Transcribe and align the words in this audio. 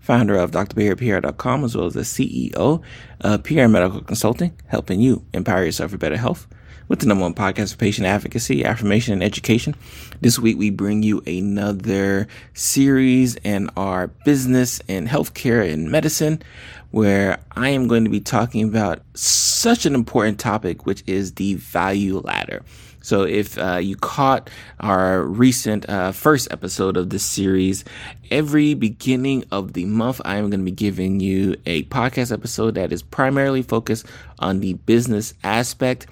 founder 0.00 0.36
of 0.36 0.50
drberrypr.com, 0.50 1.64
as 1.64 1.76
well 1.76 1.86
as 1.86 1.94
the 1.94 2.00
CEO 2.00 2.82
of 3.20 3.42
Pierre 3.42 3.68
Medical 3.68 4.00
Consulting, 4.00 4.52
helping 4.66 5.00
you 5.00 5.24
empower 5.32 5.64
yourself 5.64 5.90
for 5.90 5.98
better 5.98 6.16
health 6.16 6.46
with 6.88 7.00
the 7.00 7.06
number 7.06 7.22
one 7.22 7.34
podcast 7.34 7.72
for 7.72 7.78
patient 7.78 8.06
advocacy, 8.06 8.64
affirmation, 8.64 9.12
and 9.12 9.22
education. 9.22 9.74
This 10.22 10.38
week, 10.38 10.56
we 10.56 10.70
bring 10.70 11.02
you 11.02 11.22
another 11.26 12.26
series 12.54 13.36
in 13.36 13.68
our 13.76 14.06
business 14.24 14.80
and 14.88 15.06
healthcare 15.06 15.70
and 15.70 15.90
medicine, 15.90 16.42
where 16.90 17.38
I 17.52 17.68
am 17.68 17.88
going 17.88 18.04
to 18.04 18.10
be 18.10 18.20
talking 18.20 18.66
about 18.66 19.02
such 19.14 19.84
an 19.84 19.94
important 19.94 20.40
topic, 20.40 20.86
which 20.86 21.04
is 21.06 21.34
the 21.34 21.54
value 21.56 22.20
ladder. 22.20 22.64
So 23.08 23.22
if 23.22 23.56
uh, 23.56 23.76
you 23.76 23.96
caught 23.96 24.50
our 24.80 25.22
recent 25.22 25.88
uh, 25.88 26.12
first 26.12 26.46
episode 26.50 26.98
of 26.98 27.08
this 27.08 27.24
series, 27.24 27.82
every 28.30 28.74
beginning 28.74 29.44
of 29.50 29.72
the 29.72 29.86
month, 29.86 30.20
I 30.26 30.36
am 30.36 30.50
going 30.50 30.60
to 30.60 30.64
be 30.64 30.70
giving 30.70 31.18
you 31.18 31.56
a 31.64 31.84
podcast 31.84 32.30
episode 32.30 32.74
that 32.74 32.92
is 32.92 33.02
primarily 33.02 33.62
focused 33.62 34.04
on 34.40 34.60
the 34.60 34.74
business 34.74 35.32
aspect 35.42 36.06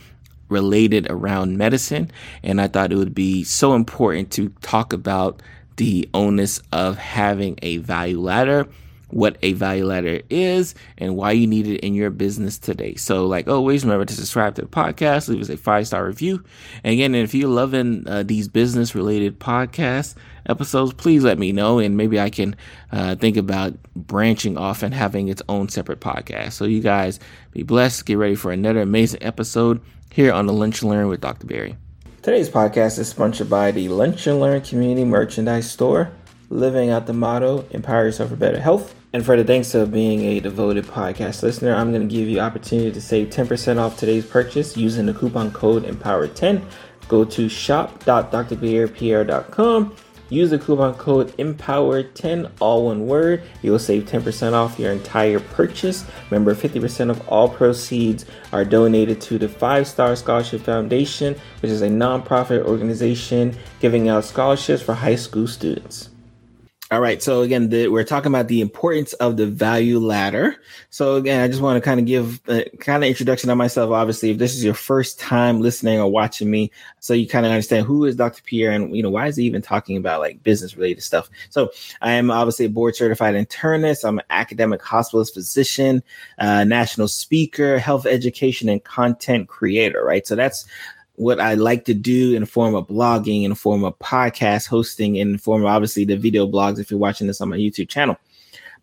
related 0.49 1.07
around 1.11 1.59
medicine. 1.59 2.11
And 2.43 2.63
I 2.63 2.69
thought 2.69 2.93
it 2.93 2.97
would 2.97 3.15
be 3.15 3.45
so 3.45 3.75
important 3.75 4.31
to 4.33 4.49
talk 4.63 4.95
about 4.95 5.43
the 5.77 6.09
onus 6.15 6.63
of 6.73 6.97
having 6.97 7.59
a 7.61 7.77
value 7.77 8.21
ladder 8.21 8.69
what 9.09 9.37
a 9.43 9.53
value 9.53 9.87
ladder 9.87 10.21
is 10.31 10.75
and 10.99 11.17
why 11.17 11.31
you 11.31 11.47
need 11.47 11.67
it 11.67 11.81
in 11.81 11.95
your 11.95 12.11
business 12.11 12.59
today. 12.59 12.95
So, 12.97 13.27
like 13.27 13.49
always, 13.49 13.85
remember 13.85 14.05
to 14.05 14.15
subscribe 14.15 14.55
to 14.57 14.63
the 14.63 14.69
podcast, 14.69 15.29
leave 15.29 15.41
us 15.41 15.49
a 15.49 15.57
five 15.57 15.87
star 15.87 16.05
review. 16.05 16.43
And 16.83 16.93
again, 16.93 17.15
if 17.15 17.35
you're 17.35 17.49
loving 17.49 18.07
uh, 18.09 18.25
these 18.25 18.49
business 18.49 18.95
related 18.95 19.39
podcast 19.39 20.15
episodes, 20.49 20.93
please 20.93 21.23
let 21.25 21.39
me 21.39 21.53
know, 21.53 21.79
and 21.79 21.97
maybe 21.97 22.19
I 22.19 22.31
can 22.31 22.57
uh, 22.93 23.15
think 23.17 23.37
about 23.37 23.75
branching 23.95 24.59
off 24.59 24.83
and 24.83 24.93
having 24.93 25.29
its 25.29 25.43
own 25.49 25.69
separate 25.69 26.01
podcast. 26.01 26.53
So, 26.53 26.65
you 26.65 26.81
guys 26.81 27.21
be 27.53 27.63
blessed. 27.63 28.07
Get 28.07 28.19
ready 28.19 28.35
for 28.35 28.51
another 28.51 28.81
amazing 28.81 29.23
episode 29.23 29.81
here 30.11 30.33
on 30.33 30.47
the 30.47 30.53
Lunch 30.53 30.83
and 30.83 30.91
Learn 30.91 31.09
with 31.09 31.21
Dr. 31.21 31.47
Berry. 31.47 31.77
Today's 32.23 32.49
podcast 32.49 32.99
is 32.99 33.09
sponsored 33.09 33.49
by 33.49 33.71
the 33.71 33.89
Lunch 33.89 34.27
and 34.27 34.41
Learn 34.41 34.61
Community 34.63 35.05
Merchandise 35.05 35.71
Store 35.71 36.11
living 36.51 36.91
out 36.91 37.07
the 37.07 37.13
motto 37.13 37.65
empower 37.71 38.05
yourself 38.05 38.31
for 38.31 38.37
better 38.37 38.61
health. 38.61 38.95
And 39.17 39.25
for 39.25 39.35
the 39.35 39.45
thanks 39.45 39.75
of 39.75 39.93
being 39.93 40.27
a 40.27 40.41
devoted 40.41 40.85
podcast 40.85 41.43
listener, 41.43 41.75
I'm 41.75 41.91
going 41.91 42.07
to 42.07 42.15
give 42.15 42.29
you 42.29 42.39
opportunity 42.39 42.93
to 42.93 43.01
save 43.01 43.31
10% 43.31 43.79
off 43.79 43.97
today's 43.97 44.27
purchase 44.27 44.77
using 44.77 45.07
the 45.07 45.15
coupon 45.15 45.53
code 45.53 45.85
EMPOWER10. 45.85 46.63
Go 47.09 47.25
to 47.25 47.49
shop.drberrypr.com. 47.49 49.97
Use 50.29 50.51
the 50.51 50.59
coupon 50.59 50.93
code 50.97 51.35
EMPOWER10, 51.39 52.51
all 52.61 52.85
one 52.85 53.07
word. 53.07 53.43
You 53.63 53.73
will 53.73 53.79
save 53.79 54.05
10% 54.05 54.53
off 54.53 54.79
your 54.79 54.93
entire 54.93 55.41
purchase. 55.41 56.05
Remember, 56.31 56.55
50% 56.55 57.09
of 57.09 57.27
all 57.27 57.49
proceeds 57.49 58.27
are 58.53 58.67
donated 58.67 59.23
to 59.23 59.39
the 59.39 59.49
Five 59.49 59.89
Star 59.89 60.15
Scholarship 60.15 60.61
Foundation, 60.61 61.35
which 61.63 61.73
is 61.73 61.81
a 61.81 61.89
nonprofit 61.89 62.67
organization 62.67 63.57
giving 63.81 64.11
out 64.11 64.27
scholarships 64.27 64.83
for 64.83 64.93
high 64.93 65.17
school 65.17 65.47
students. 65.47 66.11
All 66.93 67.01
right. 67.01 67.21
So 67.21 67.43
again, 67.43 67.69
the, 67.69 67.89
we're 67.89 68.05
talking 68.05 68.31
about 68.31 68.47
the 68.47 68.61
importance 68.61 69.13
of 69.15 69.37
the 69.37 69.49
value 69.49 69.99
ladder. 69.99 70.55
So 70.91 71.17
again, 71.17 71.43
I 71.43 71.49
just 71.49 71.61
want 71.61 71.77
to 71.77 71.81
kind 71.81 71.99
of 71.99 72.07
give 72.07 72.41
a 72.47 72.63
kind 72.79 73.03
of 73.03 73.09
introduction 73.09 73.51
on 73.51 73.59
myself. 73.59 73.91
Obviously, 73.91 74.31
if 74.31 74.39
this 74.39 74.55
is 74.55 74.63
your 74.63 74.75
first 74.75 75.19
time 75.19 75.61
listening 75.61 75.99
or 75.99 76.09
watching 76.09 76.49
me, 76.49 76.71
so 77.01 77.13
you 77.13 77.27
kind 77.27 77.45
of 77.45 77.51
understand 77.51 77.87
who 77.87 78.05
is 78.05 78.15
Dr. 78.15 78.41
Pierre 78.45 78.71
and 78.71 78.97
you 78.97 79.03
know 79.03 79.11
why 79.11 79.27
is 79.27 79.35
he 79.35 79.43
even 79.47 79.63
talking 79.63 79.97
about 79.97 80.21
like 80.21 80.45
business 80.45 80.77
related 80.77 81.03
stuff. 81.03 81.29
So 81.51 81.71
I 82.03 82.13
am 82.13 82.31
obviously 82.31 82.67
a 82.67 82.71
board 82.71 82.95
certified 82.95 83.35
internist. 83.35 84.07
I'm 84.07 84.21
an 84.21 84.25
academic 84.31 84.81
hospitalist 84.81 85.35
physician, 85.35 86.05
uh, 86.39 86.63
national 86.63 87.09
speaker, 87.09 87.81
health 87.81 88.07
education, 88.07 88.69
and 88.69 88.83
content 88.85 89.49
creator. 89.49 90.05
Right. 90.05 90.25
So 90.25 90.37
that's 90.37 90.67
what 91.17 91.41
I 91.41 91.55
like 91.55 91.85
to 91.87 91.95
do 91.95 92.35
in 92.35 92.41
the 92.43 92.47
form 92.47 92.75
of 92.75 92.87
blogging, 92.87 93.45
in 93.45 93.51
the 93.51 93.57
form 93.57 93.85
of 93.85 93.99
podcast 93.99 94.69
hosting, 94.69 95.17
in 95.17 95.33
the 95.33 95.39
form 95.39 95.63
of 95.63 95.69
obviously 95.69 96.05
the 96.05 96.17
video 96.17 96.47
blogs 96.47 96.79
if 96.79 96.91
you're 96.91 97.01
watching 97.01 97.27
this 97.27 97.41
on 97.41 97.49
my 97.49 97.57
YouTube 97.57 97.89
channel. 97.89 98.17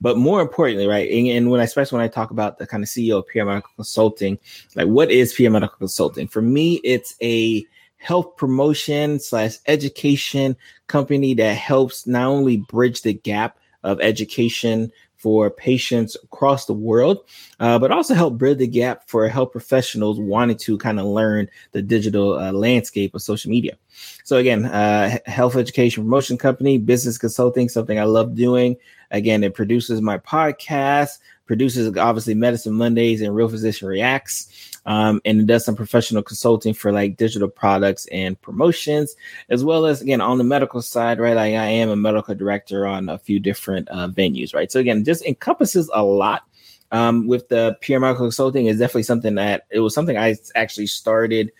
But 0.01 0.17
more 0.17 0.41
importantly, 0.41 0.88
right, 0.88 1.09
and, 1.09 1.27
and 1.27 1.49
when 1.49 1.61
I 1.61 1.63
especially 1.63 1.97
when 1.97 2.05
I 2.05 2.09
talk 2.09 2.31
about 2.31 2.57
the 2.57 2.67
kind 2.67 2.83
of 2.83 2.89
CEO 2.89 3.19
of 3.19 3.27
Pierre 3.27 3.45
Medical 3.45 3.71
Consulting, 3.75 4.38
like 4.75 4.88
what 4.88 5.11
is 5.11 5.33
Pierre 5.33 5.51
Medical 5.51 5.77
Consulting? 5.77 6.27
For 6.27 6.41
me, 6.41 6.81
it's 6.83 7.16
a 7.21 7.66
health 7.97 8.35
promotion 8.35 9.19
slash 9.19 9.55
education 9.67 10.57
company 10.88 11.33
that 11.35 11.55
helps 11.55 12.05
not 12.05 12.27
only 12.27 12.57
bridge 12.57 13.01
the 13.01 13.13
gap 13.13 13.57
of 13.83 14.01
education 14.01 14.91
for 15.23 15.50
patients 15.50 16.17
across 16.22 16.66
the 16.66 16.73
world, 16.73 17.19
uh, 17.61 17.79
but 17.79 17.91
also 17.91 18.13
help 18.13 18.38
bridge 18.38 18.57
the 18.57 18.67
gap 18.67 19.07
for 19.07 19.25
health 19.29 19.53
professionals 19.53 20.19
wanting 20.19 20.57
to 20.57 20.78
kind 20.78 21.00
of 21.00 21.06
learn 21.06 21.47
the 21.72 21.81
digital 21.81 22.38
uh, 22.38 22.51
landscape 22.51 23.16
of 23.16 23.22
social 23.22 23.50
media. 23.50 23.78
So 24.25 24.35
again, 24.35 24.66
uh, 24.66 25.17
health 25.25 25.56
education 25.56 26.03
promotion 26.03 26.38
company, 26.38 26.78
business 26.78 27.17
consulting, 27.17 27.69
something 27.69 27.97
I 27.97 28.03
love 28.03 28.35
doing. 28.35 28.75
Again, 29.12 29.45
it 29.45 29.53
produces 29.53 30.01
my 30.01 30.17
podcast, 30.17 31.19
produces 31.45 31.95
obviously 31.95 32.33
Medicine 32.33 32.73
Mondays 32.73 33.22
and 33.22 33.33
Real 33.33 33.47
Physician 33.47 33.88
Reacts. 33.88 34.72
Um, 34.85 35.21
and 35.23 35.39
it 35.39 35.47
does 35.47 35.66
some 35.66 35.75
professional 35.75 36.23
consulting 36.23 36.73
for 36.73 36.91
like 36.91 37.17
digital 37.17 37.47
products 37.47 38.05
and 38.07 38.39
promotions, 38.41 39.16
as 39.49 39.63
well 39.63 39.85
as 39.85 40.01
again 40.01 40.21
on 40.21 40.38
the 40.38 40.44
medical 40.44 40.81
side, 40.81 41.19
right? 41.19 41.35
Like 41.35 41.55
I 41.55 41.67
am 41.67 41.89
a 41.89 41.95
medical 41.95 42.35
director 42.35 42.85
on 42.85 43.09
a 43.09 43.17
few 43.17 43.39
different 43.39 43.88
uh, 43.89 44.09
venues, 44.09 44.53
right? 44.53 44.71
So 44.71 44.79
again, 44.79 45.03
just 45.03 45.25
encompasses 45.25 45.89
a 45.94 46.03
lot. 46.03 46.44
Um, 46.91 47.25
with 47.25 47.49
the 47.49 47.75
Pierre 47.81 47.99
medical 47.99 48.25
consulting 48.25 48.67
is 48.67 48.77
definitely 48.77 49.03
something 49.03 49.33
that 49.35 49.66
it 49.71 49.79
was 49.79 49.95
something 49.95 50.16
I 50.16 50.35
actually 50.53 50.85
started 50.85 51.51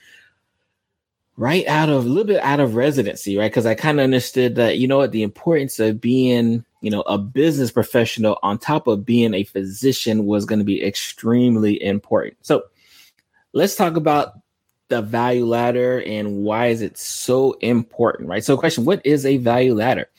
right 1.38 1.66
out 1.68 1.90
of 1.90 2.06
a 2.06 2.08
little 2.08 2.26
bit 2.26 2.44
out 2.44 2.60
of 2.60 2.76
residency, 2.76 3.38
right? 3.38 3.50
Because 3.50 3.66
I 3.66 3.74
kind 3.74 4.00
of 4.00 4.04
understood 4.04 4.56
that, 4.56 4.78
you 4.78 4.88
know 4.88 4.98
what, 4.98 5.12
the 5.12 5.24
importance 5.24 5.80
of 5.80 6.00
being, 6.00 6.64
you 6.82 6.92
know, 6.92 7.02
a 7.02 7.18
business 7.18 7.72
professional 7.72 8.38
on 8.44 8.60
top 8.60 8.86
of 8.86 9.06
being 9.06 9.34
a 9.34 9.44
physician 9.44 10.26
was 10.26 10.46
going 10.46 10.60
to 10.60 10.66
be 10.66 10.84
extremely 10.84 11.82
important. 11.84 12.38
So 12.42 12.64
let's 13.54 13.76
talk 13.76 13.96
about 13.96 14.34
the 14.90 15.02
value 15.02 15.46
ladder 15.46 16.02
and 16.02 16.44
why 16.44 16.68
is 16.68 16.82
it 16.82 16.98
so 16.98 17.54
important, 17.62 18.30
right? 18.30 18.44
So, 18.44 18.58
question: 18.58 18.86
What 18.86 19.06
is 19.06 19.26
a 19.26 19.38
value 19.38 19.74
ladder? 19.74 20.10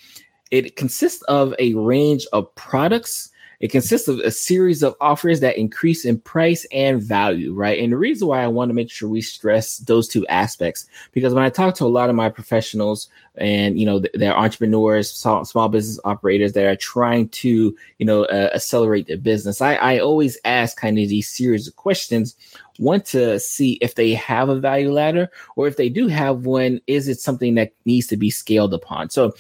It 0.51 0.77
consists 0.77 1.23
of 1.23 1.55
a 1.59 1.75
range 1.75 2.27
of 2.33 2.53
products. 2.55 3.31
It 3.61 3.71
consists 3.71 4.09
of 4.09 4.19
a 4.19 4.31
series 4.31 4.83
of 4.83 4.95
offers 5.01 5.41
that 5.41 5.57
increase 5.57 6.05
in 6.05 6.21
price 6.21 6.67
and 6.71 7.03
value, 7.03 7.55
right? 7.55 7.79
And 7.79 7.93
the 7.93 7.97
reason 7.97 8.29
why 8.29 8.43
I 8.43 8.49
want 8.49 8.69
to 8.69 8.75
make 8.75 8.91
sure 8.91 9.09
we 9.09 9.23
stress 9.23 9.79
those 9.79 10.07
two 10.07 10.27
aspects, 10.27 10.87
because 11.13 11.33
when 11.33 11.45
I 11.45 11.51
talk 11.51 11.75
to 11.77 11.85
a 11.85 11.87
lot 11.87 12.11
of 12.11 12.17
my 12.17 12.29
professionals 12.29 13.09
and, 13.37 13.79
you 13.79 13.87
know, 13.87 14.03
they're 14.13 14.37
entrepreneurs, 14.37 15.11
small, 15.11 15.45
small 15.45 15.69
business 15.69 15.99
operators 16.05 16.53
that 16.53 16.67
are 16.67 16.77
trying 16.77 17.29
to, 17.31 17.75
you 17.99 18.05
know, 18.05 18.25
uh, 18.25 18.51
accelerate 18.55 19.07
their 19.07 19.17
business, 19.17 19.63
I, 19.63 19.77
I 19.77 19.99
always 19.99 20.37
ask 20.45 20.77
kind 20.77 20.99
of 20.99 21.09
these 21.09 21.29
series 21.29 21.67
of 21.67 21.77
questions 21.77 22.37
want 22.79 23.07
to 23.07 23.39
see 23.39 23.79
if 23.81 23.95
they 23.95 24.15
have 24.15 24.49
a 24.49 24.59
value 24.59 24.93
ladder 24.93 25.31
or 25.57 25.67
if 25.67 25.77
they 25.77 25.89
do 25.89 26.09
have 26.09 26.45
one, 26.45 26.81
is 26.87 27.09
it 27.09 27.21
something 27.21 27.55
that 27.55 27.73
needs 27.85 28.07
to 28.09 28.17
be 28.17 28.31
scaled 28.31 28.75
upon? 28.75 29.11
So, 29.11 29.35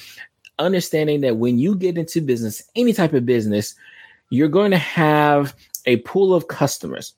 understanding 0.58 1.20
that 1.22 1.36
when 1.36 1.58
you 1.58 1.74
get 1.74 1.98
into 1.98 2.20
business, 2.20 2.62
any 2.76 2.92
type 2.92 3.12
of 3.12 3.26
business, 3.26 3.74
you're 4.30 4.48
going 4.48 4.70
to 4.70 4.78
have 4.78 5.54
a 5.86 5.96
pool 5.98 6.34
of 6.34 6.48
customers. 6.48 7.14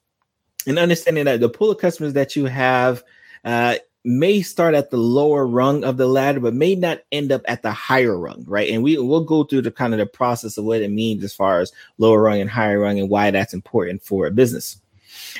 And 0.66 0.78
understanding 0.78 1.26
that 1.26 1.40
the 1.40 1.48
pool 1.48 1.70
of 1.70 1.78
customers 1.78 2.14
that 2.14 2.34
you 2.34 2.46
have 2.46 3.04
uh, 3.44 3.76
may 4.04 4.40
start 4.40 4.74
at 4.74 4.90
the 4.90 4.96
lower 4.96 5.46
rung 5.46 5.84
of 5.84 5.96
the 5.96 6.06
ladder, 6.06 6.40
but 6.40 6.54
may 6.54 6.74
not 6.74 7.00
end 7.12 7.30
up 7.30 7.42
at 7.46 7.62
the 7.62 7.72
higher 7.72 8.18
rung, 8.18 8.44
right? 8.46 8.70
And 8.70 8.82
we 8.82 8.96
will 8.98 9.24
go 9.24 9.44
through 9.44 9.62
the 9.62 9.70
kind 9.70 9.92
of 9.92 9.98
the 9.98 10.06
process 10.06 10.56
of 10.56 10.64
what 10.64 10.80
it 10.80 10.90
means 10.90 11.22
as 11.22 11.34
far 11.34 11.60
as 11.60 11.72
lower 11.98 12.22
rung 12.22 12.40
and 12.40 12.50
higher 12.50 12.80
rung 12.80 12.98
and 12.98 13.10
why 13.10 13.30
that's 13.30 13.54
important 13.54 14.02
for 14.02 14.26
a 14.26 14.30
business. 14.30 14.80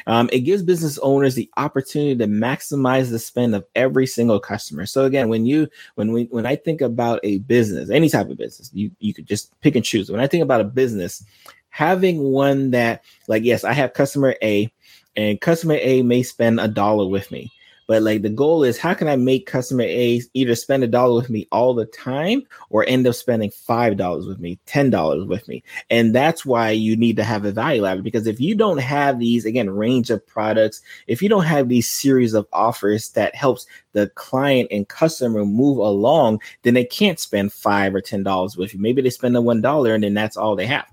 Um, 0.06 0.28
it 0.32 0.40
gives 0.40 0.62
business 0.62 0.98
owners 0.98 1.34
the 1.34 1.50
opportunity 1.56 2.16
to 2.16 2.26
maximize 2.26 3.10
the 3.10 3.18
spend 3.18 3.54
of 3.54 3.64
every 3.74 4.06
single 4.06 4.40
customer. 4.40 4.86
So 4.86 5.04
again, 5.04 5.28
when 5.28 5.46
you 5.46 5.68
when 5.94 6.12
we 6.12 6.24
when 6.24 6.46
I 6.46 6.56
think 6.56 6.80
about 6.80 7.20
a 7.22 7.38
business, 7.38 7.90
any 7.90 8.08
type 8.08 8.28
of 8.28 8.36
business, 8.36 8.70
you 8.72 8.90
you 8.98 9.14
could 9.14 9.26
just 9.26 9.58
pick 9.60 9.76
and 9.76 9.84
choose. 9.84 10.10
When 10.10 10.20
I 10.20 10.26
think 10.26 10.42
about 10.42 10.60
a 10.60 10.64
business, 10.64 11.24
having 11.70 12.22
one 12.22 12.70
that 12.70 13.04
like 13.28 13.44
yes, 13.44 13.64
I 13.64 13.72
have 13.72 13.94
customer 13.94 14.36
A 14.42 14.70
and 15.16 15.40
customer 15.40 15.78
A 15.80 16.02
may 16.02 16.22
spend 16.22 16.60
a 16.60 16.68
dollar 16.68 17.06
with 17.06 17.30
me. 17.30 17.52
But 17.86 18.02
like 18.02 18.22
the 18.22 18.28
goal 18.28 18.64
is 18.64 18.78
how 18.78 18.94
can 18.94 19.08
I 19.08 19.16
make 19.16 19.46
customer 19.46 19.84
A 19.84 20.20
either 20.34 20.54
spend 20.54 20.82
a 20.82 20.88
dollar 20.88 21.14
with 21.14 21.30
me 21.30 21.46
all 21.52 21.74
the 21.74 21.86
time 21.86 22.42
or 22.70 22.84
end 22.86 23.06
up 23.06 23.14
spending 23.14 23.50
five 23.50 23.96
dollars 23.96 24.26
with 24.26 24.38
me, 24.38 24.58
ten 24.66 24.90
dollars 24.90 25.24
with 25.26 25.46
me. 25.48 25.62
And 25.90 26.14
that's 26.14 26.44
why 26.44 26.70
you 26.70 26.96
need 26.96 27.16
to 27.16 27.24
have 27.24 27.44
a 27.44 27.52
value 27.52 27.82
ladder 27.82 28.02
because 28.02 28.26
if 28.26 28.40
you 28.40 28.54
don't 28.54 28.78
have 28.78 29.18
these 29.18 29.44
again 29.44 29.70
range 29.70 30.10
of 30.10 30.26
products, 30.26 30.80
if 31.06 31.22
you 31.22 31.28
don't 31.28 31.44
have 31.44 31.68
these 31.68 31.88
series 31.88 32.34
of 32.34 32.46
offers 32.52 33.10
that 33.10 33.34
helps 33.34 33.66
the 33.92 34.08
client 34.10 34.68
and 34.70 34.88
customer 34.88 35.44
move 35.44 35.78
along, 35.78 36.40
then 36.62 36.74
they 36.74 36.84
can't 36.84 37.20
spend 37.20 37.52
five 37.52 37.94
or 37.94 38.00
ten 38.00 38.22
dollars 38.22 38.56
with 38.56 38.74
you. 38.74 38.80
Maybe 38.80 39.02
they 39.02 39.10
spend 39.10 39.34
the 39.34 39.40
one 39.40 39.60
dollar 39.60 39.94
and 39.94 40.02
then 40.02 40.14
that's 40.14 40.36
all 40.36 40.56
they 40.56 40.66
have. 40.66 40.86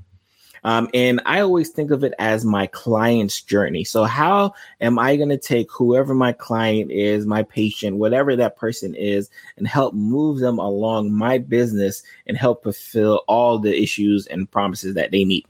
Um, 0.63 0.89
and 0.93 1.21
I 1.25 1.41
always 1.41 1.69
think 1.69 1.91
of 1.91 2.03
it 2.03 2.13
as 2.19 2.45
my 2.45 2.67
client's 2.67 3.41
journey. 3.41 3.83
So, 3.83 4.03
how 4.03 4.53
am 4.81 4.97
I 4.97 5.15
going 5.15 5.29
to 5.29 5.37
take 5.37 5.71
whoever 5.71 6.13
my 6.13 6.31
client 6.31 6.91
is, 6.91 7.25
my 7.25 7.43
patient, 7.43 7.97
whatever 7.97 8.35
that 8.35 8.55
person 8.55 8.95
is, 8.95 9.29
and 9.57 9.67
help 9.67 9.93
move 9.93 10.39
them 10.39 10.59
along 10.59 11.11
my 11.11 11.37
business 11.37 12.03
and 12.27 12.37
help 12.37 12.63
fulfill 12.63 13.23
all 13.27 13.59
the 13.59 13.81
issues 13.81 14.27
and 14.27 14.49
promises 14.49 14.95
that 14.95 15.11
they 15.11 15.25
need? 15.25 15.45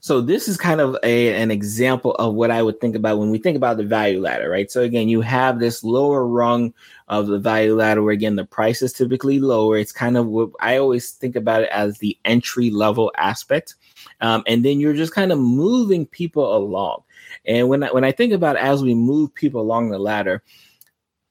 So 0.00 0.20
this 0.20 0.48
is 0.48 0.56
kind 0.56 0.80
of 0.80 0.96
a, 1.02 1.34
an 1.40 1.50
example 1.50 2.12
of 2.14 2.34
what 2.34 2.50
I 2.50 2.62
would 2.62 2.80
think 2.80 2.96
about 2.96 3.18
when 3.18 3.30
we 3.30 3.38
think 3.38 3.56
about 3.56 3.76
the 3.76 3.84
value 3.84 4.20
ladder, 4.20 4.48
right? 4.48 4.70
So 4.70 4.82
again, 4.82 5.08
you 5.08 5.20
have 5.20 5.58
this 5.58 5.84
lower 5.84 6.26
rung 6.26 6.74
of 7.08 7.26
the 7.26 7.38
value 7.38 7.74
ladder 7.74 8.02
where 8.02 8.12
again 8.12 8.36
the 8.36 8.44
price 8.44 8.82
is 8.82 8.92
typically 8.92 9.40
lower. 9.40 9.78
It's 9.78 9.92
kind 9.92 10.16
of 10.16 10.26
what 10.26 10.50
I 10.60 10.78
always 10.78 11.10
think 11.10 11.36
about 11.36 11.62
it 11.62 11.70
as 11.70 11.98
the 11.98 12.18
entry 12.24 12.70
level 12.70 13.12
aspect. 13.16 13.74
Um, 14.20 14.42
and 14.46 14.64
then 14.64 14.80
you're 14.80 14.94
just 14.94 15.14
kind 15.14 15.32
of 15.32 15.38
moving 15.38 16.06
people 16.06 16.56
along. 16.56 17.02
And 17.44 17.68
when 17.68 17.82
I, 17.82 17.92
when 17.92 18.04
I 18.04 18.12
think 18.12 18.32
about 18.32 18.56
as 18.56 18.82
we 18.82 18.94
move 18.94 19.34
people 19.34 19.60
along 19.60 19.90
the 19.90 19.98
ladder, 19.98 20.42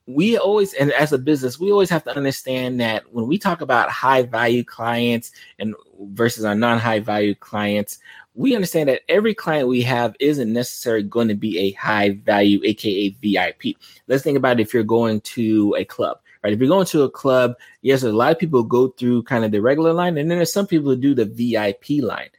we 0.07 0.37
always 0.37 0.73
and 0.73 0.91
as 0.93 1.11
a 1.11 1.17
business 1.17 1.59
we 1.59 1.71
always 1.71 1.89
have 1.89 2.03
to 2.03 2.15
understand 2.15 2.79
that 2.79 3.03
when 3.13 3.27
we 3.27 3.37
talk 3.37 3.59
about 3.59 3.89
high 3.89 4.23
value 4.23 4.63
clients 4.63 5.31
and 5.59 5.75
versus 6.11 6.45
our 6.45 6.55
non 6.55 6.79
high 6.79 6.99
value 6.99 7.35
clients 7.35 7.99
we 8.33 8.55
understand 8.55 8.87
that 8.87 9.01
every 9.09 9.33
client 9.33 9.67
we 9.67 9.81
have 9.81 10.15
isn't 10.21 10.53
necessarily 10.53 11.03
going 11.03 11.27
to 11.27 11.35
be 11.35 11.59
a 11.59 11.71
high 11.73 12.11
value 12.23 12.61
aka 12.63 13.09
vip 13.21 13.77
let's 14.07 14.23
think 14.23 14.37
about 14.37 14.61
if 14.61 14.73
you're 14.73 14.83
going 14.83 15.19
to 15.21 15.75
a 15.77 15.83
club 15.83 16.19
right? 16.43 16.53
If 16.53 16.59
you're 16.59 16.69
going 16.69 16.85
to 16.85 17.03
a 17.03 17.09
club 17.09 17.55
yes 17.81 18.03
a 18.03 18.11
lot 18.11 18.31
of 18.31 18.39
people 18.39 18.63
go 18.63 18.87
through 18.87 19.23
kind 19.23 19.43
of 19.43 19.51
the 19.51 19.59
regular 19.59 19.91
line 19.91 20.17
and 20.17 20.31
then 20.31 20.37
there's 20.37 20.53
some 20.53 20.67
people 20.67 20.91
who 20.91 20.95
do 20.95 21.15
the 21.15 21.25
vip 21.25 21.83
line 22.01 22.29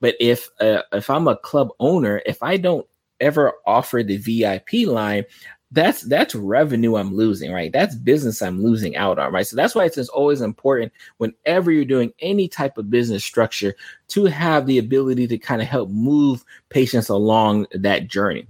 but 0.00 0.14
if 0.20 0.48
uh, 0.60 0.82
if 0.92 1.10
I'm 1.10 1.28
a 1.28 1.36
club 1.36 1.68
owner, 1.80 2.22
if 2.26 2.42
I 2.42 2.56
don't 2.56 2.86
ever 3.20 3.52
offer 3.66 4.02
the 4.02 4.18
VIP 4.18 4.86
line, 4.86 5.24
that's 5.72 6.02
that's 6.02 6.34
revenue 6.34 6.96
I'm 6.96 7.14
losing, 7.14 7.52
right? 7.52 7.72
That's 7.72 7.94
business 7.94 8.40
I'm 8.40 8.62
losing 8.62 8.96
out 8.96 9.18
on, 9.18 9.32
right? 9.32 9.46
So 9.46 9.56
that's 9.56 9.74
why 9.74 9.84
it's 9.84 10.08
always 10.08 10.40
important 10.40 10.92
whenever 11.18 11.72
you're 11.72 11.84
doing 11.84 12.12
any 12.20 12.48
type 12.48 12.78
of 12.78 12.90
business 12.90 13.24
structure 13.24 13.74
to 14.08 14.24
have 14.26 14.66
the 14.66 14.78
ability 14.78 15.26
to 15.28 15.38
kind 15.38 15.60
of 15.60 15.68
help 15.68 15.90
move 15.90 16.44
patients 16.68 17.08
along 17.08 17.66
that 17.72 18.08
journey 18.08 18.46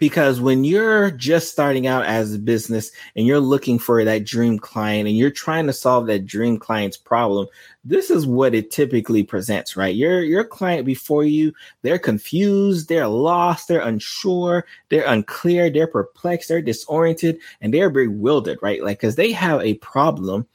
because 0.00 0.40
when 0.40 0.64
you're 0.64 1.10
just 1.12 1.52
starting 1.52 1.86
out 1.86 2.06
as 2.06 2.34
a 2.34 2.38
business 2.38 2.90
and 3.14 3.26
you're 3.26 3.38
looking 3.38 3.78
for 3.78 4.02
that 4.02 4.24
dream 4.24 4.58
client 4.58 5.06
and 5.06 5.16
you're 5.16 5.30
trying 5.30 5.66
to 5.66 5.72
solve 5.72 6.06
that 6.06 6.26
dream 6.26 6.58
client's 6.58 6.96
problem 6.96 7.46
this 7.84 8.10
is 8.10 8.26
what 8.26 8.54
it 8.54 8.70
typically 8.70 9.22
presents 9.22 9.76
right? 9.76 9.94
Your 9.94 10.22
your 10.22 10.44
client 10.44 10.84
before 10.84 11.24
you 11.24 11.52
they're 11.82 11.98
confused 11.98 12.88
they're 12.88 13.06
lost 13.06 13.68
they're 13.68 13.80
unsure 13.80 14.66
they're 14.88 15.06
unclear 15.06 15.70
they're 15.70 15.86
perplexed 15.86 16.48
they're 16.48 16.62
disoriented 16.62 17.38
and 17.60 17.72
they're 17.72 17.90
bewildered 17.90 18.58
right? 18.62 18.82
Like 18.82 18.98
because 18.98 19.16
they 19.16 19.32
have 19.32 19.60
a 19.62 19.74
problem 19.74 20.46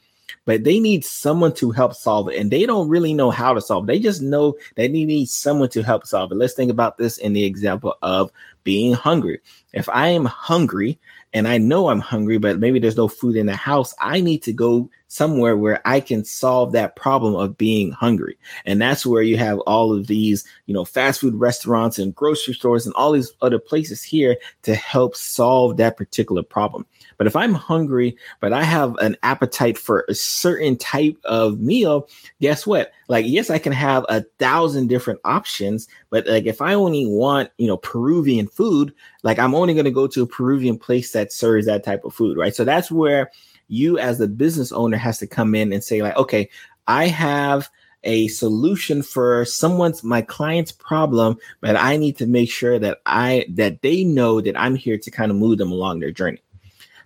but 0.44 0.64
they 0.64 0.78
need 0.78 1.04
someone 1.04 1.54
to 1.54 1.70
help 1.70 1.94
solve 1.94 2.28
it. 2.28 2.38
And 2.38 2.50
they 2.50 2.66
don't 2.66 2.88
really 2.88 3.14
know 3.14 3.30
how 3.30 3.54
to 3.54 3.60
solve 3.60 3.84
it. 3.84 3.86
They 3.88 3.98
just 3.98 4.22
know 4.22 4.52
that 4.76 4.92
they 4.92 5.04
need 5.04 5.28
someone 5.28 5.68
to 5.70 5.82
help 5.82 6.06
solve 6.06 6.32
it. 6.32 6.36
Let's 6.36 6.54
think 6.54 6.70
about 6.70 6.98
this 6.98 7.18
in 7.18 7.32
the 7.32 7.44
example 7.44 7.96
of 8.02 8.30
being 8.64 8.92
hungry. 8.92 9.40
If 9.72 9.88
I 9.88 10.08
am 10.08 10.24
hungry 10.24 10.98
and 11.32 11.48
I 11.48 11.58
know 11.58 11.88
I'm 11.88 12.00
hungry, 12.00 12.38
but 12.38 12.58
maybe 12.58 12.78
there's 12.78 12.96
no 12.96 13.08
food 13.08 13.36
in 13.36 13.46
the 13.46 13.56
house, 13.56 13.94
I 14.00 14.20
need 14.20 14.42
to 14.44 14.52
go 14.52 14.88
somewhere 15.08 15.56
where 15.56 15.80
I 15.84 16.00
can 16.00 16.24
solve 16.24 16.72
that 16.72 16.96
problem 16.96 17.34
of 17.36 17.56
being 17.56 17.92
hungry. 17.92 18.36
And 18.64 18.80
that's 18.80 19.06
where 19.06 19.22
you 19.22 19.36
have 19.36 19.58
all 19.60 19.96
of 19.96 20.06
these, 20.06 20.44
you 20.66 20.74
know, 20.74 20.84
fast 20.84 21.20
food 21.20 21.34
restaurants 21.34 21.98
and 21.98 22.14
grocery 22.14 22.54
stores 22.54 22.86
and 22.86 22.94
all 22.96 23.12
these 23.12 23.32
other 23.40 23.58
places 23.58 24.02
here 24.02 24.36
to 24.62 24.74
help 24.74 25.16
solve 25.16 25.76
that 25.76 25.96
particular 25.96 26.42
problem. 26.42 26.86
But 27.18 27.26
if 27.26 27.36
I'm 27.36 27.54
hungry, 27.54 28.16
but 28.40 28.52
I 28.52 28.62
have 28.62 28.96
an 28.96 29.16
appetite 29.22 29.78
for 29.78 30.04
a 30.08 30.14
certain 30.14 30.76
type 30.76 31.16
of 31.24 31.60
meal, 31.60 32.08
guess 32.40 32.66
what? 32.66 32.92
Like, 33.08 33.24
yes, 33.26 33.48
I 33.48 33.58
can 33.58 33.72
have 33.72 34.04
a 34.08 34.22
thousand 34.38 34.88
different 34.88 35.20
options, 35.24 35.86
but 36.10 36.26
like 36.26 36.46
if 36.46 36.60
I 36.60 36.74
only 36.74 37.06
want, 37.06 37.50
you 37.58 37.68
know, 37.68 37.76
Peruvian 37.76 38.48
food, 38.48 38.92
like 39.22 39.38
I'm 39.38 39.54
only 39.54 39.74
going 39.74 39.84
to 39.84 39.90
go 39.90 40.06
to 40.08 40.22
a 40.22 40.26
Peruvian 40.26 40.78
place 40.78 41.12
that 41.12 41.32
serves 41.32 41.66
that 41.66 41.84
type 41.84 42.04
of 42.04 42.12
food, 42.12 42.36
right? 42.36 42.54
So 42.54 42.64
that's 42.64 42.90
where 42.90 43.30
you 43.68 43.98
as 43.98 44.18
the 44.18 44.28
business 44.28 44.72
owner 44.72 44.96
has 44.96 45.18
to 45.18 45.26
come 45.26 45.54
in 45.54 45.72
and 45.72 45.82
say 45.82 46.02
like, 46.02 46.16
okay, 46.16 46.48
I 46.86 47.06
have 47.08 47.68
a 48.04 48.28
solution 48.28 49.02
for 49.02 49.44
someone's 49.44 50.04
my 50.04 50.22
client's 50.22 50.70
problem 50.70 51.36
but 51.60 51.74
i 51.74 51.96
need 51.96 52.16
to 52.16 52.26
make 52.26 52.48
sure 52.48 52.78
that 52.78 52.98
i 53.04 53.44
that 53.48 53.82
they 53.82 54.04
know 54.04 54.40
that 54.40 54.56
i'm 54.56 54.76
here 54.76 54.96
to 54.96 55.10
kind 55.10 55.30
of 55.30 55.36
move 55.36 55.58
them 55.58 55.72
along 55.72 55.98
their 55.98 56.12
journey. 56.12 56.40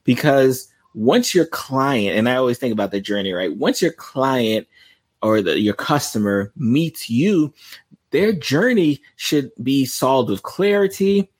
Because 0.04 0.68
once 0.94 1.34
your 1.34 1.46
client 1.46 2.18
and 2.18 2.28
i 2.28 2.34
always 2.34 2.58
think 2.58 2.72
about 2.72 2.90
the 2.90 3.00
journey 3.00 3.32
right? 3.32 3.56
Once 3.56 3.80
your 3.80 3.92
client 3.92 4.66
or 5.22 5.40
the, 5.40 5.58
your 5.58 5.74
customer 5.74 6.52
meets 6.56 7.08
you 7.08 7.54
their 8.10 8.32
journey 8.32 9.00
should 9.16 9.50
be 9.62 9.84
solved 9.84 10.30
with 10.30 10.42
clarity. 10.42 11.30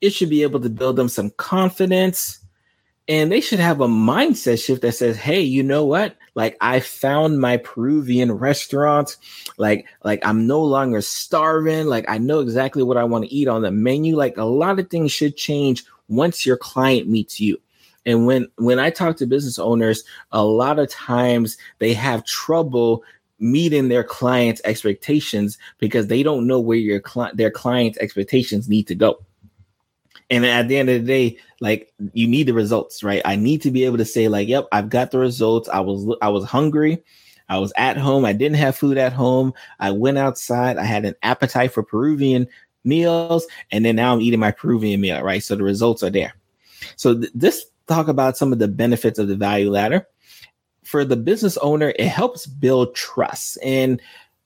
It 0.00 0.10
should 0.10 0.30
be 0.30 0.42
able 0.42 0.60
to 0.60 0.68
build 0.68 0.96
them 0.96 1.08
some 1.08 1.30
confidence 1.30 2.40
and 3.08 3.32
they 3.32 3.40
should 3.40 3.58
have 3.58 3.80
a 3.80 3.88
mindset 3.88 4.64
shift 4.64 4.82
that 4.82 4.92
says 4.92 5.16
hey 5.16 5.40
you 5.40 5.62
know 5.62 5.84
what? 5.84 6.16
Like 6.34 6.56
i 6.60 6.80
found 6.80 7.40
my 7.40 7.56
peruvian 7.58 8.32
restaurant. 8.32 9.16
Like 9.58 9.86
like 10.04 10.24
i'm 10.24 10.46
no 10.46 10.62
longer 10.62 11.00
starving. 11.00 11.86
Like 11.86 12.04
i 12.08 12.18
know 12.18 12.40
exactly 12.40 12.82
what 12.82 12.96
i 12.96 13.04
want 13.04 13.24
to 13.24 13.34
eat 13.34 13.48
on 13.48 13.62
the 13.62 13.70
menu. 13.70 14.16
Like 14.16 14.36
a 14.36 14.44
lot 14.44 14.78
of 14.78 14.88
things 14.88 15.12
should 15.12 15.36
change 15.36 15.84
once 16.08 16.46
your 16.46 16.56
client 16.56 17.08
meets 17.08 17.40
you. 17.40 17.60
And 18.06 18.26
when 18.26 18.48
when 18.56 18.78
i 18.78 18.90
talk 18.90 19.16
to 19.16 19.26
business 19.26 19.58
owners 19.58 20.04
a 20.30 20.44
lot 20.44 20.78
of 20.78 20.90
times 20.90 21.56
they 21.78 21.94
have 21.94 22.24
trouble 22.24 23.02
meeting 23.38 23.88
their 23.88 24.04
clients 24.04 24.60
expectations 24.64 25.58
because 25.78 26.06
they 26.06 26.22
don't 26.22 26.46
know 26.46 26.60
where 26.60 26.78
your 26.78 27.00
client 27.00 27.36
their 27.36 27.50
clients 27.50 27.98
expectations 27.98 28.68
need 28.68 28.86
to 28.86 28.94
go 28.94 29.18
and 30.32 30.46
at 30.46 30.66
the 30.66 30.78
end 30.78 30.88
of 30.88 31.02
the 31.02 31.06
day 31.06 31.38
like 31.60 31.92
you 32.14 32.26
need 32.26 32.44
the 32.44 32.54
results 32.54 33.04
right? 33.04 33.22
I 33.24 33.36
need 33.36 33.62
to 33.62 33.70
be 33.70 33.84
able 33.84 33.98
to 33.98 34.04
say 34.04 34.28
like 34.28 34.48
yep 34.48 34.66
i've 34.72 34.88
got 34.88 35.10
the 35.10 35.18
results. 35.18 35.68
I 35.68 35.80
was 35.80 36.16
i 36.22 36.28
was 36.28 36.44
hungry. 36.44 37.02
I 37.48 37.58
was 37.58 37.72
at 37.76 37.98
home. 37.98 38.24
I 38.24 38.32
didn't 38.32 38.56
have 38.56 38.76
food 38.76 38.96
at 38.96 39.12
home. 39.12 39.52
I 39.78 39.90
went 39.90 40.16
outside. 40.16 40.78
I 40.78 40.84
had 40.84 41.04
an 41.04 41.14
appetite 41.22 41.72
for 41.72 41.82
peruvian 41.82 42.48
meals 42.84 43.46
and 43.70 43.84
then 43.84 43.94
now 43.94 44.12
i'm 44.12 44.20
eating 44.20 44.40
my 44.40 44.50
peruvian 44.50 45.00
meal 45.00 45.22
right? 45.22 45.42
So 45.42 45.54
the 45.54 45.62
results 45.62 46.02
are 46.02 46.10
there. 46.10 46.34
So 46.96 47.16
th- 47.16 47.30
this 47.34 47.66
talk 47.86 48.08
about 48.08 48.36
some 48.36 48.52
of 48.52 48.58
the 48.58 48.68
benefits 48.68 49.18
of 49.18 49.28
the 49.28 49.36
value 49.36 49.70
ladder. 49.70 50.08
For 50.82 51.04
the 51.04 51.16
business 51.16 51.56
owner 51.58 51.92
it 51.96 52.08
helps 52.08 52.46
build 52.46 52.94
trust. 52.94 53.58
And 53.62 54.00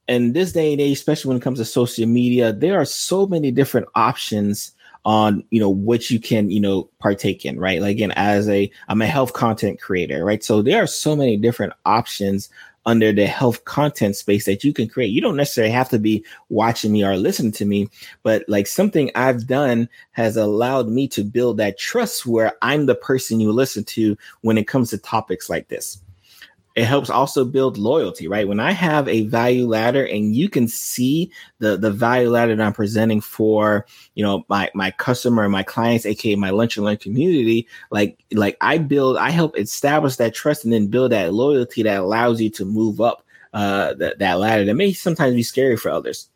in 0.09 0.33
this 0.33 0.52
day 0.52 0.73
and 0.73 0.81
age 0.81 0.99
especially 0.99 1.28
when 1.28 1.38
it 1.38 1.43
comes 1.43 1.59
to 1.59 1.64
social 1.64 2.07
media 2.07 2.52
there 2.52 2.78
are 2.81 2.85
so 2.85 3.26
many 3.26 3.50
different 3.50 3.88
options 3.95 4.73
on 5.04 5.44
you 5.50 5.60
know 5.60 5.70
what 5.70 6.10
you 6.10 6.18
can 6.18 6.50
you 6.50 6.60
know 6.60 6.88
partake 6.98 7.44
in 7.44 7.58
right? 7.58 7.80
Like 7.80 7.92
again 7.92 8.12
as 8.12 8.48
a 8.48 8.70
i'm 8.88 9.02
a 9.02 9.06
health 9.06 9.32
content 9.32 9.80
creator 9.80 10.24
right? 10.24 10.42
So 10.42 10.62
there 10.62 10.82
are 10.82 10.86
so 10.86 11.14
many 11.14 11.36
different 11.36 11.72
options 11.84 12.48
under 12.86 13.12
the 13.12 13.26
health 13.26 13.64
content 13.64 14.14
space 14.14 14.44
that 14.44 14.62
you 14.62 14.72
can 14.72 14.88
create. 14.88 15.08
You 15.08 15.20
don't 15.20 15.36
necessarily 15.36 15.72
have 15.72 15.88
to 15.88 15.98
be 15.98 16.24
watching 16.50 16.92
me 16.92 17.04
or 17.04 17.16
listening 17.16 17.52
to 17.52 17.64
me 17.64 17.88
but 18.22 18.44
like 18.48 18.66
something 18.66 19.10
i've 19.14 19.46
done 19.46 19.88
has 20.12 20.36
allowed 20.36 20.88
me 20.88 21.08
to 21.08 21.24
build 21.24 21.56
that 21.56 21.78
trust 21.78 22.26
where 22.26 22.52
i'm 22.62 22.86
the 22.86 22.94
person 22.94 23.40
you 23.40 23.50
listen 23.50 23.84
to 23.84 24.16
when 24.42 24.56
it 24.56 24.68
comes 24.68 24.90
to 24.90 24.98
topics 24.98 25.50
like 25.50 25.68
this 25.68 26.00
it 26.76 26.85
helps 26.85 27.09
also 27.09 27.42
build 27.42 27.78
loyalty, 27.78 28.28
right? 28.28 28.47
When 28.47 28.61
I 28.61 28.73
have 28.73 29.09
a 29.09 29.23
value 29.23 29.66
ladder 29.66 30.04
and 30.04 30.37
you 30.37 30.50
can 30.50 30.68
see 30.68 31.33
the 31.59 31.78
the 31.78 31.90
value 31.90 32.28
ladder 32.28 32.54
that 32.54 32.62
I'm 32.62 32.75
presenting 32.75 33.23
for, 33.23 33.87
you 34.14 34.23
know, 34.23 34.45
my 34.50 34.71
my 34.75 34.90
customer, 34.90 35.49
my 35.49 35.62
clients, 35.62 36.04
aka 36.04 36.35
my 36.35 36.50
lunch 36.50 36.76
and 36.76 36.85
learn 36.85 36.99
community, 36.99 37.66
like 37.90 38.23
like 38.30 38.59
I 38.61 38.76
build, 38.76 39.16
I 39.16 39.30
help 39.30 39.59
establish 39.59 40.16
that 40.16 40.35
trust 40.35 40.64
and 40.64 40.73
then 40.73 40.88
build 40.88 41.12
that 41.12 41.33
loyalty 41.33 41.83
that 41.83 41.97
allows 41.97 42.42
you 42.42 42.50
to 42.50 42.66
move 42.66 43.00
up 43.00 43.25
uh 43.54 43.95
that, 43.95 44.18
that 44.18 44.38
ladder 44.38 44.66
that 44.66 44.75
may 44.75 44.92
sometimes 44.92 45.35
be 45.35 45.42
scary 45.42 45.78
for 45.78 45.90
others. 45.90 46.28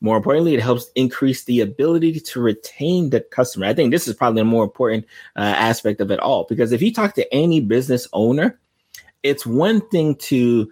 More 0.00 0.16
importantly, 0.16 0.54
it 0.54 0.62
helps 0.62 0.90
increase 0.94 1.44
the 1.44 1.60
ability 1.60 2.18
to 2.18 2.40
retain 2.40 3.10
the 3.10 3.20
customer. 3.20 3.66
I 3.66 3.74
think 3.74 3.92
this 3.92 4.08
is 4.08 4.14
probably 4.14 4.40
the 4.40 4.46
more 4.46 4.64
important 4.64 5.04
uh, 5.36 5.40
aspect 5.40 6.00
of 6.00 6.10
it 6.10 6.18
all 6.20 6.44
because 6.48 6.72
if 6.72 6.80
you 6.80 6.92
talk 6.92 7.14
to 7.16 7.34
any 7.34 7.60
business 7.60 8.08
owner, 8.14 8.58
it's 9.22 9.46
one 9.46 9.80
thing 9.88 10.16
to 10.16 10.70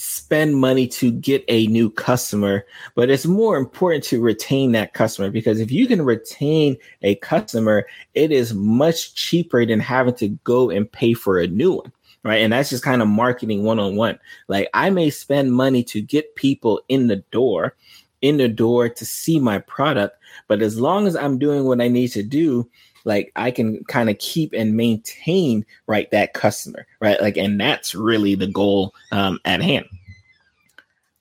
spend 0.00 0.54
money 0.54 0.86
to 0.86 1.10
get 1.10 1.44
a 1.48 1.66
new 1.66 1.90
customer, 1.90 2.64
but 2.94 3.10
it's 3.10 3.26
more 3.26 3.56
important 3.56 4.04
to 4.04 4.20
retain 4.20 4.70
that 4.70 4.94
customer 4.94 5.28
because 5.28 5.58
if 5.58 5.72
you 5.72 5.88
can 5.88 6.02
retain 6.02 6.76
a 7.02 7.16
customer, 7.16 7.84
it 8.14 8.30
is 8.30 8.54
much 8.54 9.14
cheaper 9.16 9.66
than 9.66 9.80
having 9.80 10.14
to 10.14 10.28
go 10.44 10.70
and 10.70 10.90
pay 10.92 11.14
for 11.14 11.40
a 11.40 11.48
new 11.48 11.72
one. 11.72 11.92
Right. 12.22 12.42
And 12.42 12.52
that's 12.52 12.70
just 12.70 12.84
kind 12.84 13.02
of 13.02 13.08
marketing 13.08 13.64
one 13.64 13.78
on 13.78 13.96
one. 13.96 14.18
Like 14.48 14.68
I 14.74 14.90
may 14.90 15.10
spend 15.10 15.52
money 15.52 15.82
to 15.84 16.00
get 16.00 16.34
people 16.36 16.80
in 16.88 17.08
the 17.08 17.16
door, 17.32 17.74
in 18.22 18.36
the 18.36 18.48
door 18.48 18.88
to 18.88 19.04
see 19.04 19.40
my 19.40 19.58
product. 19.58 20.16
But 20.46 20.62
as 20.62 20.78
long 20.78 21.06
as 21.06 21.16
I'm 21.16 21.38
doing 21.38 21.64
what 21.64 21.80
I 21.80 21.88
need 21.88 22.08
to 22.08 22.22
do, 22.22 22.68
like 23.08 23.32
I 23.34 23.50
can 23.50 23.82
kind 23.84 24.10
of 24.10 24.18
keep 24.18 24.52
and 24.52 24.76
maintain 24.76 25.64
right 25.86 26.08
that 26.10 26.34
customer, 26.34 26.86
right? 27.00 27.20
Like, 27.20 27.38
and 27.38 27.58
that's 27.58 27.94
really 27.94 28.34
the 28.34 28.46
goal 28.46 28.94
um, 29.10 29.40
at 29.46 29.62
hand. 29.62 29.86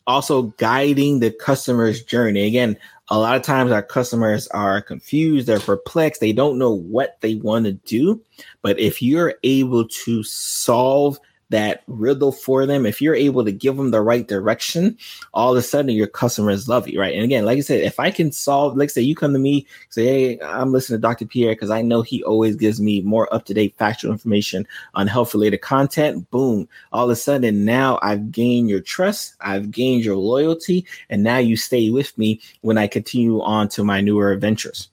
Also, 0.06 0.44
guiding 0.58 1.20
the 1.20 1.32
customer's 1.32 2.04
journey. 2.04 2.46
Again, 2.46 2.78
a 3.10 3.18
lot 3.18 3.38
of 3.38 3.42
times 3.42 3.72
our 3.72 3.82
customers 3.82 4.48
are 4.50 4.82
confused, 4.82 5.48
they're 5.48 5.60
perplexed, 5.60 6.20
they 6.20 6.34
don't 6.34 6.60
know 6.60 6.72
what 6.72 7.18
they 7.22 7.36
want 7.36 7.66
to 7.66 7.72
do. 7.72 8.22
But 8.62 8.78
if 8.80 9.02
you're 9.02 9.36
able 9.44 9.88
to 9.88 10.24
solve 10.24 11.20
that 11.50 11.84
riddle 11.88 12.32
for 12.32 12.66
them, 12.66 12.86
if 12.86 13.02
you're 13.02 13.16
able 13.16 13.46
to 13.46 13.52
give 13.52 13.78
them 13.78 13.92
the 13.92 14.02
right 14.02 14.28
direction, 14.28 14.98
all 15.34 15.52
of 15.52 15.58
a 15.58 15.62
sudden 15.62 15.92
your 15.92 16.08
customers 16.08 16.68
love 16.68 16.88
you, 16.88 17.00
right? 17.00 17.14
And 17.14 17.24
again, 17.24 17.46
like 17.46 17.58
I 17.58 17.62
said, 17.62 17.82
if 17.82 18.00
I 18.00 18.12
can 18.12 18.32
solve, 18.32 18.76
like 18.76 18.90
say 18.90 19.02
you 19.02 19.16
come 19.16 19.34
to 19.34 19.40
me, 19.40 19.66
say, 19.90 20.06
hey, 20.06 20.40
I'm 20.42 20.72
listening 20.72 20.98
to 20.98 21.02
Dr. 21.02 21.26
Pierre 21.26 21.54
because 21.54 21.70
I 21.70 21.82
know 21.82 22.02
he 22.02 22.24
always 22.24 22.56
gives 22.56 22.82
me 22.82 23.02
more 23.02 23.34
up 23.34 23.46
to 23.46 23.54
date 23.54 23.76
factual 23.78 24.12
information 24.12 24.68
on 24.94 25.08
health 25.08 25.34
related 25.34 25.60
content. 25.60 26.30
Boom. 26.32 26.68
All 26.92 27.06
of 27.06 27.12
a 27.12 27.16
sudden 27.16 27.66
now 27.66 28.00
I've 28.02 28.32
gained 28.32 28.70
your 28.70 28.82
trust, 28.82 29.36
I've 29.42 29.72
gained 29.72 30.04
your 30.04 30.18
loyalty, 30.18 30.86
and 31.10 31.24
now 31.24 31.38
you 31.38 31.56
stay 31.56 31.90
with 31.90 32.18
me 32.18 32.42
when 32.62 32.78
I 32.78 32.88
continue 32.88 33.42
on 33.42 33.70
to 33.70 33.84
my 33.84 34.02
newer 34.02 34.32
adventures. 34.32 34.90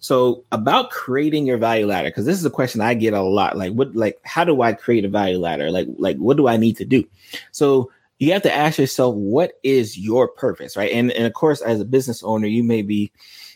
So 0.00 0.44
about 0.52 0.90
creating 0.90 1.46
your 1.46 1.58
value 1.58 1.86
ladder, 1.86 2.08
because 2.08 2.26
this 2.26 2.38
is 2.38 2.44
a 2.44 2.50
question 2.50 2.80
I 2.80 2.94
get 2.94 3.14
a 3.14 3.22
lot. 3.22 3.56
Like, 3.56 3.72
what, 3.72 3.94
like, 3.94 4.18
how 4.24 4.44
do 4.44 4.62
I 4.62 4.72
create 4.72 5.04
a 5.04 5.08
value 5.08 5.38
ladder? 5.38 5.70
Like, 5.70 5.88
like, 5.98 6.16
what 6.16 6.36
do 6.36 6.48
I 6.48 6.56
need 6.56 6.76
to 6.78 6.84
do? 6.84 7.04
So 7.52 7.90
you 8.18 8.32
have 8.32 8.42
to 8.42 8.54
ask 8.54 8.78
yourself, 8.78 9.14
what 9.14 9.52
is 9.62 9.98
your 9.98 10.28
purpose, 10.28 10.76
right? 10.76 10.92
And 10.92 11.12
and 11.12 11.26
of 11.26 11.34
course, 11.34 11.60
as 11.60 11.80
a 11.80 11.84
business 11.84 12.22
owner, 12.22 12.46
you 12.46 12.64
may 12.64 12.82
be 12.82 13.12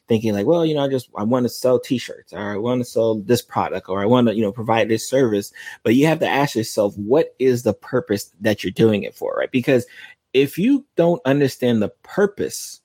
thinking 0.06 0.32
like, 0.32 0.46
well, 0.46 0.66
you 0.66 0.74
know, 0.74 0.84
I 0.84 0.88
just 0.88 1.08
I 1.16 1.22
want 1.22 1.44
to 1.44 1.48
sell 1.48 1.78
T-shirts, 1.78 2.32
or 2.32 2.38
I 2.38 2.56
want 2.56 2.80
to 2.80 2.84
sell 2.84 3.20
this 3.20 3.42
product, 3.42 3.88
or 3.88 4.02
I 4.02 4.06
want 4.06 4.28
to, 4.28 4.34
you 4.34 4.42
know, 4.42 4.52
provide 4.52 4.88
this 4.88 5.08
service. 5.08 5.52
But 5.82 5.94
you 5.94 6.06
have 6.06 6.18
to 6.20 6.28
ask 6.28 6.54
yourself, 6.54 6.96
what 6.98 7.34
is 7.38 7.62
the 7.62 7.74
purpose 7.74 8.32
that 8.40 8.62
you're 8.62 8.70
doing 8.72 9.02
it 9.02 9.14
for, 9.14 9.34
right? 9.36 9.50
Because 9.50 9.86
if 10.32 10.58
you 10.58 10.84
don't 10.96 11.22
understand 11.24 11.80
the 11.80 11.92
purpose 12.02 12.80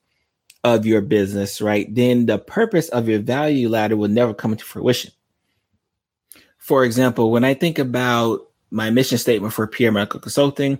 of 0.65 0.84
your 0.84 1.01
business, 1.01 1.62
right, 1.62 1.93
then 1.93 2.25
the 2.25 2.39
purpose 2.39 2.89
of 2.89 3.07
your 3.07 3.19
value 3.19 3.69
ladder 3.69 3.95
will 3.95 4.10
never 4.10 4.34
come 4.34 4.51
into 4.51 4.65
fruition. 4.65 5.12
For 6.57 6.84
example, 6.84 7.29
when 7.29 7.43
I 7.43 7.53
think 7.53 7.77
about 7.77 8.48
my 8.72 8.89
mission 8.89 9.19
statement 9.19 9.53
for 9.53 9.67
Pierre 9.67 9.91
Medical 9.91 10.19
Consulting, 10.19 10.79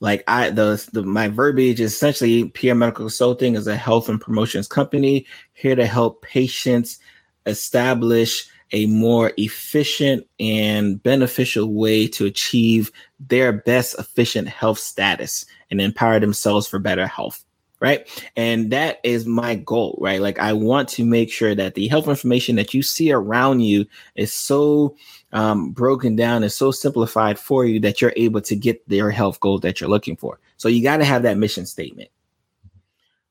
like 0.00 0.24
I 0.26 0.48
the, 0.48 0.82
the 0.94 1.02
my 1.02 1.28
verbiage 1.28 1.80
is 1.80 1.92
essentially 1.92 2.48
Pierre 2.48 2.74
Medical 2.74 3.04
Consulting 3.04 3.56
is 3.56 3.66
a 3.66 3.76
health 3.76 4.08
and 4.08 4.18
promotions 4.18 4.68
company 4.68 5.26
here 5.52 5.76
to 5.76 5.84
help 5.86 6.22
patients 6.22 6.98
establish 7.44 8.48
a 8.72 8.86
more 8.86 9.32
efficient 9.36 10.26
and 10.40 11.00
beneficial 11.02 11.74
way 11.74 12.08
to 12.08 12.24
achieve 12.24 12.90
their 13.20 13.52
best 13.52 13.98
efficient 13.98 14.48
health 14.48 14.78
status 14.78 15.44
and 15.70 15.78
empower 15.78 16.18
themselves 16.18 16.66
for 16.66 16.78
better 16.78 17.06
health 17.06 17.44
right? 17.80 18.08
And 18.36 18.70
that 18.70 19.00
is 19.02 19.26
my 19.26 19.54
goal, 19.54 19.98
right? 20.00 20.20
Like 20.20 20.38
I 20.38 20.52
want 20.52 20.88
to 20.90 21.04
make 21.04 21.30
sure 21.30 21.54
that 21.54 21.74
the 21.74 21.88
health 21.88 22.08
information 22.08 22.56
that 22.56 22.74
you 22.74 22.82
see 22.82 23.12
around 23.12 23.60
you 23.60 23.86
is 24.14 24.32
so 24.32 24.96
um, 25.32 25.70
broken 25.72 26.16
down 26.16 26.42
and 26.42 26.52
so 26.52 26.70
simplified 26.70 27.38
for 27.38 27.64
you 27.64 27.80
that 27.80 28.00
you're 28.00 28.14
able 28.16 28.40
to 28.42 28.56
get 28.56 28.82
your 28.86 29.10
health 29.10 29.40
goals 29.40 29.60
that 29.62 29.80
you're 29.80 29.90
looking 29.90 30.16
for. 30.16 30.38
So 30.56 30.68
you 30.68 30.82
got 30.82 30.98
to 30.98 31.04
have 31.04 31.22
that 31.22 31.36
mission 31.38 31.66
statement. 31.66 32.10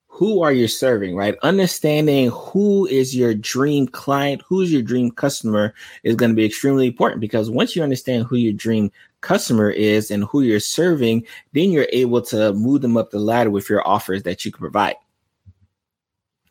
Who 0.08 0.44
are 0.44 0.54
you 0.54 0.70
serving, 0.70 1.16
right? 1.18 1.36
Understanding 1.44 2.30
who 2.30 2.86
is 2.86 3.14
your 3.14 3.34
dream 3.34 3.86
client, 3.86 4.42
who's 4.48 4.72
your 4.72 4.82
dream 4.82 5.12
customer 5.12 5.74
is 6.04 6.16
going 6.16 6.32
to 6.32 6.36
be 6.36 6.46
extremely 6.46 6.88
important 6.88 7.20
because 7.20 7.50
once 7.50 7.76
you 7.76 7.84
understand 7.84 8.24
who 8.24 8.38
your 8.38 8.54
dream 8.54 8.92
customer 9.26 9.72
is 9.72 10.12
and 10.12 10.24
who 10.26 10.42
you're 10.42 10.60
serving, 10.60 11.26
then 11.54 11.72
you're 11.72 11.88
able 11.92 12.22
to 12.22 12.54
move 12.54 12.82
them 12.82 12.96
up 12.96 13.10
the 13.10 13.20
ladder 13.20 13.50
with 13.50 13.70
your 13.70 13.86
offers 13.88 14.24
that 14.24 14.46
you 14.46 14.52
can 14.52 14.60
provide. 14.60 14.96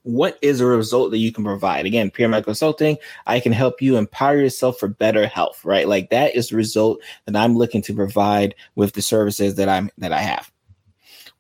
What 0.03 0.39
is 0.43 0.61
a 0.61 0.67
result 0.67 1.13
that 1.13 1.19
you 1.19 1.33
can 1.33 1.45
provide? 1.45 1.87
Again, 1.87 2.11
Medical 2.19 2.43
Consulting, 2.43 2.99
I 3.27 3.41
can 3.41 3.53
help 3.53 3.81
you 3.81 3.97
empower 3.97 4.37
yourself 4.37 4.79
for 4.79 4.89
better 4.89 5.27
health, 5.27 5.65
right? 5.65 5.89
Like 5.89 6.11
that 6.11 6.35
is 6.35 6.49
the 6.49 6.57
result 6.57 7.01
that 7.25 7.37
I'm 7.37 7.57
looking 7.57 7.81
to 7.83 7.95
provide 7.95 8.55
with 8.75 8.93
the 8.93 9.03
services 9.03 9.55
that 9.55 9.69
I'm 9.69 9.91
that 9.99 10.13
I 10.13 10.21
have 10.21 10.51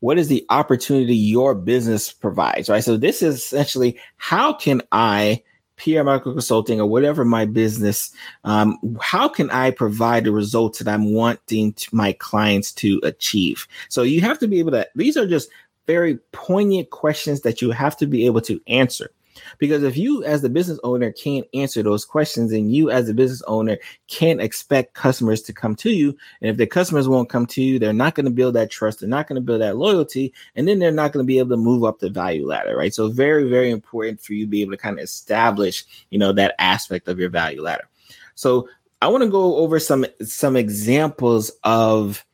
what 0.00 0.18
is 0.18 0.28
the 0.28 0.44
opportunity 0.50 1.16
your 1.16 1.54
business 1.54 2.12
provides 2.12 2.68
right 2.68 2.84
so 2.84 2.94
this 2.94 3.22
is 3.22 3.36
essentially 3.36 3.98
how 4.18 4.52
can 4.52 4.82
i 4.92 5.42
Pierre 5.76 6.04
Medical 6.04 6.32
Consulting 6.32 6.80
or 6.80 6.86
whatever 6.86 7.24
my 7.24 7.44
business, 7.44 8.12
um, 8.44 8.78
how 9.00 9.28
can 9.28 9.50
I 9.50 9.70
provide 9.70 10.24
the 10.24 10.32
results 10.32 10.78
that 10.78 10.92
I'm 10.92 11.12
wanting 11.12 11.74
my 11.92 12.12
clients 12.12 12.72
to 12.74 13.00
achieve? 13.02 13.66
So 13.88 14.02
you 14.02 14.20
have 14.20 14.38
to 14.38 14.48
be 14.48 14.58
able 14.58 14.72
to, 14.72 14.88
these 14.94 15.16
are 15.16 15.26
just 15.26 15.50
very 15.86 16.18
poignant 16.32 16.90
questions 16.90 17.42
that 17.42 17.60
you 17.60 17.70
have 17.70 17.96
to 17.98 18.06
be 18.06 18.26
able 18.26 18.40
to 18.42 18.60
answer. 18.66 19.10
Because 19.58 19.82
if 19.82 19.96
you, 19.96 20.24
as 20.24 20.42
the 20.42 20.48
business 20.48 20.78
owner, 20.84 21.12
can't 21.12 21.46
answer 21.54 21.82
those 21.82 22.04
questions, 22.04 22.52
and 22.52 22.72
you, 22.72 22.90
as 22.90 23.06
the 23.06 23.14
business 23.14 23.42
owner, 23.46 23.78
can't 24.08 24.40
expect 24.40 24.94
customers 24.94 25.42
to 25.42 25.52
come 25.52 25.74
to 25.76 25.90
you, 25.90 26.16
and 26.40 26.50
if 26.50 26.56
the 26.56 26.66
customers 26.66 27.08
won't 27.08 27.28
come 27.28 27.46
to 27.46 27.62
you, 27.62 27.78
they're 27.78 27.92
not 27.92 28.14
going 28.14 28.26
to 28.26 28.30
build 28.30 28.54
that 28.54 28.70
trust, 28.70 29.00
they're 29.00 29.08
not 29.08 29.26
going 29.26 29.36
to 29.36 29.44
build 29.44 29.60
that 29.60 29.76
loyalty, 29.76 30.32
and 30.56 30.66
then 30.66 30.78
they're 30.78 30.90
not 30.90 31.12
going 31.12 31.24
to 31.24 31.26
be 31.26 31.38
able 31.38 31.50
to 31.50 31.56
move 31.56 31.84
up 31.84 31.98
the 31.98 32.10
value 32.10 32.46
ladder, 32.46 32.76
right? 32.76 32.94
So, 32.94 33.08
very, 33.08 33.48
very 33.48 33.70
important 33.70 34.20
for 34.20 34.34
you 34.34 34.44
to 34.44 34.50
be 34.50 34.62
able 34.62 34.72
to 34.72 34.78
kind 34.78 34.98
of 34.98 35.04
establish, 35.04 35.84
you 36.10 36.18
know, 36.18 36.32
that 36.32 36.54
aspect 36.58 37.08
of 37.08 37.18
your 37.18 37.30
value 37.30 37.62
ladder. 37.62 37.88
So, 38.34 38.68
I 39.02 39.08
want 39.08 39.22
to 39.22 39.28
go 39.28 39.56
over 39.56 39.78
some 39.78 40.06
some 40.22 40.56
examples 40.56 41.50
of 41.62 42.24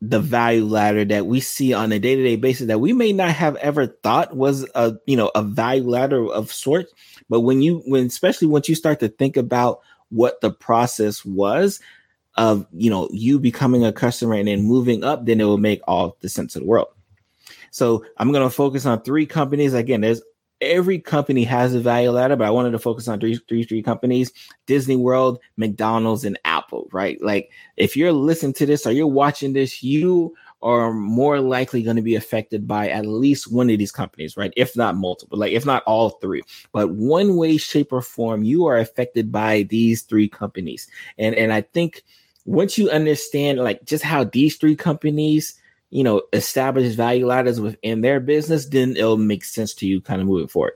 the 0.00 0.20
value 0.20 0.64
ladder 0.64 1.04
that 1.04 1.26
we 1.26 1.40
see 1.40 1.72
on 1.72 1.92
a 1.92 1.98
day-to-day 1.98 2.36
basis 2.36 2.66
that 2.66 2.80
we 2.80 2.92
may 2.92 3.12
not 3.12 3.30
have 3.30 3.56
ever 3.56 3.86
thought 3.86 4.36
was 4.36 4.68
a 4.74 4.94
you 5.06 5.16
know 5.16 5.30
a 5.34 5.42
value 5.42 5.88
ladder 5.88 6.26
of 6.30 6.52
sorts. 6.52 6.92
But 7.28 7.40
when 7.40 7.62
you 7.62 7.82
when 7.86 8.06
especially 8.06 8.48
once 8.48 8.68
you 8.68 8.74
start 8.74 9.00
to 9.00 9.08
think 9.08 9.36
about 9.36 9.80
what 10.10 10.40
the 10.40 10.50
process 10.50 11.24
was 11.24 11.80
of 12.36 12.66
you 12.72 12.90
know 12.90 13.08
you 13.12 13.38
becoming 13.38 13.84
a 13.84 13.92
customer 13.92 14.34
and 14.34 14.48
then 14.48 14.62
moving 14.62 15.04
up 15.04 15.24
then 15.24 15.40
it 15.40 15.44
will 15.44 15.58
make 15.58 15.80
all 15.86 16.16
the 16.20 16.28
sense 16.28 16.54
of 16.56 16.62
the 16.62 16.68
world. 16.68 16.88
So 17.70 18.04
i'm 18.18 18.30
going 18.30 18.46
to 18.46 18.54
focus 18.54 18.86
on 18.86 19.02
three 19.02 19.26
companies. 19.26 19.74
Again 19.74 20.02
there's 20.02 20.22
every 20.64 20.98
company 20.98 21.44
has 21.44 21.74
a 21.74 21.80
value 21.80 22.10
ladder, 22.10 22.36
but 22.36 22.46
I 22.46 22.50
wanted 22.50 22.72
to 22.72 22.78
focus 22.78 23.08
on 23.08 23.20
three, 23.20 23.36
three, 23.48 23.64
three 23.64 23.82
companies: 23.82 24.32
Disney 24.66 24.96
World, 24.96 25.38
McDonald's, 25.56 26.24
and 26.24 26.38
Apple. 26.44 26.88
Right? 26.92 27.20
Like, 27.22 27.50
if 27.76 27.96
you're 27.96 28.12
listening 28.12 28.54
to 28.54 28.66
this 28.66 28.86
or 28.86 28.92
you're 28.92 29.06
watching 29.06 29.52
this, 29.52 29.82
you 29.82 30.34
are 30.62 30.94
more 30.94 31.40
likely 31.40 31.82
going 31.82 31.96
to 31.96 32.02
be 32.02 32.14
affected 32.14 32.66
by 32.66 32.88
at 32.88 33.04
least 33.04 33.52
one 33.52 33.68
of 33.68 33.78
these 33.78 33.92
companies, 33.92 34.34
right? 34.34 34.52
If 34.56 34.74
not 34.74 34.96
multiple, 34.96 35.38
like 35.38 35.52
if 35.52 35.66
not 35.66 35.82
all 35.84 36.10
three, 36.10 36.42
but 36.72 36.90
one 36.90 37.36
way, 37.36 37.58
shape, 37.58 37.92
or 37.92 38.00
form, 38.00 38.42
you 38.42 38.64
are 38.66 38.78
affected 38.78 39.30
by 39.30 39.64
these 39.64 40.02
three 40.02 40.28
companies. 40.28 40.88
And 41.18 41.34
and 41.34 41.52
I 41.52 41.60
think 41.60 42.02
once 42.46 42.78
you 42.78 42.90
understand 42.90 43.58
like 43.58 43.84
just 43.84 44.04
how 44.04 44.24
these 44.24 44.56
three 44.56 44.76
companies 44.76 45.54
you 45.94 46.02
know, 46.02 46.22
establish 46.32 46.92
value 46.96 47.24
ladders 47.24 47.60
within 47.60 48.00
their 48.00 48.18
business, 48.18 48.66
then 48.66 48.96
it'll 48.96 49.16
make 49.16 49.44
sense 49.44 49.72
to 49.74 49.86
you 49.86 50.00
kind 50.00 50.20
of 50.20 50.26
moving 50.26 50.48
forward. 50.48 50.72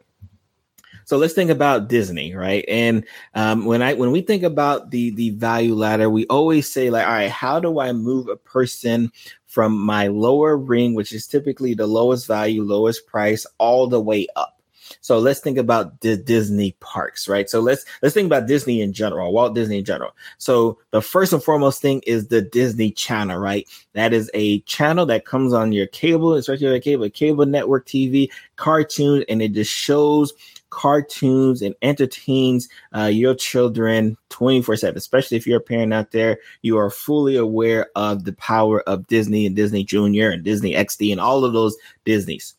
So 1.06 1.16
let's 1.16 1.34
think 1.34 1.50
about 1.50 1.88
Disney, 1.88 2.36
right? 2.36 2.64
And 2.68 3.04
um, 3.34 3.64
when 3.64 3.82
I 3.82 3.94
when 3.94 4.12
we 4.12 4.20
think 4.20 4.44
about 4.44 4.92
the 4.92 5.10
the 5.10 5.30
value 5.30 5.74
ladder, 5.74 6.08
we 6.08 6.24
always 6.28 6.70
say 6.70 6.90
like, 6.90 7.04
all 7.04 7.12
right, 7.12 7.30
how 7.30 7.58
do 7.58 7.80
I 7.80 7.92
move 7.92 8.28
a 8.28 8.36
person 8.36 9.10
from 9.46 9.76
my 9.76 10.06
lower 10.06 10.56
ring, 10.56 10.94
which 10.94 11.12
is 11.12 11.26
typically 11.26 11.74
the 11.74 11.88
lowest 11.88 12.28
value, 12.28 12.62
lowest 12.62 13.06
price, 13.08 13.44
all 13.58 13.88
the 13.88 14.00
way 14.00 14.28
up? 14.36 14.57
So 15.00 15.18
let's 15.18 15.40
think 15.40 15.58
about 15.58 16.00
the 16.00 16.16
Disney 16.16 16.72
parks, 16.80 17.28
right? 17.28 17.48
So 17.48 17.60
let's 17.60 17.84
let's 18.02 18.14
think 18.14 18.26
about 18.26 18.46
Disney 18.46 18.82
in 18.82 18.92
general, 18.92 19.32
Walt 19.32 19.54
Disney 19.54 19.78
in 19.78 19.84
general. 19.84 20.14
So 20.38 20.78
the 20.90 21.02
first 21.02 21.32
and 21.32 21.42
foremost 21.42 21.80
thing 21.80 22.02
is 22.06 22.28
the 22.28 22.42
Disney 22.42 22.90
Channel, 22.90 23.38
right? 23.38 23.66
That 23.92 24.12
is 24.12 24.30
a 24.34 24.60
channel 24.60 25.06
that 25.06 25.24
comes 25.24 25.52
on 25.52 25.72
your 25.72 25.86
cable, 25.86 26.34
especially 26.34 26.66
your 26.66 26.80
cable, 26.80 27.10
cable 27.10 27.46
network 27.46 27.86
TV, 27.86 28.28
cartoon, 28.56 29.24
and 29.28 29.40
it 29.42 29.52
just 29.52 29.72
shows 29.72 30.32
cartoons 30.70 31.62
and 31.62 31.74
entertains 31.82 32.68
uh, 32.94 33.04
your 33.04 33.34
children 33.34 34.16
24 34.28 34.76
7 34.76 34.98
especially 34.98 35.36
if 35.36 35.46
you're 35.46 35.58
a 35.58 35.62
parent 35.62 35.94
out 35.94 36.10
there 36.10 36.38
you 36.60 36.76
are 36.76 36.90
fully 36.90 37.36
aware 37.36 37.86
of 37.96 38.24
the 38.24 38.34
power 38.34 38.82
of 38.82 39.06
disney 39.06 39.46
and 39.46 39.56
disney 39.56 39.82
junior 39.82 40.30
and 40.30 40.44
disney 40.44 40.74
xd 40.74 41.10
and 41.10 41.20
all 41.20 41.42
of 41.44 41.54
those 41.54 41.74
disneys 42.04 42.54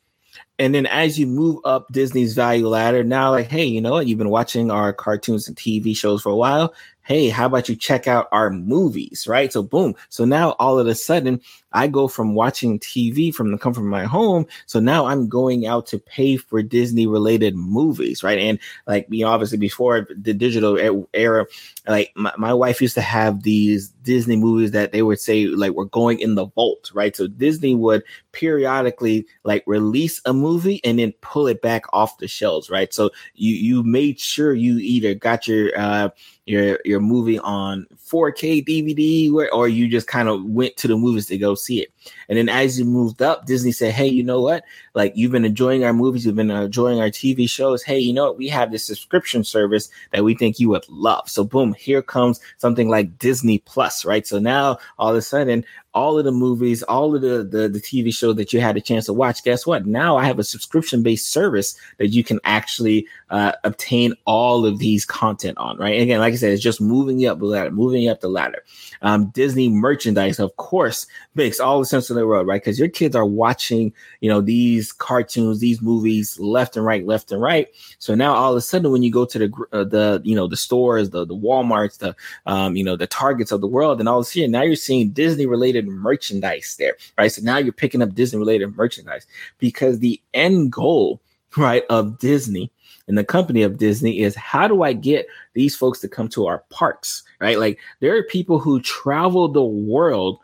and 0.60 0.76
then 0.76 0.86
as 0.86 1.18
you 1.18 1.26
move 1.26 1.60
up 1.66 1.92
Disney's 1.92 2.34
value 2.34 2.68
ladder, 2.68 3.04
now 3.04 3.32
like, 3.32 3.48
hey, 3.48 3.66
you 3.66 3.82
know 3.82 3.94
what? 3.94 4.08
You've 4.08 4.18
been 4.18 4.30
watching 4.30 4.70
our 4.70 4.94
cartoons 4.94 5.48
and 5.48 5.58
TV 5.58 5.96
shows 5.96 6.22
for 6.22 6.30
a 6.30 6.36
while 6.36 6.74
hey, 7.10 7.28
how 7.30 7.48
about 7.48 7.68
you 7.68 7.76
check 7.76 8.08
out 8.08 8.28
our 8.32 8.52
movies, 8.52 9.26
right? 9.28 9.52
So 9.52 9.64
boom. 9.64 9.96
So 10.10 10.26
now 10.26 10.52
all 10.60 10.78
of 10.78 10.86
a 10.86 10.94
sudden 10.94 11.42
I 11.72 11.88
go 11.88 12.08
from 12.08 12.36
watching 12.36 12.80
TV 12.80 13.34
from 13.34 13.52
the 13.52 13.58
comfort 13.58 13.82
of 13.82 13.88
my 13.88 14.06
home. 14.06 14.46
So 14.66 14.80
now 14.80 15.06
I'm 15.06 15.30
going 15.30 15.66
out 15.66 15.86
to 15.88 16.00
pay 16.00 16.38
for 16.38 16.62
Disney 16.64 17.08
related 17.08 17.56
movies, 17.56 18.24
right? 18.24 18.40
And 18.40 18.60
like, 18.88 19.08
you 19.10 19.26
know, 19.26 19.32
obviously 19.32 19.58
before 19.58 20.08
the 20.16 20.34
digital 20.34 21.06
era, 21.14 21.46
like 21.88 22.12
my, 22.16 22.34
my 22.38 22.54
wife 22.54 22.82
used 22.82 22.96
to 22.96 23.02
have 23.02 23.44
these 23.44 23.90
Disney 24.04 24.36
movies 24.36 24.72
that 24.72 24.92
they 24.92 25.02
would 25.02 25.20
say 25.20 25.46
like 25.46 25.74
we're 25.74 25.86
going 25.86 26.20
in 26.20 26.36
the 26.36 26.46
vault, 26.48 26.92
right? 26.94 27.16
So 27.16 27.28
Disney 27.28 27.76
would 27.76 28.04
periodically 28.32 29.28
like 29.44 29.64
release 29.68 30.22
a 30.26 30.34
movie 30.34 30.82
and 30.84 31.00
then 31.00 31.14
pull 31.22 31.48
it 31.48 31.62
back 31.62 31.84
off 31.94 32.18
the 32.18 32.28
shelves, 32.28 32.70
right? 32.70 32.94
So 32.94 33.12
you 33.36 33.54
you 33.54 33.84
made 33.84 34.20
sure 34.20 34.54
you 34.54 34.78
either 34.80 35.14
got 35.14 35.48
your 35.48 35.78
uh 35.78 36.10
your 36.46 36.80
your 36.84 37.00
movie 37.00 37.40
on 37.40 37.86
4K 37.96 38.66
DVD, 38.66 39.32
or, 39.32 39.54
or 39.54 39.68
you 39.68 39.88
just 39.88 40.08
kind 40.08 40.28
of 40.28 40.44
went 40.44 40.76
to 40.78 40.88
the 40.88 40.98
movies 40.98 41.28
to 41.28 41.38
go 41.38 41.54
see 41.60 41.82
it. 41.82 41.92
And 42.28 42.38
then 42.38 42.50
as 42.50 42.80
you 42.80 42.86
moved 42.86 43.22
up, 43.22 43.46
Disney 43.46 43.72
said, 43.72 43.94
"Hey, 43.94 44.08
you 44.08 44.24
know 44.24 44.42
what? 44.42 44.64
Like 44.94 45.14
you've 45.16 45.32
been 45.32 45.46
enjoying 45.46 45.84
our 45.84 45.94
movies, 45.94 46.26
you've 46.26 46.36
been 46.36 46.52
enjoying 46.52 47.00
our 47.00 47.10
TV 47.10 47.50
shows. 47.50 47.84
Hey, 47.84 48.00
you 48.00 48.14
know 48.14 48.28
what? 48.28 48.38
We 48.38 48.48
have 48.50 48.72
this 48.72 48.86
subscription 48.86 49.44
service 49.44 49.90
that 50.12 50.24
we 50.24 50.36
think 50.36 50.60
you 50.60 50.70
would 50.70 50.88
love." 50.90 51.30
So 51.30 51.44
boom, 51.44 51.74
here 51.74 52.02
comes 52.02 52.40
something 52.58 52.90
like 52.90 53.20
Disney 53.20 53.60
Plus, 53.60 54.06
right? 54.06 54.26
So 54.26 54.40
now 54.40 54.78
all 54.98 55.12
of 55.12 55.16
a 55.16 55.22
sudden, 55.22 55.66
all 55.94 56.20
of 56.20 56.26
the 56.26 56.32
movies, 56.32 56.84
all 56.84 57.16
of 57.16 57.22
the, 57.22 57.44
the, 57.44 57.68
the 57.68 57.80
TV 57.80 58.14
show 58.14 58.32
that 58.34 58.54
you 58.54 58.62
had 58.62 58.78
a 58.78 58.82
chance 58.82 59.06
to 59.06 59.14
watch, 59.14 59.44
guess 59.44 59.66
what? 59.66 59.86
Now 59.88 60.18
I 60.18 60.26
have 60.26 60.38
a 60.38 60.44
subscription 60.44 61.02
based 61.02 61.30
service 61.30 61.76
that 61.98 62.10
you 62.10 62.24
can 62.24 62.40
actually 62.44 63.08
uh, 63.32 63.54
obtain 63.64 64.14
all 64.26 64.66
of 64.66 64.78
these 64.78 65.04
content 65.04 65.58
on, 65.58 65.78
right? 65.78 65.94
And 65.94 66.04
again, 66.04 66.20
like 66.20 66.34
I 66.34 66.38
said, 66.38 66.52
it's 66.52 66.62
just 66.62 66.80
moving 66.80 67.20
you 67.20 67.32
up 67.32 67.40
the 67.40 67.46
ladder, 67.46 67.72
moving 67.72 68.04
you 68.04 68.12
up 68.12 68.22
the 68.22 68.30
ladder. 68.30 68.64
Um, 69.02 69.28
Disney 69.30 69.70
merchandise, 69.70 70.40
of 70.40 70.56
course, 70.58 71.08
makes 71.50 71.60
all 71.60 71.80
the 71.80 71.86
sense 71.86 72.12
in 72.12 72.16
the 72.16 72.28
world, 72.28 72.46
right? 72.46 72.62
Because 72.62 72.78
your 72.78 72.90
kids 72.90 73.16
are 73.16 73.26
watching, 73.26 73.92
you 74.22 74.30
know, 74.30 74.40
these 74.40 74.92
cartoons, 74.92 75.60
these 75.60 75.82
movies, 75.82 76.40
left 76.40 76.78
and 76.78 76.86
right, 76.86 77.06
left 77.08 77.32
and 77.32 77.42
right. 77.42 77.68
So 77.98 78.14
now 78.14 78.36
all 78.36 78.52
of 78.52 78.58
a 78.58 78.62
sudden, 78.62 78.92
when 78.92 79.02
you 79.02 79.12
go 79.12 79.26
to 79.26 79.40
the 79.40 79.68
uh, 79.72 79.84
the 79.84 80.22
you 80.24 80.36
know 80.36 80.48
the 80.48 80.56
stores, 80.58 81.10
the 81.10 81.26
the 81.26 81.36
WalMarts, 81.36 81.98
the 81.98 82.16
um, 82.46 82.76
you 82.76 82.84
know 82.84 82.96
the 82.96 83.08
Targets 83.08 83.52
of 83.52 83.62
the 83.62 83.68
world, 83.68 84.00
and 84.00 84.08
all 84.08 84.20
of 84.20 84.24
a 84.24 84.30
sudden 84.30 84.52
now 84.52 84.62
you're 84.62 84.76
seeing 84.76 85.10
Disney 85.10 85.48
related 85.48 85.88
merchandise 85.88 86.76
there, 86.78 86.96
right? 87.18 87.32
So 87.32 87.42
now 87.42 87.58
you're 87.58 87.74
picking 87.74 88.04
up 88.04 88.14
Disney 88.14 88.38
related 88.38 88.78
merchandise 88.78 89.26
because 89.58 90.00
the 90.00 90.22
end 90.36 90.72
goal, 90.72 91.20
right, 91.58 91.84
of 91.90 92.20
Disney 92.20 92.72
and 93.10 93.18
the 93.18 93.26
company 93.26 93.64
of 93.64 93.80
Disney 93.80 94.20
is 94.20 94.36
how 94.36 94.68
do 94.68 94.84
I 94.84 94.94
get 94.94 95.26
these 95.54 95.76
folks 95.76 96.00
to 96.02 96.08
come 96.08 96.30
to 96.30 96.46
our 96.46 96.60
parks, 96.70 97.24
right? 97.42 97.58
Like 97.58 97.80
there 98.02 98.16
are 98.16 98.24
people 98.24 98.60
who 98.60 98.80
travel 98.82 99.48
the 99.48 99.64
world, 99.64 100.38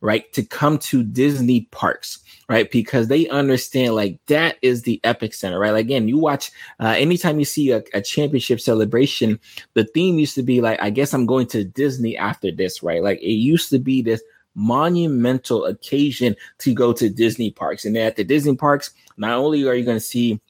right, 0.00 0.32
to 0.32 0.44
come 0.44 0.78
to 0.78 1.02
Disney 1.02 1.62
parks, 1.72 2.20
right? 2.48 2.70
Because 2.70 3.08
they 3.08 3.28
understand 3.28 3.94
like 3.94 4.18
that 4.26 4.56
is 4.62 4.82
the 4.82 5.00
epic 5.04 5.34
center, 5.34 5.58
right? 5.58 5.72
Like, 5.72 5.86
again, 5.86 6.08
you 6.08 6.18
watch 6.18 6.50
uh, 6.80 6.94
anytime 6.96 7.38
you 7.38 7.44
see 7.44 7.72
a, 7.72 7.82
a 7.94 8.00
championship 8.00 8.60
celebration, 8.60 9.40
the 9.74 9.84
theme 9.84 10.18
used 10.18 10.34
to 10.36 10.42
be 10.42 10.60
like, 10.60 10.80
I 10.80 10.90
guess 10.90 11.12
I'm 11.12 11.26
going 11.26 11.46
to 11.48 11.64
Disney 11.64 12.16
after 12.16 12.50
this, 12.50 12.82
right? 12.82 13.02
Like 13.02 13.20
it 13.20 13.32
used 13.32 13.70
to 13.70 13.78
be 13.78 14.02
this 14.02 14.22
monumental 14.54 15.64
occasion 15.64 16.34
to 16.58 16.74
go 16.74 16.92
to 16.92 17.08
Disney 17.08 17.50
parks. 17.50 17.84
And 17.84 17.96
at 17.96 18.16
the 18.16 18.24
Disney 18.24 18.56
parks, 18.56 18.90
not 19.16 19.38
only 19.38 19.66
are 19.66 19.74
you 19.74 19.84
going 19.84 19.96
to 19.96 20.00
see 20.00 20.40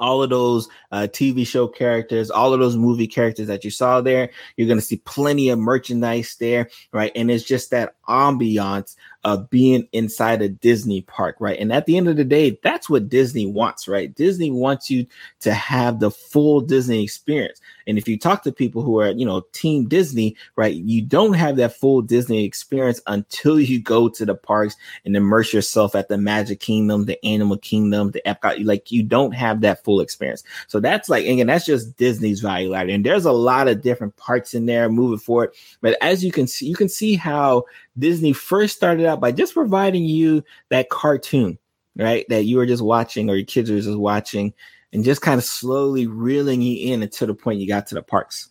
all 0.00 0.22
of 0.22 0.30
those 0.30 0.68
uh, 0.90 1.06
TV 1.10 1.46
show 1.46 1.68
characters, 1.68 2.30
all 2.30 2.52
of 2.52 2.60
those 2.60 2.76
movie 2.76 3.06
characters 3.06 3.46
that 3.46 3.64
you 3.64 3.70
saw 3.70 4.00
there. 4.00 4.30
You're 4.56 4.66
going 4.66 4.80
to 4.80 4.84
see 4.84 4.96
plenty 5.04 5.50
of 5.50 5.58
merchandise 5.58 6.36
there, 6.40 6.70
right? 6.92 7.12
And 7.14 7.30
it's 7.30 7.44
just 7.44 7.70
that 7.70 7.94
ambiance 8.08 8.96
of 9.24 9.50
being 9.50 9.86
inside 9.92 10.40
a 10.40 10.48
Disney 10.48 11.02
park, 11.02 11.36
right? 11.40 11.58
And 11.58 11.72
at 11.72 11.86
the 11.86 11.96
end 11.96 12.08
of 12.08 12.16
the 12.16 12.24
day, 12.24 12.58
that's 12.62 12.88
what 12.88 13.08
Disney 13.08 13.44
wants, 13.44 13.86
right? 13.86 14.14
Disney 14.14 14.50
wants 14.50 14.90
you 14.90 15.06
to 15.40 15.52
have 15.52 16.00
the 16.00 16.10
full 16.10 16.60
Disney 16.62 17.04
experience. 17.04 17.60
And 17.86 17.98
if 17.98 18.08
you 18.08 18.18
talk 18.18 18.42
to 18.44 18.52
people 18.52 18.82
who 18.82 18.98
are, 19.00 19.10
you 19.10 19.26
know, 19.26 19.42
team 19.52 19.88
Disney, 19.88 20.36
right, 20.56 20.74
you 20.74 21.02
don't 21.02 21.34
have 21.34 21.56
that 21.56 21.76
full 21.76 22.00
Disney 22.00 22.44
experience 22.44 23.00
until 23.06 23.60
you 23.60 23.80
go 23.80 24.08
to 24.08 24.24
the 24.24 24.34
parks 24.34 24.76
and 25.04 25.14
immerse 25.14 25.52
yourself 25.52 25.94
at 25.94 26.08
the 26.08 26.16
Magic 26.16 26.60
Kingdom, 26.60 27.04
the 27.04 27.22
Animal 27.24 27.58
Kingdom, 27.58 28.12
the 28.12 28.22
Epcot. 28.24 28.64
Like 28.64 28.90
you 28.90 29.02
don't 29.02 29.32
have 29.32 29.60
that 29.62 29.84
full 29.84 30.00
experience. 30.00 30.44
So 30.68 30.80
that's 30.80 31.10
like, 31.10 31.26
again, 31.26 31.48
that's 31.48 31.66
just 31.66 31.96
Disney's 31.96 32.40
value 32.40 32.70
ladder. 32.70 32.90
And 32.90 33.04
there's 33.04 33.26
a 33.26 33.32
lot 33.32 33.68
of 33.68 33.82
different 33.82 34.16
parts 34.16 34.54
in 34.54 34.66
there 34.66 34.88
moving 34.88 35.18
forward. 35.18 35.52
But 35.82 35.98
as 36.00 36.24
you 36.24 36.32
can 36.32 36.46
see, 36.46 36.66
you 36.66 36.76
can 36.76 36.88
see 36.88 37.16
how 37.16 37.64
Disney 37.98 38.32
first 38.32 38.76
started 38.76 39.06
out 39.06 39.20
by 39.20 39.32
just 39.32 39.54
providing 39.54 40.04
you 40.04 40.44
that 40.68 40.90
cartoon, 40.90 41.58
right? 41.96 42.24
That 42.28 42.44
you 42.44 42.56
were 42.56 42.66
just 42.66 42.82
watching 42.82 43.28
or 43.28 43.36
your 43.36 43.46
kids 43.46 43.70
were 43.70 43.80
just 43.80 43.98
watching 43.98 44.54
and 44.92 45.04
just 45.04 45.22
kind 45.22 45.38
of 45.38 45.44
slowly 45.44 46.06
reeling 46.06 46.62
you 46.62 46.92
in 46.92 47.02
until 47.02 47.28
the 47.28 47.34
point 47.34 47.60
you 47.60 47.68
got 47.68 47.86
to 47.88 47.94
the 47.94 48.02
parks. 48.02 48.48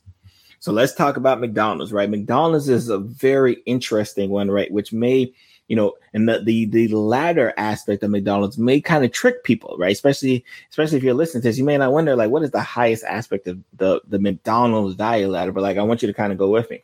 So 0.60 0.74
let's 0.74 0.94
talk 0.94 1.16
about 1.16 1.40
McDonald's, 1.40 1.94
right? 1.94 2.10
McDonald's 2.10 2.68
is 2.68 2.90
a 2.90 3.00
very 3.00 3.54
interesting 3.66 4.30
one, 4.30 4.52
right? 4.52 4.70
Which 4.72 4.92
may, 4.92 5.34
you 5.70 5.76
know, 5.76 5.94
and 6.14 6.28
the 6.28 6.44
the, 6.44 6.66
the 6.66 6.88
latter 6.90 7.54
aspect 7.56 8.04
of 8.04 8.12
McDonald's 8.12 8.58
may 8.58 8.82
kind 8.82 9.06
of 9.06 9.12
trick 9.14 9.46
people, 9.46 9.78
right? 9.80 9.94
Especially 9.94 10.44
especially 10.70 10.98
if 10.98 11.04
you're 11.04 11.14
listening 11.14 11.44
to 11.44 11.48
this, 11.48 11.58
you 11.58 11.64
may 11.64 11.78
not 11.78 11.94
wonder 11.94 12.16
like 12.16 12.30
what 12.30 12.44
is 12.44 12.52
the 12.52 12.62
highest 12.62 13.06
aspect 13.06 13.48
of 13.48 13.60
the 13.78 14.02
the 14.10 14.20
McDonald's 14.20 14.96
value 14.96 15.30
ladder, 15.30 15.54
but 15.54 15.64
like 15.64 15.78
I 15.78 15.84
want 15.84 16.02
you 16.02 16.08
to 16.08 16.14
kind 16.14 16.34
of 16.34 16.38
go 16.38 16.50
with 16.50 16.70
me. 16.70 16.84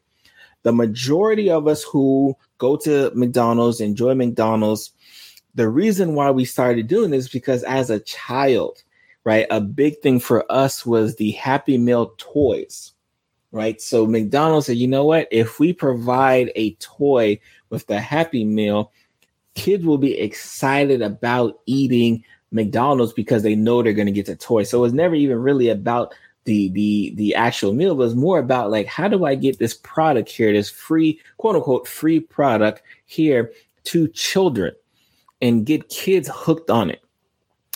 The 0.66 0.74
majority 0.74 1.48
of 1.52 1.68
us 1.68 1.84
who 1.84 2.36
go 2.58 2.76
to 2.78 3.12
McDonald's, 3.14 3.80
enjoy 3.80 4.16
McDonald's. 4.16 4.94
The 5.54 5.70
reason 5.70 6.16
why 6.16 6.32
we 6.32 6.44
started 6.44 6.88
doing 6.88 7.12
this 7.12 7.30
because 7.30 7.62
as 7.62 7.92
a 7.92 8.00
child, 8.00 8.82
right, 9.26 9.46
a 9.52 9.62
big 9.62 10.00
thing 10.02 10.20
for 10.20 10.44
us 10.52 10.84
was 10.84 11.18
the 11.18 11.34
Happy 11.34 11.78
Meal 11.78 12.16
toys, 12.18 12.94
right? 13.52 13.80
So 13.80 14.08
McDonald's 14.08 14.66
said, 14.66 14.78
you 14.78 14.88
know 14.88 15.06
what? 15.06 15.28
If 15.30 15.60
we 15.60 15.72
provide 15.72 16.52
a 16.56 16.74
toy 16.76 17.40
with 17.70 17.86
the 17.86 18.02
Happy 18.02 18.44
Meal, 18.44 18.92
kids 19.54 19.86
will 19.86 20.00
be 20.00 20.18
excited 20.18 21.04
about 21.04 21.60
eating 21.68 22.24
McDonald's 22.50 23.14
because 23.14 23.44
they 23.44 23.56
know 23.56 23.84
they're 23.84 23.94
going 23.94 24.08
to 24.08 24.12
get 24.12 24.26
the 24.26 24.36
toy. 24.36 24.64
So 24.64 24.84
it's 24.84 24.96
never 24.96 25.14
even 25.14 25.38
really 25.38 25.70
about 25.70 26.16
the 26.46 26.70
the 26.70 27.14
the 27.16 27.36
actual 27.36 27.74
meal 27.74 27.96
was 27.96 28.16
more 28.16 28.40
about 28.40 28.72
like 28.72 28.86
how 28.86 29.08
do 29.08 29.26
I 29.26 29.36
get 29.36 29.60
this 29.60 29.74
product 29.74 30.30
here, 30.30 30.54
this 30.54 30.70
free 30.70 31.20
quote 31.38 31.56
unquote 31.56 31.88
free 31.88 32.20
product 32.20 32.84
here 33.06 33.52
to 33.86 34.08
children 34.10 34.74
and 35.42 35.66
get 35.66 35.90
kids 35.90 36.30
hooked 36.32 36.70
on 36.70 36.90
it. 36.90 37.04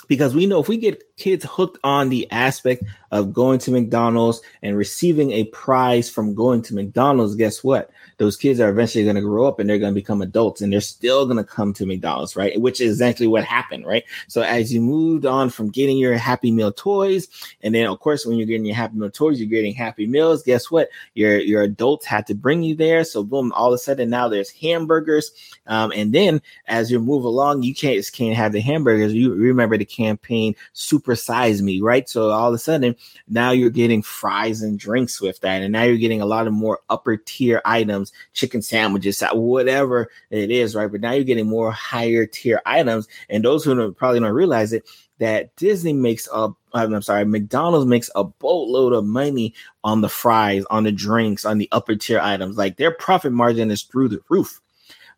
Because 0.08 0.34
we 0.34 0.46
know 0.46 0.60
if 0.60 0.68
we 0.68 0.78
get 0.78 1.04
kids 1.20 1.46
hooked 1.46 1.78
on 1.84 2.10
the 2.10 2.30
aspect 2.32 2.84
of 3.12 3.34
going 3.34 3.60
to 3.60 3.72
McDonald's 3.72 4.42
and 4.62 4.78
receiving 4.78 5.32
a 5.32 5.46
prize 5.46 6.10
from 6.10 6.34
going 6.34 6.62
to 6.64 6.76
McDonald's, 6.76 7.36
guess 7.36 7.64
what? 7.64 7.92
Those 8.18 8.38
kids 8.38 8.60
are 8.60 8.70
eventually 8.70 9.04
going 9.04 9.16
to 9.16 9.22
grow 9.22 9.48
up 9.48 9.60
and 9.60 9.70
they're 9.70 9.80
going 9.80 9.94
to 9.94 10.00
become 10.00 10.22
adults 10.22 10.62
and 10.62 10.72
they're 10.72 10.82
still 10.82 11.26
going 11.26 11.38
to 11.38 11.44
come 11.44 11.74
to 11.74 11.86
McDonald's, 11.86 12.36
right? 12.36 12.60
Which 12.60 12.82
is 12.82 12.92
exactly 12.94 13.28
what 13.28 13.44
happened, 13.44 13.86
right? 13.86 14.04
So 14.28 14.42
as 14.42 14.74
you 14.74 14.82
moved 14.82 15.26
on 15.26 15.50
from 15.50 15.70
getting 15.70 15.98
your 15.98 16.16
Happy 16.18 16.52
Meal 16.52 16.72
toys, 16.72 17.28
and 17.62 17.74
then 17.74 17.88
of 17.88 18.00
course 18.00 18.26
when 18.26 18.38
you're 18.38 18.48
getting 18.48 18.66
your 18.66 18.76
Happy 18.76 18.98
Meal 18.98 19.10
toys, 19.10 19.40
you're 19.40 19.50
getting 19.50 19.74
Happy 19.74 20.06
Meals. 20.06 20.44
Guess 20.44 20.70
what? 20.70 20.90
Your 21.14 21.40
your 21.40 21.62
adults 21.62 22.06
had 22.06 22.28
to 22.28 22.36
bring 22.36 22.62
you 22.64 22.76
there. 22.76 23.04
So 23.04 23.24
boom, 23.24 23.52
all 23.54 23.70
of 23.70 23.74
a 23.74 23.78
sudden 23.78 24.10
now 24.10 24.28
there's 24.28 24.50
hamburgers, 24.50 25.32
um, 25.68 25.92
and 25.96 26.14
then 26.14 26.42
as 26.68 26.92
you 26.92 27.00
move 27.00 27.24
along, 27.24 27.64
you 27.64 27.74
can't 27.74 27.96
just 27.96 28.14
can't 28.14 28.36
have 28.36 28.52
the 28.52 28.62
hamburgers. 28.62 29.14
You 29.14 29.34
remember 29.34 29.78
the 29.78 29.86
campaign 29.86 30.56
Super 30.74 31.09
supersize 31.10 31.62
me, 31.62 31.82
right? 31.82 32.08
So 32.08 32.30
all 32.30 32.50
of 32.50 32.54
a 32.54 32.58
sudden, 32.58 32.96
now 33.28 33.52
you're 33.52 33.70
getting 33.70 34.02
fries 34.02 34.62
and 34.62 34.78
drinks 34.78 35.22
with 35.22 35.40
that. 35.42 35.62
And 35.62 35.72
now 35.72 35.84
you're 35.84 35.98
getting 35.98 36.22
a 36.22 36.26
lot 36.26 36.48
of 36.48 36.54
more 36.54 36.80
upper 36.90 37.18
tier 37.18 37.62
items, 37.66 38.12
chicken 38.34 38.62
sandwiches, 38.62 39.22
whatever 39.34 40.10
it 40.30 40.52
is, 40.52 40.76
right? 40.76 40.92
But 40.92 41.02
now 41.02 41.12
you're 41.12 41.24
getting 41.24 41.50
more 41.50 41.72
higher 41.72 42.26
tier 42.26 42.62
items. 42.66 43.08
And 43.30 43.44
those 43.44 43.64
who 43.64 43.76
don't, 43.76 43.98
probably 43.98 44.20
don't 44.20 44.32
realize 44.32 44.74
it, 44.74 44.88
that 45.20 45.56
Disney 45.58 45.94
makes 45.94 46.30
a 46.34 46.50
I'm 46.74 47.02
sorry, 47.02 47.26
McDonald's 47.26 47.88
makes 47.88 48.12
a 48.16 48.24
boatload 48.24 48.94
of 48.94 49.04
money 49.04 49.56
on 49.84 50.02
the 50.02 50.10
fries, 50.10 50.64
on 50.70 50.84
the 50.84 50.92
drinks, 50.92 51.44
on 51.44 51.58
the 51.58 51.68
upper 51.72 51.96
tier 51.96 52.20
items. 52.20 52.58
Like 52.58 52.78
their 52.78 52.92
profit 52.92 53.34
margin 53.34 53.72
is 53.72 53.82
through 53.82 54.10
the 54.10 54.22
roof. 54.30 54.62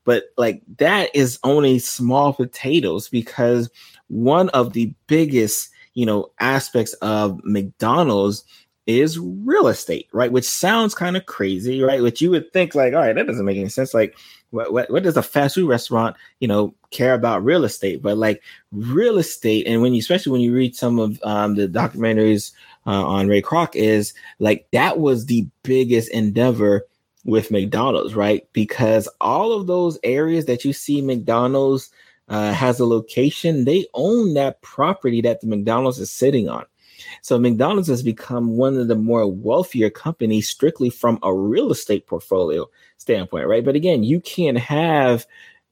But 0.03 0.25
like 0.37 0.61
that 0.77 1.13
is 1.13 1.39
only 1.43 1.77
small 1.79 2.33
potatoes 2.33 3.09
because 3.09 3.69
one 4.07 4.49
of 4.49 4.73
the 4.73 4.93
biggest, 5.07 5.69
you 5.93 6.05
know, 6.05 6.31
aspects 6.39 6.93
of 6.95 7.39
McDonald's 7.43 8.43
is 8.87 9.19
real 9.19 9.67
estate, 9.67 10.07
right? 10.11 10.31
Which 10.31 10.45
sounds 10.45 10.95
kind 10.95 11.15
of 11.15 11.25
crazy, 11.25 11.81
right? 11.81 12.01
Which 12.01 12.21
you 12.21 12.31
would 12.31 12.51
think 12.51 12.73
like, 12.75 12.93
all 12.93 12.99
right, 12.99 13.13
that 13.13 13.27
doesn't 13.27 13.45
make 13.45 13.57
any 13.57 13.69
sense. 13.69 13.93
Like, 13.93 14.17
what, 14.49 14.73
what, 14.73 14.89
what 14.89 15.03
does 15.03 15.17
a 15.17 15.23
fast 15.23 15.55
food 15.55 15.69
restaurant, 15.69 16.15
you 16.39 16.47
know, 16.47 16.73
care 16.89 17.13
about 17.13 17.43
real 17.43 17.63
estate? 17.63 18.01
But 18.01 18.17
like 18.17 18.41
real 18.71 19.17
estate, 19.17 19.67
and 19.67 19.81
when 19.81 19.93
you, 19.93 19.99
especially 19.99 20.31
when 20.31 20.41
you 20.41 20.53
read 20.53 20.75
some 20.75 20.99
of 20.99 21.19
um, 21.23 21.55
the 21.55 21.67
documentaries 21.67 22.51
uh, 22.85 23.05
on 23.05 23.27
Ray 23.27 23.41
Kroc, 23.41 23.75
is 23.75 24.13
like 24.39 24.67
that 24.71 24.99
was 24.99 25.25
the 25.25 25.47
biggest 25.63 26.09
endeavor 26.09 26.85
with 27.23 27.51
McDonald's, 27.51 28.15
right? 28.15 28.47
Because 28.51 29.07
all 29.21 29.53
of 29.53 29.67
those 29.67 29.99
areas 30.03 30.45
that 30.45 30.65
you 30.65 30.73
see 30.73 31.01
McDonald's 31.01 31.91
uh, 32.31 32.53
has 32.53 32.79
a 32.79 32.85
location, 32.85 33.65
they 33.65 33.85
own 33.93 34.33
that 34.33 34.61
property 34.61 35.19
that 35.21 35.41
the 35.41 35.47
McDonald's 35.47 35.99
is 35.99 36.09
sitting 36.09 36.47
on. 36.47 36.65
So 37.21 37.37
McDonald's 37.37 37.89
has 37.89 38.01
become 38.01 38.55
one 38.55 38.77
of 38.77 38.87
the 38.87 38.95
more 38.95 39.27
wealthier 39.27 39.89
companies 39.89 40.47
strictly 40.47 40.89
from 40.89 41.19
a 41.23 41.33
real 41.33 41.71
estate 41.71 42.07
portfolio 42.07 42.67
standpoint, 42.97 43.47
right? 43.47 43.65
But 43.65 43.75
again, 43.75 44.03
you 44.03 44.21
can't 44.21 44.57
have 44.57 45.27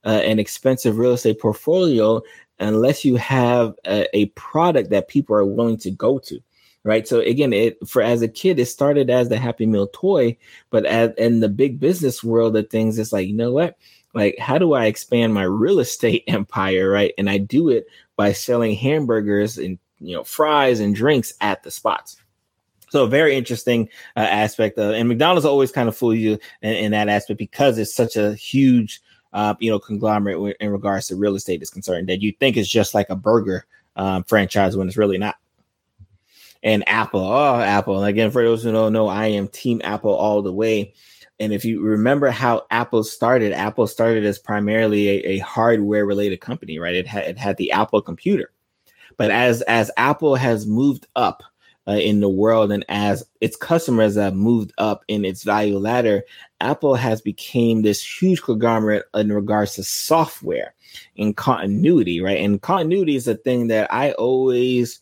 uh, 0.05 0.21
an 0.25 0.37
expensive 0.37 0.97
real 0.97 1.13
estate 1.13 1.39
portfolio 1.39 2.21
unless 2.59 3.05
you 3.05 3.15
have 3.15 3.73
a, 3.87 4.05
a 4.13 4.25
product 4.27 4.89
that 4.89 5.07
people 5.07 5.35
are 5.35 5.45
willing 5.45 5.77
to 5.77 5.91
go 5.91 6.19
to 6.19 6.39
right 6.83 7.07
so 7.07 7.19
again 7.19 7.51
it 7.51 7.77
for 7.87 8.01
as 8.01 8.21
a 8.21 8.27
kid 8.27 8.57
it 8.57 8.65
started 8.65 9.09
as 9.09 9.27
the 9.27 9.37
happy 9.37 9.65
meal 9.65 9.87
toy 9.87 10.35
but 10.69 10.85
as 10.85 11.11
in 11.17 11.41
the 11.41 11.49
big 11.49 11.79
business 11.79 12.23
world 12.23 12.55
of 12.55 12.69
things 12.69 12.97
it's 12.97 13.11
like 13.11 13.27
you 13.27 13.33
know 13.33 13.51
what 13.51 13.77
like 14.13 14.37
how 14.39 14.57
do 14.57 14.73
i 14.73 14.85
expand 14.85 15.33
my 15.33 15.43
real 15.43 15.79
estate 15.79 16.23
empire 16.27 16.89
right 16.89 17.13
and 17.17 17.29
i 17.29 17.37
do 17.37 17.69
it 17.69 17.85
by 18.15 18.33
selling 18.33 18.75
hamburgers 18.75 19.57
and 19.57 19.79
you 19.99 20.15
know 20.15 20.23
fries 20.23 20.79
and 20.79 20.95
drinks 20.95 21.33
at 21.41 21.63
the 21.63 21.71
spots. 21.71 22.17
So 22.89 23.03
a 23.03 23.07
very 23.07 23.35
interesting 23.35 23.87
uh, 24.15 24.21
aspect 24.21 24.77
of, 24.79 24.95
and 24.95 25.07
McDonald's 25.07 25.45
always 25.45 25.71
kind 25.71 25.87
of 25.87 25.95
fool 25.95 26.15
you 26.15 26.39
in, 26.61 26.73
in, 26.73 26.91
that 26.91 27.07
aspect 27.07 27.37
because 27.37 27.77
it's 27.77 27.93
such 27.93 28.15
a 28.15 28.33
huge, 28.33 28.99
uh, 29.31 29.53
you 29.59 29.69
know, 29.69 29.77
conglomerate 29.77 30.57
in 30.59 30.71
regards 30.71 31.07
to 31.07 31.15
real 31.15 31.35
estate 31.35 31.61
is 31.61 31.69
concerned 31.69 32.09
that 32.09 32.23
you 32.23 32.31
think 32.31 32.57
it's 32.57 32.67
just 32.67 32.95
like 32.95 33.07
a 33.11 33.15
burger 33.15 33.67
um, 33.95 34.23
franchise 34.23 34.75
when 34.75 34.87
it's 34.87 34.97
really 34.97 35.19
not. 35.19 35.35
And 36.63 36.83
Apple, 36.89 37.21
oh 37.21 37.61
Apple, 37.61 37.99
and 37.99 38.09
again 38.09 38.31
for 38.31 38.43
those 38.43 38.63
who 38.63 38.71
don't 38.71 38.91
know, 38.91 39.07
I 39.07 39.27
am 39.27 39.47
Team 39.47 39.81
Apple 39.83 40.13
all 40.13 40.41
the 40.41 40.51
way. 40.51 40.93
And 41.39 41.53
if 41.53 41.63
you 41.63 41.81
remember 41.81 42.29
how 42.29 42.65
Apple 42.69 43.03
started, 43.03 43.53
Apple 43.53 43.87
started 43.87 44.25
as 44.25 44.39
primarily 44.39 45.07
a, 45.07 45.27
a 45.27 45.37
hardware 45.39 46.05
related 46.05 46.41
company, 46.41 46.79
right? 46.79 46.95
It 46.95 47.07
had 47.07 47.25
it 47.25 47.37
had 47.37 47.57
the 47.57 47.71
Apple 47.71 48.01
computer 48.01 48.51
but 49.19 49.31
as 49.31 49.61
as 49.63 49.91
Apple 49.97 50.35
has 50.35 50.65
moved 50.65 51.05
up 51.17 51.43
uh, 51.87 51.91
in 51.91 52.21
the 52.21 52.29
world 52.29 52.71
and 52.71 52.85
as 52.87 53.23
its 53.41 53.57
customers 53.57 54.15
have 54.15 54.33
moved 54.33 54.71
up 54.77 55.03
in 55.09 55.25
its 55.25 55.43
value 55.43 55.77
ladder, 55.77 56.23
Apple 56.61 56.95
has 56.95 57.21
become 57.21 57.81
this 57.81 58.01
huge 58.01 58.41
conglomerate 58.41 59.03
in 59.13 59.33
regards 59.33 59.75
to 59.75 59.83
software 59.83 60.73
and 61.17 61.35
continuity, 61.35 62.21
right? 62.21 62.39
And 62.39 62.61
continuity 62.61 63.17
is 63.17 63.27
a 63.27 63.35
thing 63.35 63.67
that 63.67 63.93
I 63.93 64.13
always, 64.13 65.01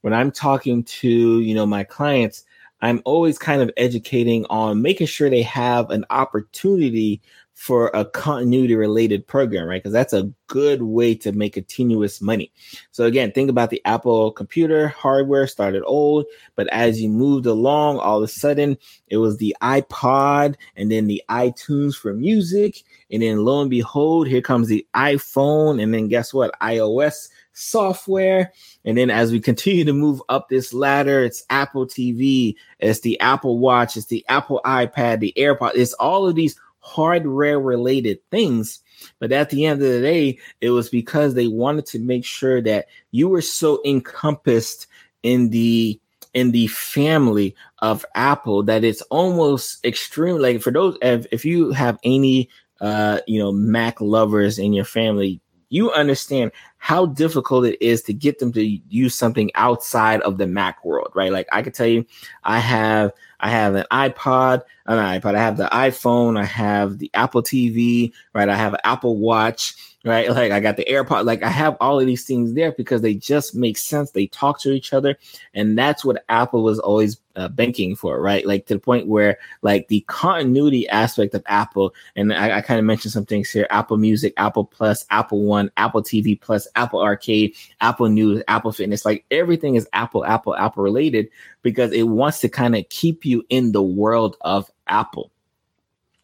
when 0.00 0.12
I'm 0.12 0.32
talking 0.32 0.82
to 0.82 1.40
you 1.40 1.54
know 1.54 1.64
my 1.66 1.84
clients, 1.84 2.44
I'm 2.82 3.00
always 3.04 3.38
kind 3.38 3.62
of 3.62 3.70
educating 3.76 4.44
on 4.50 4.82
making 4.82 5.06
sure 5.06 5.30
they 5.30 5.42
have 5.42 5.90
an 5.90 6.04
opportunity 6.10 7.22
for 7.62 7.92
a 7.94 8.04
continuity 8.04 8.74
related 8.74 9.24
program, 9.24 9.68
right? 9.68 9.80
Because 9.80 9.92
that's 9.92 10.12
a 10.12 10.28
good 10.48 10.82
way 10.82 11.14
to 11.14 11.30
make 11.30 11.52
continuous 11.52 12.20
money. 12.20 12.50
So 12.90 13.04
again, 13.04 13.30
think 13.30 13.48
about 13.48 13.70
the 13.70 13.80
Apple 13.84 14.32
computer 14.32 14.88
hardware 14.88 15.46
started 15.46 15.84
old, 15.86 16.26
but 16.56 16.66
as 16.72 17.00
you 17.00 17.08
moved 17.08 17.46
along, 17.46 18.00
all 18.00 18.16
of 18.16 18.24
a 18.24 18.26
sudden 18.26 18.76
it 19.06 19.18
was 19.18 19.36
the 19.36 19.54
iPod 19.62 20.56
and 20.74 20.90
then 20.90 21.06
the 21.06 21.22
iTunes 21.30 21.94
for 21.94 22.12
music. 22.12 22.82
And 23.12 23.22
then 23.22 23.44
lo 23.44 23.60
and 23.60 23.70
behold, 23.70 24.26
here 24.26 24.42
comes 24.42 24.66
the 24.66 24.84
iPhone. 24.96 25.80
And 25.80 25.94
then 25.94 26.08
guess 26.08 26.34
what? 26.34 26.58
iOS 26.60 27.28
software. 27.52 28.52
And 28.84 28.98
then 28.98 29.08
as 29.08 29.30
we 29.30 29.38
continue 29.52 29.84
to 29.84 29.92
move 29.92 30.20
up 30.28 30.48
this 30.48 30.74
ladder, 30.74 31.22
it's 31.22 31.44
Apple 31.48 31.86
TV, 31.86 32.56
it's 32.80 33.00
the 33.00 33.20
Apple 33.20 33.60
Watch, 33.60 33.96
it's 33.96 34.06
the 34.06 34.24
Apple 34.28 34.60
iPad, 34.64 35.20
the 35.20 35.32
AirPod, 35.36 35.76
it's 35.76 35.92
all 35.92 36.26
of 36.26 36.34
these 36.34 36.58
hardware 36.82 37.58
related 37.58 38.18
things. 38.30 38.80
But 39.18 39.32
at 39.32 39.50
the 39.50 39.64
end 39.66 39.82
of 39.82 39.88
the 39.88 40.00
day, 40.00 40.38
it 40.60 40.70
was 40.70 40.88
because 40.88 41.34
they 41.34 41.48
wanted 41.48 41.86
to 41.86 41.98
make 41.98 42.24
sure 42.24 42.60
that 42.62 42.86
you 43.10 43.28
were 43.28 43.42
so 43.42 43.80
encompassed 43.84 44.86
in 45.22 45.50
the 45.50 45.98
in 46.34 46.52
the 46.52 46.66
family 46.68 47.54
of 47.80 48.06
Apple 48.14 48.62
that 48.64 48.84
it's 48.84 49.02
almost 49.02 49.84
extreme. 49.84 50.38
Like 50.38 50.62
for 50.62 50.70
those, 50.70 50.96
if, 51.02 51.26
if 51.30 51.44
you 51.44 51.72
have 51.72 51.98
any, 52.04 52.48
uh, 52.80 53.20
you 53.26 53.38
know, 53.38 53.52
Mac 53.52 54.00
lovers 54.00 54.58
in 54.58 54.72
your 54.72 54.86
family, 54.86 55.41
you 55.72 55.90
understand 55.92 56.52
how 56.76 57.06
difficult 57.06 57.64
it 57.64 57.82
is 57.82 58.02
to 58.02 58.12
get 58.12 58.38
them 58.38 58.52
to 58.52 58.62
use 58.62 59.14
something 59.14 59.50
outside 59.54 60.20
of 60.20 60.36
the 60.36 60.46
Mac 60.46 60.84
world, 60.84 61.10
right? 61.14 61.32
Like 61.32 61.48
I 61.50 61.62
could 61.62 61.72
tell 61.72 61.86
you, 61.86 62.04
I 62.44 62.58
have 62.58 63.12
I 63.40 63.48
have 63.48 63.74
an 63.74 63.86
iPod, 63.90 64.60
uh, 64.60 64.92
an 64.92 65.20
iPod, 65.20 65.34
I 65.34 65.38
have 65.38 65.56
the 65.56 65.70
iPhone, 65.72 66.38
I 66.38 66.44
have 66.44 66.98
the 66.98 67.10
Apple 67.14 67.42
TV, 67.42 68.12
right? 68.34 68.50
I 68.50 68.54
have 68.54 68.74
an 68.74 68.80
Apple 68.84 69.16
Watch, 69.16 69.91
right? 70.04 70.28
Like 70.30 70.52
I 70.52 70.60
got 70.60 70.76
the 70.76 70.84
AirPod, 70.84 71.24
like 71.24 71.42
I 71.42 71.48
have 71.48 71.76
all 71.80 72.00
of 72.00 72.06
these 72.06 72.24
things 72.24 72.54
there 72.54 72.72
because 72.72 73.02
they 73.02 73.14
just 73.14 73.54
make 73.54 73.76
sense. 73.76 74.10
They 74.10 74.26
talk 74.26 74.60
to 74.60 74.72
each 74.72 74.92
other, 74.92 75.16
and 75.54 75.78
that's 75.78 76.04
what 76.04 76.24
Apple 76.28 76.62
was 76.62 76.78
always 76.78 77.18
uh, 77.36 77.48
banking 77.48 77.94
for, 77.94 78.20
right? 78.20 78.46
Like 78.46 78.66
to 78.66 78.74
the 78.74 78.80
point 78.80 79.06
where 79.06 79.38
like 79.62 79.88
the 79.88 80.00
continuity 80.08 80.88
aspect 80.88 81.34
of 81.34 81.42
Apple, 81.46 81.94
and 82.16 82.32
I, 82.32 82.58
I 82.58 82.60
kind 82.60 82.78
of 82.78 82.84
mentioned 82.84 83.12
some 83.12 83.26
things 83.26 83.50
here: 83.50 83.66
Apple 83.70 83.96
Music, 83.96 84.34
Apple 84.36 84.64
Plus, 84.64 85.06
Apple 85.10 85.42
One, 85.42 85.70
Apple 85.76 86.02
TV 86.02 86.40
Plus, 86.40 86.66
Apple 86.74 87.00
Arcade, 87.00 87.54
Apple 87.80 88.08
News, 88.08 88.42
Apple 88.48 88.72
Fitness. 88.72 89.04
Like 89.04 89.24
everything 89.30 89.76
is 89.76 89.88
Apple, 89.92 90.24
Apple, 90.24 90.56
Apple 90.56 90.82
related 90.82 91.28
because 91.62 91.92
it 91.92 92.04
wants 92.04 92.40
to 92.40 92.48
kind 92.48 92.76
of 92.76 92.88
keep 92.88 93.24
you 93.24 93.44
in 93.48 93.72
the 93.72 93.82
world 93.82 94.36
of 94.40 94.70
Apple. 94.88 95.30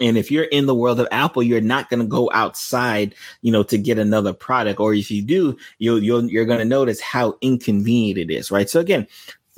And 0.00 0.16
if 0.16 0.30
you're 0.30 0.44
in 0.44 0.66
the 0.66 0.74
world 0.74 1.00
of 1.00 1.08
Apple, 1.10 1.42
you're 1.42 1.60
not 1.60 1.90
going 1.90 2.00
to 2.00 2.06
go 2.06 2.30
outside, 2.32 3.14
you 3.42 3.52
know, 3.52 3.62
to 3.64 3.78
get 3.78 3.98
another 3.98 4.32
product. 4.32 4.80
Or 4.80 4.94
if 4.94 5.10
you 5.10 5.22
do, 5.22 5.56
you'll, 5.78 6.02
you'll 6.02 6.30
you're 6.30 6.46
going 6.46 6.60
to 6.60 6.64
notice 6.64 7.00
how 7.00 7.36
inconvenient 7.40 8.18
it 8.18 8.32
is, 8.32 8.50
right? 8.50 8.70
So 8.70 8.80
again, 8.80 9.06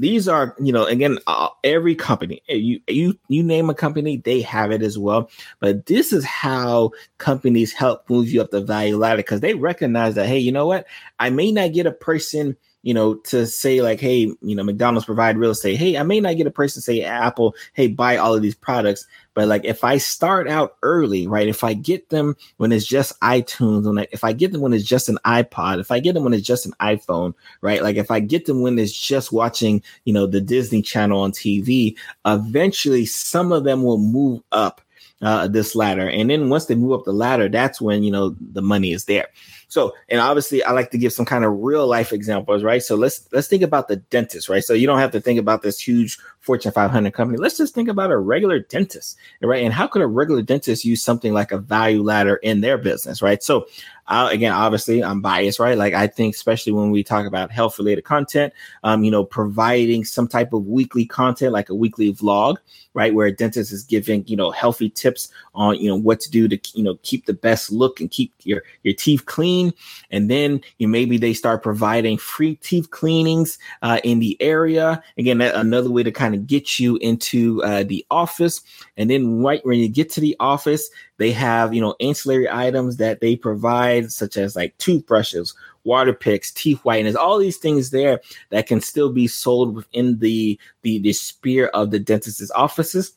these 0.00 0.28
are 0.28 0.56
you 0.58 0.72
know 0.72 0.86
again 0.86 1.18
uh, 1.26 1.48
every 1.62 1.94
company 1.94 2.42
eh, 2.48 2.54
you 2.54 2.80
you 2.88 3.18
you 3.28 3.42
name 3.42 3.68
a 3.68 3.74
company 3.74 4.16
they 4.16 4.40
have 4.40 4.72
it 4.72 4.82
as 4.82 4.98
well 4.98 5.30
but 5.60 5.86
this 5.86 6.12
is 6.12 6.24
how 6.24 6.90
companies 7.18 7.72
help 7.72 8.08
move 8.08 8.28
you 8.28 8.40
up 8.40 8.50
the 8.50 8.62
value 8.62 8.96
ladder 8.96 9.18
because 9.18 9.40
they 9.40 9.52
recognize 9.52 10.14
that 10.14 10.26
hey 10.26 10.38
you 10.38 10.52
know 10.52 10.66
what 10.66 10.86
i 11.18 11.28
may 11.28 11.52
not 11.52 11.74
get 11.74 11.86
a 11.86 11.92
person 11.92 12.56
you 12.82 12.94
know, 12.94 13.14
to 13.14 13.46
say 13.46 13.82
like, 13.82 14.00
hey, 14.00 14.32
you 14.40 14.54
know, 14.54 14.62
McDonald's 14.62 15.04
provide 15.04 15.36
real 15.36 15.50
estate. 15.50 15.76
Hey, 15.76 15.96
I 15.98 16.02
may 16.02 16.20
not 16.20 16.36
get 16.36 16.46
a 16.46 16.50
person 16.50 16.80
say 16.80 17.02
Apple, 17.02 17.54
hey, 17.74 17.88
buy 17.88 18.16
all 18.16 18.34
of 18.34 18.42
these 18.42 18.54
products, 18.54 19.06
but 19.34 19.48
like 19.48 19.64
if 19.64 19.84
I 19.84 19.98
start 19.98 20.48
out 20.48 20.76
early, 20.82 21.26
right? 21.26 21.46
If 21.48 21.62
I 21.62 21.74
get 21.74 22.08
them 22.08 22.36
when 22.56 22.72
it's 22.72 22.86
just 22.86 23.18
iTunes, 23.20 23.86
when 23.86 23.98
I, 23.98 24.06
if 24.12 24.24
I 24.24 24.32
get 24.32 24.52
them 24.52 24.62
when 24.62 24.72
it's 24.72 24.86
just 24.86 25.08
an 25.08 25.18
iPod, 25.26 25.80
if 25.80 25.90
I 25.90 26.00
get 26.00 26.14
them 26.14 26.24
when 26.24 26.32
it's 26.32 26.46
just 26.46 26.66
an 26.66 26.72
iPhone, 26.80 27.34
right? 27.60 27.82
Like 27.82 27.96
if 27.96 28.10
I 28.10 28.20
get 28.20 28.46
them 28.46 28.62
when 28.62 28.78
it's 28.78 28.92
just 28.92 29.30
watching, 29.32 29.82
you 30.04 30.12
know, 30.14 30.26
the 30.26 30.40
Disney 30.40 30.80
Channel 30.82 31.20
on 31.20 31.32
TV, 31.32 31.96
eventually 32.24 33.04
some 33.04 33.52
of 33.52 33.64
them 33.64 33.82
will 33.82 33.98
move 33.98 34.42
up 34.52 34.80
uh, 35.22 35.46
this 35.48 35.74
ladder, 35.74 36.08
and 36.08 36.30
then 36.30 36.48
once 36.48 36.64
they 36.64 36.74
move 36.74 36.92
up 36.92 37.04
the 37.04 37.12
ladder, 37.12 37.46
that's 37.46 37.78
when 37.78 38.02
you 38.02 38.10
know 38.10 38.34
the 38.40 38.62
money 38.62 38.92
is 38.92 39.04
there. 39.04 39.26
So, 39.70 39.94
and 40.08 40.20
obviously, 40.20 40.64
I 40.64 40.72
like 40.72 40.90
to 40.90 40.98
give 40.98 41.12
some 41.12 41.24
kind 41.24 41.44
of 41.44 41.52
real 41.60 41.86
life 41.86 42.12
examples, 42.12 42.64
right? 42.64 42.82
So 42.82 42.96
let's 42.96 43.28
let's 43.32 43.46
think 43.46 43.62
about 43.62 43.86
the 43.86 43.96
dentist, 43.96 44.48
right? 44.48 44.64
So 44.64 44.74
you 44.74 44.84
don't 44.84 44.98
have 44.98 45.12
to 45.12 45.20
think 45.20 45.38
about 45.38 45.62
this 45.62 45.78
huge 45.78 46.18
Fortune 46.40 46.72
500 46.72 47.14
company. 47.14 47.38
Let's 47.38 47.56
just 47.56 47.72
think 47.72 47.88
about 47.88 48.10
a 48.10 48.18
regular 48.18 48.58
dentist, 48.58 49.16
right? 49.40 49.62
And 49.62 49.72
how 49.72 49.86
could 49.86 50.02
a 50.02 50.08
regular 50.08 50.42
dentist 50.42 50.84
use 50.84 51.04
something 51.04 51.32
like 51.32 51.52
a 51.52 51.58
value 51.58 52.02
ladder 52.02 52.36
in 52.36 52.62
their 52.62 52.78
business, 52.78 53.22
right? 53.22 53.44
So 53.44 53.68
I, 54.10 54.32
again, 54.32 54.52
obviously, 54.52 55.04
I'm 55.04 55.22
biased, 55.22 55.60
right? 55.60 55.78
Like 55.78 55.94
I 55.94 56.08
think, 56.08 56.34
especially 56.34 56.72
when 56.72 56.90
we 56.90 57.04
talk 57.04 57.26
about 57.26 57.52
health 57.52 57.78
related 57.78 58.02
content, 58.02 58.52
um, 58.82 59.04
you 59.04 59.10
know, 59.10 59.24
providing 59.24 60.04
some 60.04 60.26
type 60.26 60.52
of 60.52 60.66
weekly 60.66 61.06
content, 61.06 61.52
like 61.52 61.68
a 61.68 61.74
weekly 61.74 62.12
vlog, 62.12 62.56
right, 62.92 63.14
where 63.14 63.28
a 63.28 63.32
dentist 63.32 63.72
is 63.72 63.84
giving 63.84 64.26
you 64.26 64.36
know 64.36 64.50
healthy 64.50 64.90
tips 64.90 65.28
on 65.54 65.76
you 65.76 65.88
know 65.88 65.96
what 65.96 66.18
to 66.20 66.30
do 66.30 66.48
to 66.48 66.58
you 66.74 66.82
know 66.82 66.98
keep 67.02 67.26
the 67.26 67.32
best 67.32 67.70
look 67.70 68.00
and 68.00 68.10
keep 68.10 68.34
your 68.42 68.62
your 68.82 68.94
teeth 68.94 69.26
clean, 69.26 69.72
and 70.10 70.28
then 70.28 70.60
you 70.78 70.88
know, 70.88 70.90
maybe 70.90 71.16
they 71.16 71.32
start 71.32 71.62
providing 71.62 72.18
free 72.18 72.56
teeth 72.56 72.90
cleanings 72.90 73.58
uh, 73.82 74.00
in 74.02 74.18
the 74.18 74.36
area. 74.40 75.00
Again, 75.18 75.40
another 75.40 75.90
way 75.90 76.02
to 76.02 76.10
kind 76.10 76.34
of 76.34 76.48
get 76.48 76.80
you 76.80 76.96
into 76.96 77.62
uh, 77.62 77.84
the 77.84 78.04
office, 78.10 78.60
and 79.00 79.10
then 79.10 79.42
right 79.42 79.64
when 79.64 79.78
you 79.78 79.88
get 79.88 80.10
to 80.10 80.20
the 80.20 80.36
office, 80.40 80.90
they 81.16 81.32
have 81.32 81.72
you 81.72 81.80
know 81.80 81.94
ancillary 82.00 82.48
items 82.50 82.98
that 82.98 83.20
they 83.20 83.34
provide, 83.34 84.12
such 84.12 84.36
as 84.36 84.54
like 84.54 84.76
toothbrushes 84.78 85.54
water 85.84 86.12
picks, 86.12 86.52
teeth 86.52 86.80
whiteners, 86.84 87.16
all 87.16 87.38
these 87.38 87.56
things 87.56 87.90
there 87.90 88.20
that 88.50 88.66
can 88.66 88.80
still 88.80 89.12
be 89.12 89.26
sold 89.26 89.74
within 89.74 90.18
the 90.18 90.58
the, 90.82 90.98
the 90.98 91.12
sphere 91.12 91.68
of 91.68 91.90
the 91.90 91.98
dentist's 91.98 92.50
offices. 92.52 93.12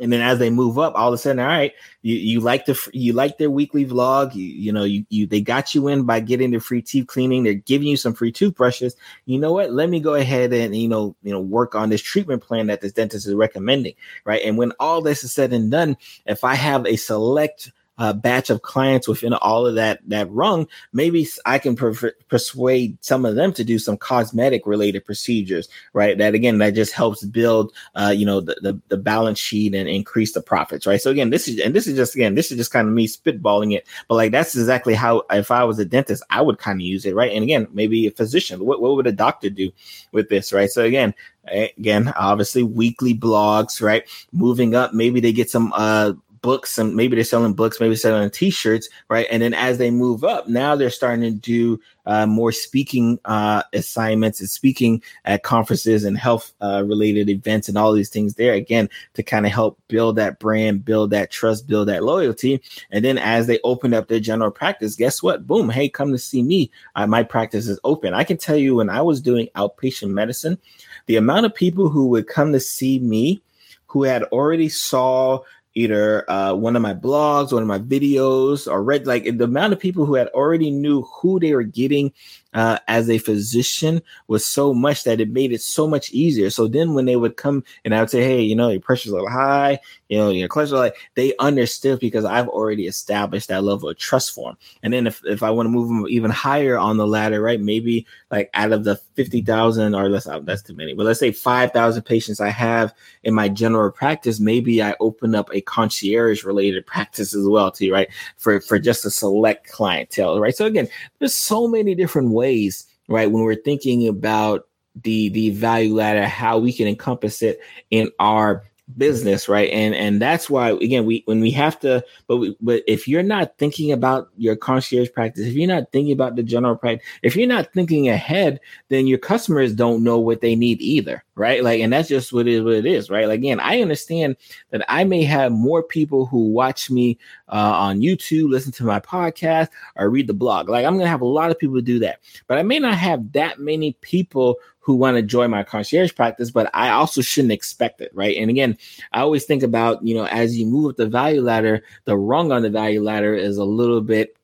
And 0.00 0.12
then 0.12 0.20
as 0.20 0.38
they 0.38 0.50
move 0.50 0.78
up, 0.78 0.94
all 0.94 1.08
of 1.08 1.14
a 1.14 1.18
sudden, 1.18 1.40
all 1.40 1.46
right, 1.46 1.72
you, 2.02 2.14
you 2.14 2.40
like 2.40 2.66
the 2.66 2.90
you 2.92 3.12
like 3.12 3.38
their 3.38 3.50
weekly 3.50 3.84
vlog. 3.84 4.34
You, 4.34 4.44
you 4.44 4.72
know, 4.72 4.84
you, 4.84 5.04
you 5.08 5.26
they 5.26 5.40
got 5.40 5.74
you 5.74 5.88
in 5.88 6.04
by 6.04 6.20
getting 6.20 6.52
the 6.52 6.60
free 6.60 6.82
teeth 6.82 7.06
cleaning. 7.08 7.42
They're 7.42 7.54
giving 7.54 7.88
you 7.88 7.96
some 7.96 8.14
free 8.14 8.32
toothbrushes. 8.32 8.94
You 9.26 9.38
know 9.38 9.52
what? 9.52 9.72
Let 9.72 9.90
me 9.90 10.00
go 10.00 10.14
ahead 10.14 10.52
and 10.52 10.76
you 10.76 10.88
know, 10.88 11.16
you 11.22 11.32
know, 11.32 11.40
work 11.40 11.74
on 11.74 11.88
this 11.88 12.02
treatment 12.02 12.42
plan 12.42 12.68
that 12.68 12.80
this 12.80 12.92
dentist 12.92 13.26
is 13.26 13.34
recommending. 13.34 13.94
Right. 14.24 14.42
And 14.44 14.56
when 14.56 14.72
all 14.78 15.02
this 15.02 15.24
is 15.24 15.32
said 15.32 15.52
and 15.52 15.70
done, 15.70 15.96
if 16.26 16.44
I 16.44 16.54
have 16.54 16.86
a 16.86 16.96
select 16.96 17.72
uh, 17.98 18.12
batch 18.12 18.48
of 18.48 18.62
clients 18.62 19.08
within 19.08 19.34
all 19.34 19.66
of 19.66 19.74
that 19.74 20.00
that 20.08 20.30
rung, 20.30 20.66
maybe 20.92 21.28
I 21.44 21.58
can 21.58 21.76
per- 21.76 22.14
persuade 22.28 22.96
some 23.00 23.24
of 23.24 23.34
them 23.34 23.52
to 23.54 23.64
do 23.64 23.78
some 23.78 23.96
cosmetic 23.96 24.66
related 24.66 25.04
procedures, 25.04 25.68
right? 25.92 26.16
That 26.16 26.34
again, 26.34 26.58
that 26.58 26.74
just 26.74 26.92
helps 26.92 27.24
build, 27.24 27.72
uh, 27.94 28.14
you 28.16 28.24
know, 28.24 28.40
the, 28.40 28.56
the, 28.62 28.80
the 28.88 28.96
balance 28.96 29.38
sheet 29.38 29.74
and 29.74 29.88
increase 29.88 30.32
the 30.32 30.40
profits, 30.40 30.86
right? 30.86 31.00
So 31.00 31.10
again, 31.10 31.30
this 31.30 31.48
is 31.48 31.60
and 31.60 31.74
this 31.74 31.86
is 31.86 31.96
just 31.96 32.14
again, 32.14 32.34
this 32.34 32.50
is 32.50 32.56
just 32.56 32.72
kind 32.72 32.88
of 32.88 32.94
me 32.94 33.08
spitballing 33.08 33.74
it, 33.74 33.86
but 34.06 34.14
like 34.14 34.32
that's 34.32 34.56
exactly 34.56 34.94
how 34.94 35.22
if 35.30 35.50
I 35.50 35.64
was 35.64 35.78
a 35.78 35.84
dentist, 35.84 36.22
I 36.30 36.40
would 36.40 36.58
kind 36.58 36.80
of 36.80 36.86
use 36.86 37.04
it, 37.04 37.14
right? 37.14 37.32
And 37.32 37.42
again, 37.42 37.66
maybe 37.72 38.06
a 38.06 38.10
physician, 38.12 38.64
what 38.64 38.80
what 38.80 38.94
would 38.96 39.06
a 39.06 39.12
doctor 39.12 39.50
do 39.50 39.72
with 40.12 40.28
this, 40.28 40.52
right? 40.52 40.70
So 40.70 40.84
again, 40.84 41.14
again 41.52 42.12
obviously 42.16 42.62
weekly 42.62 43.14
blogs 43.14 43.80
right 43.80 44.08
moving 44.32 44.74
up 44.74 44.92
maybe 44.92 45.20
they 45.20 45.32
get 45.32 45.50
some 45.50 45.72
uh 45.74 46.12
books 46.40 46.78
and 46.78 46.94
maybe 46.94 47.14
they're 47.14 47.24
selling 47.24 47.54
books, 47.54 47.80
maybe 47.80 47.96
selling 47.96 48.30
t-shirts, 48.30 48.88
right? 49.08 49.26
And 49.30 49.42
then 49.42 49.54
as 49.54 49.78
they 49.78 49.90
move 49.90 50.24
up, 50.24 50.48
now 50.48 50.76
they're 50.76 50.90
starting 50.90 51.22
to 51.22 51.30
do 51.30 51.80
uh, 52.06 52.26
more 52.26 52.52
speaking 52.52 53.18
uh, 53.26 53.62
assignments 53.74 54.40
and 54.40 54.48
speaking 54.48 55.02
at 55.26 55.42
conferences 55.42 56.04
and 56.04 56.16
health 56.16 56.54
uh, 56.62 56.82
related 56.86 57.28
events 57.28 57.68
and 57.68 57.76
all 57.76 57.92
these 57.92 58.08
things 58.08 58.34
there 58.34 58.54
again 58.54 58.88
to 59.14 59.22
kind 59.22 59.44
of 59.44 59.52
help 59.52 59.78
build 59.88 60.16
that 60.16 60.38
brand, 60.38 60.84
build 60.84 61.10
that 61.10 61.30
trust, 61.30 61.66
build 61.66 61.88
that 61.88 62.02
loyalty. 62.02 62.62
And 62.90 63.04
then 63.04 63.18
as 63.18 63.46
they 63.46 63.60
open 63.62 63.92
up 63.92 64.08
their 64.08 64.20
general 64.20 64.50
practice, 64.50 64.96
guess 64.96 65.22
what? 65.22 65.46
Boom! 65.46 65.68
Hey, 65.68 65.88
come 65.88 66.12
to 66.12 66.18
see 66.18 66.42
me. 66.42 66.70
Uh, 66.96 67.06
my 67.06 67.22
practice 67.22 67.68
is 67.68 67.78
open. 67.84 68.14
I 68.14 68.24
can 68.24 68.38
tell 68.38 68.56
you 68.56 68.76
when 68.76 68.88
I 68.88 69.02
was 69.02 69.20
doing 69.20 69.48
outpatient 69.54 70.10
medicine, 70.10 70.58
the 71.06 71.16
amount 71.16 71.46
of 71.46 71.54
people 71.54 71.90
who 71.90 72.08
would 72.08 72.26
come 72.26 72.52
to 72.52 72.60
see 72.60 72.98
me 72.98 73.42
who 73.88 74.02
had 74.02 74.22
already 74.24 74.68
saw 74.68 75.40
either 75.78 76.28
uh, 76.28 76.52
one 76.54 76.74
of 76.74 76.82
my 76.82 76.92
blogs, 76.92 77.52
one 77.52 77.62
of 77.62 77.68
my 77.68 77.78
videos, 77.78 78.70
or 78.70 78.82
read 78.82 79.06
like 79.06 79.24
the 79.24 79.44
amount 79.44 79.72
of 79.72 79.78
people 79.78 80.04
who 80.04 80.14
had 80.14 80.28
already 80.28 80.70
knew 80.70 81.02
who 81.02 81.38
they 81.38 81.54
were 81.54 81.62
getting 81.62 82.12
uh, 82.54 82.78
as 82.88 83.10
a 83.10 83.18
physician 83.18 84.00
was 84.26 84.44
so 84.44 84.72
much 84.72 85.04
that 85.04 85.20
it 85.20 85.30
made 85.30 85.52
it 85.52 85.60
so 85.60 85.86
much 85.86 86.10
easier. 86.12 86.48
So 86.50 86.66
then 86.66 86.94
when 86.94 87.04
they 87.04 87.16
would 87.16 87.36
come 87.36 87.62
and 87.84 87.94
I 87.94 88.00
would 88.00 88.10
say, 88.10 88.22
hey, 88.22 88.40
you 88.40 88.56
know, 88.56 88.70
your 88.70 88.80
pressure's 88.80 89.12
a 89.12 89.14
little 89.14 89.28
high, 89.28 89.78
you 90.08 90.16
know, 90.16 90.30
your 90.30 90.48
cholesterol, 90.48 90.78
like 90.78 90.96
they 91.14 91.34
understood 91.38 92.00
because 92.00 92.24
I've 92.24 92.48
already 92.48 92.86
established 92.86 93.48
that 93.48 93.64
level 93.64 93.90
of 93.90 93.98
trust 93.98 94.32
for 94.32 94.50
them. 94.50 94.58
And 94.82 94.92
then 94.92 95.06
if, 95.06 95.20
if 95.26 95.42
I 95.42 95.50
want 95.50 95.66
to 95.66 95.70
move 95.70 95.88
them 95.88 96.06
even 96.08 96.30
higher 96.30 96.78
on 96.78 96.96
the 96.96 97.06
ladder, 97.06 97.42
right, 97.42 97.60
maybe 97.60 98.06
like 98.30 98.48
out 98.54 98.72
of 98.72 98.84
the 98.84 98.96
50,000 99.14 99.94
or 99.94 100.08
less, 100.08 100.26
uh, 100.26 100.40
that's 100.40 100.62
too 100.62 100.74
many, 100.74 100.94
but 100.94 101.04
let's 101.04 101.20
say 101.20 101.32
5,000 101.32 102.02
patients 102.02 102.40
I 102.40 102.48
have 102.48 102.94
in 103.24 103.34
my 103.34 103.50
general 103.50 103.90
practice, 103.90 104.40
maybe 104.40 104.82
I 104.82 104.94
open 105.00 105.34
up 105.34 105.50
a 105.52 105.60
concierge 105.60 106.44
related 106.44 106.86
practice 106.86 107.34
as 107.34 107.46
well 107.46 107.70
too, 107.70 107.92
right? 107.92 108.08
For, 108.38 108.60
for 108.60 108.78
just 108.78 109.04
a 109.04 109.10
select 109.10 109.70
clientele, 109.70 110.40
right? 110.40 110.56
So 110.56 110.64
again, 110.64 110.88
there's 111.18 111.34
so 111.34 111.68
many 111.68 111.94
different 111.94 112.30
ways, 112.38 112.86
right? 113.08 113.30
When 113.30 113.42
we're 113.42 113.54
thinking 113.54 114.08
about 114.08 114.68
the 115.02 115.28
the 115.28 115.50
value 115.50 115.94
ladder, 115.94 116.26
how 116.26 116.58
we 116.58 116.72
can 116.72 116.86
encompass 116.86 117.42
it 117.42 117.60
in 117.90 118.10
our 118.18 118.64
business 118.96 119.48
right? 119.48 119.70
And 119.70 119.94
and 119.94 120.20
that's 120.20 120.50
why 120.50 120.70
again 120.70 121.06
we 121.06 121.22
when 121.26 121.40
we 121.40 121.50
have 121.52 121.78
to 121.80 122.04
but 122.26 122.36
we, 122.36 122.56
but 122.60 122.82
if 122.86 123.08
you're 123.08 123.22
not 123.22 123.56
thinking 123.58 123.92
about 123.92 124.28
your 124.36 124.56
concierge 124.56 125.10
practice 125.12 125.46
if 125.46 125.54
you're 125.54 125.68
not 125.68 125.90
thinking 125.92 126.12
about 126.12 126.36
the 126.36 126.42
general 126.42 126.76
practice 126.76 127.06
if 127.22 127.34
you're 127.34 127.48
not 127.48 127.72
thinking 127.72 128.08
ahead 128.08 128.60
then 128.88 129.06
your 129.06 129.18
customers 129.18 129.74
don't 129.74 130.04
know 130.04 130.18
what 130.18 130.40
they 130.40 130.54
need 130.54 130.80
either 130.80 131.24
right? 131.34 131.62
Like 131.62 131.80
and 131.80 131.92
that's 131.92 132.08
just 132.08 132.32
what 132.32 132.46
it, 132.46 132.62
what 132.62 132.74
it 132.74 132.86
is 132.86 133.08
right? 133.08 133.26
Like, 133.26 133.38
again 133.38 133.60
i 133.60 133.80
understand 133.80 134.36
that 134.70 134.84
i 134.88 135.04
may 135.04 135.22
have 135.22 135.52
more 135.52 135.82
people 135.82 136.26
who 136.26 136.48
watch 136.50 136.90
me 136.90 137.18
uh, 137.48 137.72
on 137.76 138.00
youtube 138.00 138.50
listen 138.50 138.72
to 138.72 138.84
my 138.84 139.00
podcast 139.00 139.68
or 139.96 140.10
read 140.10 140.26
the 140.26 140.34
blog. 140.34 140.68
Like 140.68 140.84
i'm 140.84 140.98
gonna 140.98 141.08
have 141.08 141.20
a 141.20 141.26
lot 141.26 141.50
of 141.50 141.58
people 141.58 141.80
do 141.80 141.98
that 142.00 142.20
but 142.46 142.58
i 142.58 142.62
may 142.62 142.78
not 142.78 142.94
have 142.94 143.32
that 143.32 143.58
many 143.58 143.92
people 144.00 144.56
who 144.88 144.94
want 144.94 145.18
to 145.18 145.22
join 145.22 145.50
my 145.50 145.62
concierge 145.62 146.14
practice, 146.14 146.50
but 146.50 146.70
I 146.72 146.88
also 146.88 147.20
shouldn't 147.20 147.52
expect 147.52 148.00
it, 148.00 148.10
right? 148.14 148.38
And 148.38 148.48
again, 148.48 148.78
I 149.12 149.20
always 149.20 149.44
think 149.44 149.62
about, 149.62 150.02
you 150.02 150.14
know, 150.14 150.24
as 150.24 150.58
you 150.58 150.64
move 150.64 150.88
up 150.88 150.96
the 150.96 151.06
value 151.06 151.42
ladder, 151.42 151.82
the 152.06 152.16
rung 152.16 152.52
on 152.52 152.62
the 152.62 152.70
value 152.70 153.02
ladder 153.02 153.34
is 153.34 153.58
a 153.58 153.66
little 153.66 154.00
bit 154.00 154.34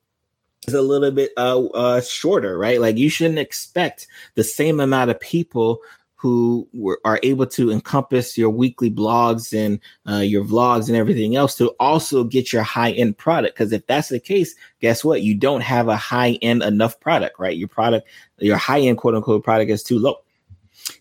is 0.67 0.75
a 0.75 0.83
little 0.83 1.09
bit 1.09 1.31
uh, 1.35 1.65
uh 1.65 2.01
shorter, 2.01 2.59
right? 2.59 2.79
Like 2.79 2.95
you 2.95 3.09
shouldn't 3.09 3.39
expect 3.39 4.05
the 4.35 4.43
same 4.43 4.79
amount 4.79 5.09
of 5.09 5.19
people 5.19 5.81
who 6.13 6.67
were, 6.75 7.01
are 7.05 7.19
able 7.23 7.47
to 7.47 7.71
encompass 7.71 8.37
your 8.37 8.51
weekly 8.51 8.91
blogs 8.91 9.51
and 9.51 9.79
uh, 10.07 10.19
your 10.19 10.43
vlogs 10.43 10.89
and 10.89 10.95
everything 10.95 11.35
else 11.35 11.55
to 11.55 11.69
also 11.79 12.23
get 12.23 12.53
your 12.53 12.61
high 12.61 12.91
end 12.91 13.17
product. 13.17 13.55
Because 13.55 13.71
if 13.71 13.87
that's 13.87 14.09
the 14.09 14.19
case, 14.19 14.53
guess 14.79 15.03
what? 15.03 15.23
You 15.23 15.33
don't 15.33 15.61
have 15.61 15.87
a 15.87 15.95
high 15.95 16.37
end 16.43 16.61
enough 16.61 16.99
product, 16.99 17.39
right? 17.39 17.57
Your 17.57 17.67
product, 17.67 18.07
your 18.37 18.57
high 18.57 18.81
end 18.81 18.99
quote 18.99 19.15
unquote 19.15 19.43
product 19.43 19.71
is 19.71 19.81
too 19.81 19.97
low. 19.97 20.19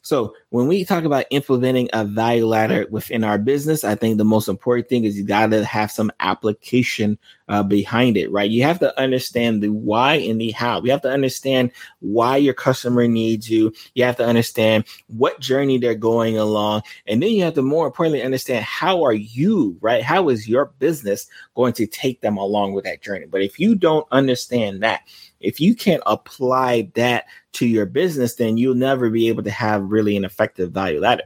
So 0.03 0.35
when 0.51 0.67
we 0.67 0.85
talk 0.85 1.05
about 1.05 1.27
implementing 1.31 1.89
a 1.93 2.05
value 2.05 2.47
ladder 2.47 2.87
within 2.91 3.25
our 3.25 3.39
business, 3.39 3.85
I 3.85 3.95
think 3.95 4.19
the 4.19 4.25
most 4.25 4.49
important 4.49 4.89
thing 4.89 5.05
is 5.05 5.17
you 5.17 5.25
got 5.25 5.51
to 5.51 5.65
have 5.65 5.91
some 5.91 6.11
application 6.21 7.19
uh, 7.49 7.63
behind 7.63 8.17
it, 8.17 8.31
right? 8.31 8.51
You 8.51 8.63
have 8.63 8.79
to 8.81 8.99
understand 8.99 9.63
the 9.63 9.69
why 9.69 10.15
and 10.15 10.41
the 10.41 10.51
how. 10.53 10.83
You 10.83 10.91
have 10.91 11.03
to 11.03 11.11
understand 11.11 11.71
why 12.01 12.37
your 12.37 12.55
customer 12.55 13.07
needs 13.07 13.51
you. 13.51 13.73
You 13.95 14.05
have 14.05 14.17
to 14.17 14.27
understand 14.27 14.85
what 15.09 15.41
journey 15.41 15.79
they're 15.79 15.95
going 15.95 16.39
along, 16.39 16.83
and 17.07 17.23
then 17.23 17.31
you 17.31 17.43
have 17.45 17.55
to 17.55 17.63
more 17.63 17.87
importantly 17.87 18.23
understand 18.23 18.65
how 18.65 19.03
are 19.05 19.13
you, 19.13 19.77
right? 19.81 20.03
How 20.03 20.29
is 20.31 20.49
your 20.49 20.67
business 20.79 21.27
going 21.55 21.75
to 21.75 21.87
take 21.87 22.21
them 22.21 22.37
along 22.39 22.73
with 22.73 22.85
that 22.85 23.03
journey? 23.03 23.27
But 23.27 23.43
if 23.43 23.59
you 23.59 23.75
don't 23.75 24.07
understand 24.11 24.83
that, 24.83 25.03
if 25.45 25.61
you 25.61 25.75
can't 25.75 26.03
apply 26.07 26.91
that 26.95 27.25
to 27.53 27.67
your 27.67 27.87
business, 27.87 28.35
then 28.35 28.57
you'll 28.57 28.75
never 28.75 29.11
be 29.11 29.29
able 29.29 29.43
to 29.43 29.51
have 29.51 29.83
really 29.83 30.17
an 30.17 30.25
effective 30.25 30.73
value 30.73 31.01
ladder. 31.01 31.25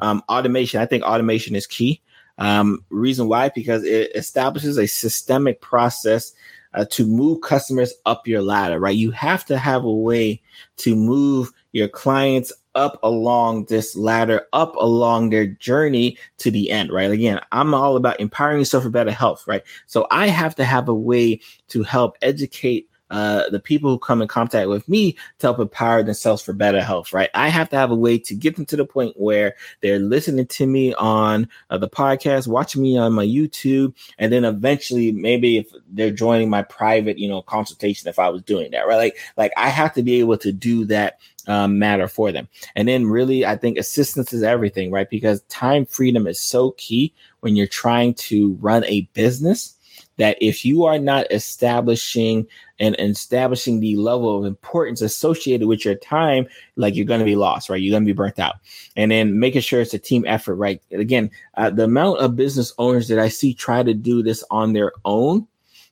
Um, 0.00 0.22
automation, 0.28 0.80
I 0.80 0.86
think 0.86 1.04
automation 1.04 1.54
is 1.54 1.66
key. 1.66 2.02
Um, 2.38 2.84
reason 2.90 3.28
why? 3.28 3.50
Because 3.50 3.82
it 3.82 4.10
establishes 4.14 4.78
a 4.78 4.86
systemic 4.86 5.60
process 5.60 6.32
uh, 6.74 6.84
to 6.90 7.06
move 7.06 7.40
customers 7.40 7.94
up 8.04 8.26
your 8.26 8.42
ladder, 8.42 8.78
right? 8.78 8.96
You 8.96 9.10
have 9.12 9.44
to 9.46 9.56
have 9.56 9.84
a 9.84 9.92
way 9.92 10.42
to 10.78 10.94
move 10.94 11.50
your 11.72 11.88
clients 11.88 12.52
up 12.74 12.98
along 13.02 13.64
this 13.64 13.96
ladder, 13.96 14.46
up 14.52 14.76
along 14.76 15.30
their 15.30 15.46
journey 15.46 16.18
to 16.36 16.50
the 16.50 16.70
end, 16.70 16.92
right? 16.92 17.10
Again, 17.10 17.40
I'm 17.52 17.72
all 17.72 17.96
about 17.96 18.20
empowering 18.20 18.58
yourself 18.58 18.84
for 18.84 18.90
better 18.90 19.10
health, 19.10 19.46
right? 19.46 19.62
So 19.86 20.06
I 20.10 20.26
have 20.26 20.54
to 20.56 20.64
have 20.64 20.88
a 20.88 20.94
way 20.94 21.40
to 21.68 21.82
help 21.82 22.18
educate 22.20 22.90
uh, 23.10 23.48
the 23.50 23.60
people 23.60 23.90
who 23.90 23.98
come 23.98 24.22
in 24.22 24.28
contact 24.28 24.68
with 24.68 24.88
me 24.88 25.12
to 25.38 25.46
help 25.46 25.58
empower 25.58 26.02
themselves 26.02 26.42
for 26.42 26.52
better 26.52 26.82
health, 26.82 27.12
right? 27.12 27.30
I 27.34 27.48
have 27.48 27.68
to 27.70 27.76
have 27.76 27.90
a 27.90 27.96
way 27.96 28.18
to 28.18 28.34
get 28.34 28.56
them 28.56 28.66
to 28.66 28.76
the 28.76 28.84
point 28.84 29.14
where 29.16 29.54
they're 29.80 29.98
listening 29.98 30.46
to 30.46 30.66
me 30.66 30.94
on 30.94 31.48
uh, 31.70 31.78
the 31.78 31.88
podcast, 31.88 32.48
watching 32.48 32.82
me 32.82 32.98
on 32.98 33.12
my 33.12 33.24
YouTube, 33.24 33.94
and 34.18 34.32
then 34.32 34.44
eventually 34.44 35.12
maybe 35.12 35.58
if 35.58 35.68
they're 35.88 36.10
joining 36.10 36.50
my 36.50 36.62
private, 36.62 37.18
you 37.18 37.28
know, 37.28 37.42
consultation, 37.42 38.08
if 38.08 38.18
I 38.18 38.28
was 38.28 38.42
doing 38.42 38.70
that, 38.72 38.86
right? 38.86 38.96
Like, 38.96 39.18
like 39.36 39.52
I 39.56 39.68
have 39.68 39.94
to 39.94 40.02
be 40.02 40.20
able 40.20 40.38
to 40.38 40.52
do 40.52 40.84
that 40.86 41.18
um, 41.46 41.78
matter 41.78 42.08
for 42.08 42.32
them. 42.32 42.48
And 42.74 42.88
then 42.88 43.06
really, 43.06 43.46
I 43.46 43.56
think 43.56 43.78
assistance 43.78 44.32
is 44.32 44.42
everything, 44.42 44.90
right? 44.90 45.08
Because 45.08 45.42
time 45.42 45.86
freedom 45.86 46.26
is 46.26 46.40
so 46.40 46.72
key 46.72 47.14
when 47.40 47.56
you're 47.56 47.66
trying 47.66 48.14
to 48.14 48.54
run 48.54 48.84
a 48.84 49.02
business 49.12 49.75
that 50.18 50.36
if 50.40 50.64
you 50.64 50.84
are 50.84 50.98
not 50.98 51.30
establishing 51.30 52.46
and, 52.78 52.96
establishing 52.98 53.80
the 53.80 53.96
level 53.96 54.38
of 54.38 54.44
importance 54.44 55.00
associated 55.02 55.66
with 55.66 55.84
your 55.84 55.94
time, 55.94 56.46
like 56.76 56.94
you're 56.94 57.04
going 57.06 57.20
to 57.20 57.26
be 57.26 57.36
lost, 57.36 57.68
right? 57.68 57.80
You're 57.80 57.92
going 57.92 58.04
to 58.04 58.12
be 58.12 58.16
burnt 58.16 58.38
out. 58.38 58.56
And 58.96 59.10
then 59.10 59.38
making 59.38 59.62
sure 59.62 59.80
it's 59.80 59.94
a 59.94 59.98
team 59.98 60.24
effort, 60.26 60.56
right? 60.56 60.82
Again, 60.90 61.30
uh, 61.54 61.70
the 61.70 61.84
amount 61.84 62.20
of 62.20 62.36
business 62.36 62.72
owners 62.78 63.08
that 63.08 63.18
I 63.18 63.28
see 63.28 63.54
try 63.54 63.82
to 63.82 63.94
do 63.94 64.22
this 64.22 64.44
on 64.50 64.72
their 64.72 64.92
own 65.04 65.46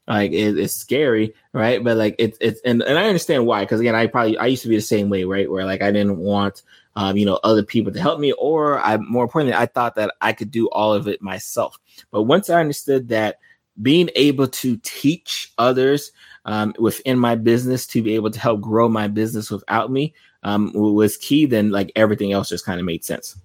like 0.06 0.32
it, 0.32 0.58
it's 0.58 0.74
scary 0.74 1.32
right 1.52 1.82
but 1.82 1.96
like 1.96 2.14
it's 2.18 2.36
it's 2.40 2.60
and, 2.64 2.82
and 2.82 2.98
i 2.98 3.06
understand 3.06 3.46
why 3.46 3.62
because 3.64 3.80
again 3.80 3.94
i 3.94 4.06
probably 4.06 4.36
i 4.38 4.46
used 4.46 4.62
to 4.62 4.68
be 4.68 4.76
the 4.76 4.82
same 4.82 5.08
way 5.08 5.24
right 5.24 5.50
where 5.50 5.64
like 5.64 5.82
i 5.82 5.90
didn't 5.90 6.18
want 6.18 6.62
um, 6.96 7.16
you 7.16 7.26
know 7.26 7.40
other 7.42 7.62
people 7.62 7.92
to 7.92 8.00
help 8.00 8.20
me 8.20 8.32
or 8.32 8.78
i 8.80 8.96
more 8.98 9.24
importantly 9.24 9.56
i 9.56 9.66
thought 9.66 9.94
that 9.94 10.14
i 10.20 10.32
could 10.32 10.50
do 10.50 10.68
all 10.68 10.92
of 10.92 11.08
it 11.08 11.22
myself 11.22 11.78
but 12.10 12.24
once 12.24 12.50
i 12.50 12.60
understood 12.60 13.08
that 13.08 13.38
being 13.82 14.10
able 14.16 14.46
to 14.46 14.76
teach 14.78 15.52
others 15.58 16.12
um, 16.44 16.74
within 16.78 17.18
my 17.18 17.34
business 17.34 17.86
to 17.86 18.02
be 18.02 18.14
able 18.14 18.30
to 18.30 18.40
help 18.40 18.60
grow 18.60 18.88
my 18.88 19.08
business 19.08 19.50
without 19.50 19.90
me 19.90 20.14
um, 20.42 20.72
was 20.74 21.16
key 21.16 21.46
then 21.46 21.70
like 21.70 21.90
everything 21.96 22.32
else 22.32 22.48
just 22.48 22.64
kind 22.64 22.78
of 22.78 22.86
made 22.86 23.04
sense 23.04 23.36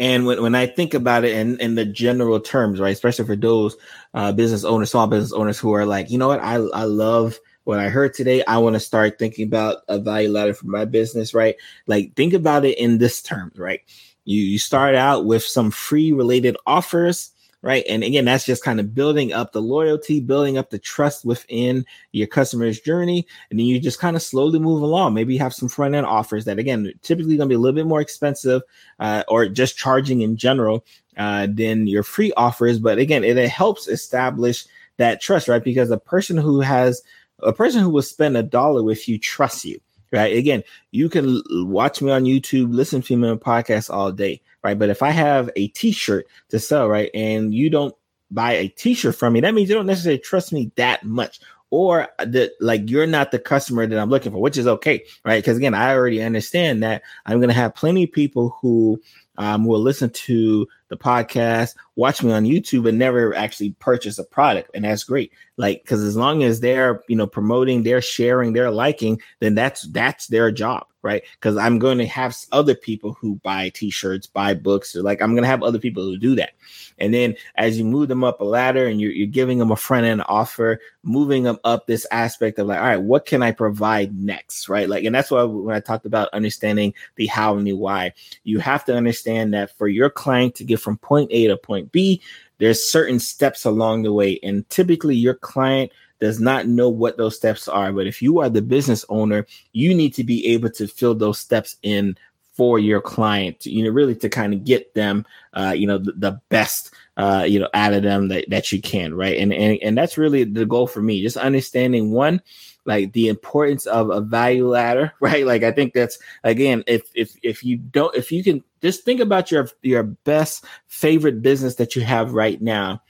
and 0.00 0.24
when, 0.24 0.40
when 0.40 0.54
I 0.54 0.66
think 0.66 0.94
about 0.94 1.24
it 1.24 1.36
in, 1.36 1.60
in 1.60 1.74
the 1.74 1.84
general 1.84 2.40
terms, 2.40 2.80
right, 2.80 2.88
especially 2.88 3.26
for 3.26 3.36
those 3.36 3.76
uh, 4.14 4.32
business 4.32 4.64
owners, 4.64 4.90
small 4.90 5.06
business 5.06 5.30
owners 5.30 5.58
who 5.58 5.74
are 5.74 5.84
like, 5.84 6.10
you 6.10 6.16
know 6.16 6.28
what, 6.28 6.40
I, 6.40 6.54
I 6.54 6.84
love 6.84 7.38
what 7.64 7.78
I 7.78 7.90
heard 7.90 8.14
today. 8.14 8.42
I 8.46 8.56
want 8.56 8.74
to 8.76 8.80
start 8.80 9.18
thinking 9.18 9.46
about 9.46 9.82
a 9.88 9.98
value 9.98 10.30
ladder 10.30 10.54
for 10.54 10.68
my 10.68 10.86
business, 10.86 11.34
right? 11.34 11.54
Like, 11.86 12.14
think 12.16 12.32
about 12.32 12.64
it 12.64 12.78
in 12.78 12.96
this 12.96 13.20
terms, 13.20 13.58
right? 13.58 13.82
You, 14.24 14.40
you 14.40 14.58
start 14.58 14.94
out 14.94 15.26
with 15.26 15.42
some 15.42 15.70
free 15.70 16.12
related 16.12 16.56
offers 16.66 17.32
right? 17.62 17.84
And 17.88 18.02
again, 18.02 18.24
that's 18.24 18.46
just 18.46 18.64
kind 18.64 18.80
of 18.80 18.94
building 18.94 19.32
up 19.32 19.52
the 19.52 19.60
loyalty, 19.60 20.20
building 20.20 20.56
up 20.56 20.70
the 20.70 20.78
trust 20.78 21.24
within 21.24 21.84
your 22.12 22.26
customer's 22.26 22.80
journey. 22.80 23.26
And 23.50 23.58
then 23.58 23.66
you 23.66 23.78
just 23.78 23.98
kind 23.98 24.16
of 24.16 24.22
slowly 24.22 24.58
move 24.58 24.82
along. 24.82 25.14
Maybe 25.14 25.34
you 25.34 25.40
have 25.40 25.54
some 25.54 25.68
front 25.68 25.94
end 25.94 26.06
offers 26.06 26.44
that, 26.46 26.58
again, 26.58 26.92
typically 27.02 27.36
going 27.36 27.48
to 27.48 27.52
be 27.52 27.56
a 27.56 27.58
little 27.58 27.74
bit 27.74 27.86
more 27.86 28.00
expensive 28.00 28.62
uh, 28.98 29.24
or 29.28 29.48
just 29.48 29.76
charging 29.76 30.22
in 30.22 30.36
general 30.36 30.84
uh, 31.16 31.46
than 31.50 31.86
your 31.86 32.02
free 32.02 32.32
offers. 32.36 32.78
But 32.78 32.98
again, 32.98 33.24
it, 33.24 33.36
it 33.36 33.50
helps 33.50 33.88
establish 33.88 34.64
that 34.96 35.20
trust, 35.20 35.48
right? 35.48 35.62
Because 35.62 35.90
a 35.90 35.98
person 35.98 36.36
who 36.36 36.60
has 36.60 37.02
a 37.42 37.52
person 37.52 37.82
who 37.82 37.90
will 37.90 38.02
spend 38.02 38.36
a 38.36 38.42
dollar 38.42 38.82
with 38.82 39.08
you 39.08 39.18
trusts 39.18 39.64
you 39.64 39.80
right? 40.12 40.36
Again, 40.36 40.62
you 40.90 41.08
can 41.08 41.42
watch 41.50 42.02
me 42.02 42.10
on 42.10 42.24
YouTube, 42.24 42.74
listen 42.74 43.02
to 43.02 43.16
me 43.16 43.28
on 43.28 43.38
podcasts 43.38 43.92
all 43.92 44.12
day, 44.12 44.40
right? 44.62 44.78
But 44.78 44.90
if 44.90 45.02
I 45.02 45.10
have 45.10 45.50
a 45.56 45.68
T-shirt 45.68 46.26
to 46.48 46.58
sell, 46.58 46.88
right, 46.88 47.10
and 47.14 47.54
you 47.54 47.70
don't 47.70 47.94
buy 48.30 48.52
a 48.52 48.68
T-shirt 48.68 49.16
from 49.16 49.32
me, 49.32 49.40
that 49.40 49.54
means 49.54 49.68
you 49.68 49.74
don't 49.74 49.86
necessarily 49.86 50.18
trust 50.18 50.52
me 50.52 50.72
that 50.76 51.04
much, 51.04 51.40
or 51.70 52.08
that 52.18 52.52
like 52.60 52.90
you're 52.90 53.06
not 53.06 53.30
the 53.30 53.38
customer 53.38 53.86
that 53.86 53.98
I'm 53.98 54.10
looking 54.10 54.32
for, 54.32 54.40
which 54.40 54.58
is 54.58 54.66
okay, 54.66 55.04
right? 55.24 55.42
Because 55.42 55.56
again, 55.56 55.74
I 55.74 55.94
already 55.94 56.22
understand 56.22 56.82
that 56.82 57.02
I'm 57.24 57.40
gonna 57.40 57.52
have 57.52 57.74
plenty 57.74 58.04
of 58.04 58.12
people 58.12 58.56
who 58.60 59.00
um, 59.38 59.64
will 59.64 59.80
listen 59.80 60.10
to 60.10 60.68
the 60.88 60.96
podcast, 60.96 61.74
watch 62.00 62.22
me 62.22 62.32
on 62.32 62.44
YouTube, 62.44 62.88
and 62.88 62.98
never 62.98 63.34
actually 63.34 63.72
purchase 63.78 64.18
a 64.18 64.24
product, 64.24 64.70
and 64.74 64.84
that's 64.84 65.04
great. 65.04 65.32
Like, 65.56 65.82
because 65.82 66.02
as 66.02 66.16
long 66.16 66.42
as 66.42 66.60
they're 66.60 67.02
you 67.06 67.14
know 67.14 67.26
promoting, 67.26 67.82
they're 67.82 68.02
sharing, 68.02 68.52
they're 68.52 68.70
liking, 68.70 69.20
then 69.40 69.54
that's 69.54 69.82
that's 69.82 70.26
their 70.28 70.50
job 70.50 70.86
right? 71.02 71.22
Because 71.34 71.56
I'm 71.56 71.78
going 71.78 71.98
to 71.98 72.06
have 72.06 72.36
other 72.52 72.74
people 72.74 73.14
who 73.14 73.36
buy 73.36 73.70
t-shirts, 73.70 74.26
buy 74.26 74.54
books, 74.54 74.94
or 74.94 75.02
like 75.02 75.22
I'm 75.22 75.32
going 75.32 75.42
to 75.42 75.48
have 75.48 75.62
other 75.62 75.78
people 75.78 76.02
who 76.02 76.18
do 76.18 76.34
that. 76.36 76.52
And 76.98 77.14
then 77.14 77.34
as 77.56 77.78
you 77.78 77.84
move 77.84 78.08
them 78.08 78.24
up 78.24 78.40
a 78.40 78.44
ladder 78.44 78.86
and 78.86 79.00
you're, 79.00 79.12
you're 79.12 79.26
giving 79.26 79.58
them 79.58 79.70
a 79.70 79.76
front 79.76 80.04
end 80.04 80.22
offer, 80.28 80.80
moving 81.02 81.44
them 81.44 81.58
up 81.64 81.86
this 81.86 82.06
aspect 82.10 82.58
of 82.58 82.66
like, 82.66 82.78
all 82.78 82.84
right, 82.84 83.00
what 83.00 83.24
can 83.24 83.42
I 83.42 83.52
provide 83.52 84.14
next, 84.14 84.68
right? 84.68 84.88
Like, 84.88 85.04
and 85.04 85.14
that's 85.14 85.30
why 85.30 85.42
when 85.42 85.74
I 85.74 85.80
talked 85.80 86.04
about 86.04 86.28
understanding 86.32 86.92
the 87.16 87.26
how 87.26 87.56
and 87.56 87.66
the 87.66 87.72
why, 87.72 88.12
you 88.44 88.58
have 88.58 88.84
to 88.84 88.96
understand 88.96 89.54
that 89.54 89.76
for 89.78 89.88
your 89.88 90.10
client 90.10 90.54
to 90.56 90.64
get 90.64 90.80
from 90.80 90.98
point 90.98 91.30
A 91.32 91.46
to 91.46 91.56
point 91.56 91.89
B, 91.92 92.20
there's 92.58 92.82
certain 92.82 93.18
steps 93.18 93.64
along 93.64 94.02
the 94.02 94.12
way, 94.12 94.38
and 94.42 94.68
typically 94.68 95.16
your 95.16 95.34
client 95.34 95.92
does 96.20 96.38
not 96.38 96.68
know 96.68 96.88
what 96.88 97.16
those 97.16 97.36
steps 97.36 97.66
are. 97.66 97.92
But 97.92 98.06
if 98.06 98.20
you 98.20 98.40
are 98.40 98.50
the 98.50 98.62
business 98.62 99.04
owner, 99.08 99.46
you 99.72 99.94
need 99.94 100.14
to 100.14 100.24
be 100.24 100.46
able 100.48 100.70
to 100.70 100.86
fill 100.86 101.14
those 101.14 101.38
steps 101.38 101.76
in 101.82 102.16
for 102.52 102.78
your 102.78 103.00
client, 103.00 103.64
you 103.64 103.82
know, 103.82 103.90
really 103.90 104.14
to 104.14 104.28
kind 104.28 104.52
of 104.52 104.64
get 104.64 104.92
them, 104.92 105.24
uh, 105.54 105.72
you 105.74 105.86
know, 105.86 105.96
the, 105.96 106.12
the 106.12 106.40
best, 106.50 106.92
uh, 107.16 107.44
you 107.48 107.58
know, 107.58 107.68
out 107.72 107.94
of 107.94 108.02
them 108.02 108.28
that, 108.28 108.44
that 108.50 108.70
you 108.70 108.82
can, 108.82 109.14
right? 109.14 109.38
And, 109.38 109.50
and 109.52 109.78
and 109.82 109.96
that's 109.96 110.18
really 110.18 110.44
the 110.44 110.66
goal 110.66 110.86
for 110.86 111.00
me, 111.00 111.22
just 111.22 111.38
understanding 111.38 112.10
one, 112.10 112.42
like 112.86 113.12
the 113.12 113.28
importance 113.28 113.86
of 113.86 114.10
a 114.10 114.20
value 114.20 114.68
ladder, 114.68 115.12
right? 115.20 115.46
Like 115.46 115.62
I 115.62 115.72
think 115.72 115.94
that's 115.94 116.18
again, 116.44 116.84
if 116.86 117.02
if 117.14 117.36
if 117.42 117.64
you 117.64 117.76
don't, 117.76 118.14
if 118.14 118.32
you 118.32 118.42
can 118.42 118.62
just 118.82 119.04
think 119.04 119.20
about 119.20 119.50
your 119.50 119.68
your 119.82 120.02
best 120.02 120.64
favorite 120.86 121.42
business 121.42 121.76
that 121.76 121.94
you 121.96 122.02
have 122.02 122.32
right 122.32 122.60
now, 122.60 123.02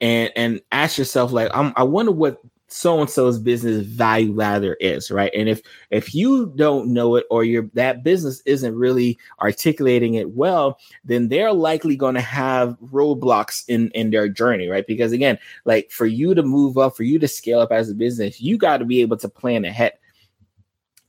and 0.00 0.32
and 0.36 0.60
ask 0.72 0.98
yourself 0.98 1.32
like 1.32 1.50
I'm, 1.54 1.72
i 1.76 1.82
wonder 1.82 2.12
what 2.12 2.40
so 2.68 3.00
and 3.00 3.08
so's 3.08 3.38
business 3.38 3.84
value 3.86 4.32
ladder 4.34 4.74
is 4.74 5.10
right? 5.10 5.32
And 5.34 5.48
if 5.48 5.62
if 5.90 6.14
you 6.14 6.52
don't 6.54 6.92
know 6.92 7.16
it 7.16 7.24
or 7.30 7.42
your 7.42 7.68
that 7.74 8.04
business 8.04 8.42
isn't 8.44 8.74
really 8.74 9.18
articulating 9.40 10.14
it 10.14 10.30
well 10.30 10.78
then 11.04 11.28
they're 11.28 11.52
likely 11.52 11.96
going 11.96 12.14
to 12.14 12.20
have 12.20 12.76
roadblocks 12.92 13.64
in 13.68 13.90
in 13.92 14.10
their 14.10 14.28
journey 14.28 14.68
right? 14.68 14.86
Because 14.86 15.12
again 15.12 15.38
like 15.64 15.90
for 15.90 16.06
you 16.06 16.34
to 16.34 16.42
move 16.42 16.76
up 16.76 16.96
for 16.96 17.04
you 17.04 17.18
to 17.18 17.28
scale 17.28 17.60
up 17.60 17.72
as 17.72 17.90
a 17.90 17.94
business 17.94 18.40
you 18.40 18.58
got 18.58 18.76
to 18.78 18.84
be 18.84 19.00
able 19.00 19.16
to 19.16 19.28
plan 19.28 19.64
ahead. 19.64 19.94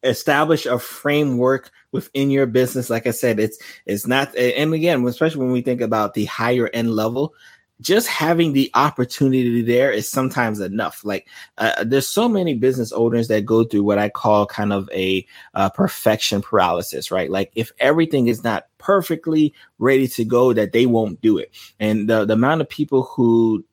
Establish 0.04 0.66
a 0.66 0.80
framework 0.80 1.72
within 1.92 2.30
your 2.30 2.46
business. 2.46 2.90
Like 2.90 3.06
i 3.06 3.12
said 3.12 3.38
it's 3.38 3.60
it's 3.86 4.08
not 4.08 4.34
and 4.38 4.74
again 4.74 5.06
especially 5.06 5.42
when 5.42 5.52
we 5.52 5.62
think 5.62 5.82
about 5.82 6.14
the 6.14 6.26
higher 6.26 6.70
end 6.74 6.96
level 6.96 7.34
just 7.82 8.08
having 8.08 8.54
the 8.54 8.70
opportunity 8.74 9.62
there 9.62 9.92
is 9.92 10.10
sometimes 10.10 10.60
enough. 10.60 11.06
Like 11.06 11.28
uh, 11.58 11.84
there's 11.84 12.08
so 12.08 12.28
many 12.28 12.54
business 12.54 12.92
owners 12.92 13.28
that 13.30 13.46
go 13.46 13.64
through 13.64 13.84
what 13.84 13.98
I 13.98 14.10
call 14.10 14.46
kind 14.46 14.74
of 14.74 14.90
a 14.94 15.26
uh, 15.54 15.70
perfection 15.70 16.42
paralysis, 16.42 17.12
right? 17.12 17.30
Like 17.30 17.52
if 17.56 17.72
everything 17.80 18.28
is 18.28 18.44
not 18.44 18.66
perfectly 18.78 19.54
ready 19.78 20.08
to 20.10 20.26
go, 20.26 20.54
that 20.54 20.74
they 20.74 20.86
won't 20.86 21.22
do 21.22 21.38
it. 21.38 21.52
And 21.80 22.10
the, 22.10 22.26
the 22.26 22.34
amount 22.34 22.62
of 22.62 22.70
people 22.70 23.04
who 23.04 23.64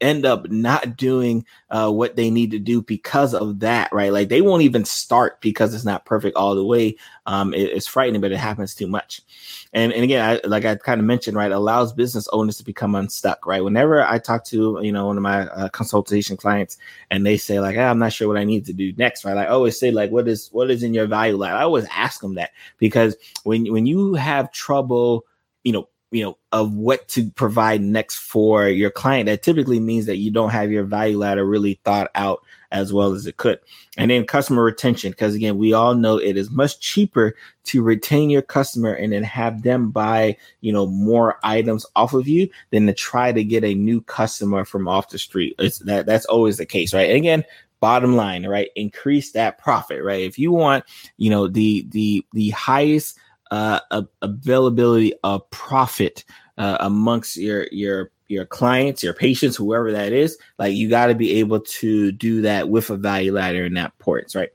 end 0.00 0.26
up 0.26 0.50
not 0.50 0.96
doing 0.96 1.44
uh, 1.70 1.90
what 1.90 2.16
they 2.16 2.30
need 2.30 2.50
to 2.50 2.58
do 2.58 2.82
because 2.82 3.34
of 3.34 3.60
that, 3.60 3.92
right? 3.92 4.12
Like 4.12 4.28
they 4.28 4.42
won't 4.42 4.62
even 4.62 4.84
start 4.84 5.40
because 5.40 5.74
it's 5.74 5.84
not 5.84 6.04
perfect 6.04 6.36
all 6.36 6.54
the 6.54 6.64
way. 6.64 6.96
Um, 7.24 7.54
it, 7.54 7.70
it's 7.70 7.86
frightening, 7.86 8.20
but 8.20 8.32
it 8.32 8.36
happens 8.36 8.74
too 8.74 8.86
much. 8.86 9.22
And, 9.72 9.92
and 9.92 10.04
again, 10.04 10.40
I, 10.44 10.46
like 10.46 10.64
I 10.64 10.76
kind 10.76 11.00
of 11.00 11.06
mentioned, 11.06 11.36
right, 11.36 11.50
allows 11.50 11.92
business 11.92 12.28
owners 12.28 12.58
to 12.58 12.64
become 12.64 12.94
unstuck, 12.94 13.46
right? 13.46 13.64
Whenever 13.64 14.02
I 14.02 14.18
talk 14.18 14.44
to, 14.46 14.78
you 14.82 14.92
know, 14.92 15.06
one 15.06 15.16
of 15.16 15.22
my 15.22 15.46
uh, 15.48 15.68
consultation 15.70 16.36
clients 16.36 16.78
and 17.10 17.24
they 17.24 17.36
say 17.36 17.58
like, 17.60 17.76
I'm 17.76 17.98
not 17.98 18.12
sure 18.12 18.28
what 18.28 18.38
I 18.38 18.44
need 18.44 18.66
to 18.66 18.72
do 18.72 18.92
next, 18.96 19.24
right? 19.24 19.36
I 19.36 19.46
always 19.46 19.78
say 19.78 19.90
like, 19.90 20.10
what 20.10 20.28
is, 20.28 20.48
what 20.52 20.70
is 20.70 20.82
in 20.82 20.94
your 20.94 21.06
value 21.06 21.36
ladder? 21.36 21.56
I 21.56 21.62
always 21.62 21.86
ask 21.90 22.20
them 22.20 22.34
that 22.34 22.50
because 22.78 23.16
when, 23.44 23.72
when 23.72 23.86
you 23.86 24.14
have 24.14 24.52
trouble, 24.52 25.24
you 25.64 25.72
know, 25.72 25.88
you 26.10 26.22
know 26.22 26.38
of 26.52 26.72
what 26.72 27.08
to 27.08 27.30
provide 27.30 27.80
next 27.80 28.16
for 28.16 28.68
your 28.68 28.90
client 28.90 29.26
that 29.26 29.42
typically 29.42 29.80
means 29.80 30.06
that 30.06 30.18
you 30.18 30.30
don't 30.30 30.50
have 30.50 30.70
your 30.70 30.84
value 30.84 31.18
ladder 31.18 31.44
really 31.44 31.80
thought 31.84 32.10
out 32.14 32.42
as 32.72 32.92
well 32.92 33.12
as 33.12 33.26
it 33.26 33.36
could. 33.36 33.58
And 33.96 34.10
then 34.10 34.26
customer 34.26 34.62
retention 34.62 35.10
because 35.10 35.34
again 35.34 35.56
we 35.56 35.72
all 35.72 35.94
know 35.94 36.18
it 36.18 36.36
is 36.36 36.50
much 36.50 36.80
cheaper 36.80 37.34
to 37.64 37.82
retain 37.82 38.30
your 38.30 38.42
customer 38.42 38.92
and 38.92 39.12
then 39.12 39.22
have 39.22 39.62
them 39.62 39.90
buy 39.90 40.36
you 40.60 40.72
know 40.72 40.86
more 40.86 41.38
items 41.42 41.86
off 41.96 42.12
of 42.12 42.28
you 42.28 42.48
than 42.70 42.86
to 42.86 42.92
try 42.92 43.32
to 43.32 43.44
get 43.44 43.64
a 43.64 43.74
new 43.74 44.00
customer 44.02 44.64
from 44.64 44.88
off 44.88 45.08
the 45.08 45.18
street. 45.18 45.54
It's 45.58 45.78
that 45.80 46.06
that's 46.06 46.26
always 46.26 46.58
the 46.58 46.66
case 46.66 46.94
right? 46.94 47.08
And 47.08 47.16
again 47.16 47.44
bottom 47.80 48.16
line 48.16 48.46
right? 48.46 48.70
Increase 48.76 49.32
that 49.32 49.58
profit 49.58 50.02
right? 50.02 50.22
If 50.22 50.38
you 50.38 50.52
want 50.52 50.84
you 51.16 51.30
know 51.30 51.48
the 51.48 51.86
the 51.90 52.24
the 52.32 52.50
highest 52.50 53.18
uh, 53.50 53.80
availability 54.22 55.12
of 55.22 55.48
profit 55.50 56.24
uh, 56.58 56.76
amongst 56.80 57.36
your 57.36 57.66
your 57.70 58.10
your 58.28 58.44
clients, 58.44 59.02
your 59.02 59.14
patients, 59.14 59.56
whoever 59.56 59.92
that 59.92 60.12
is. 60.12 60.36
Like 60.58 60.74
you 60.74 60.88
got 60.88 61.06
to 61.06 61.14
be 61.14 61.38
able 61.38 61.60
to 61.60 62.12
do 62.12 62.42
that 62.42 62.68
with 62.68 62.90
a 62.90 62.96
value 62.96 63.32
ladder 63.32 63.64
and 63.64 63.76
that 63.76 63.92
importance, 63.92 64.34
right? 64.34 64.50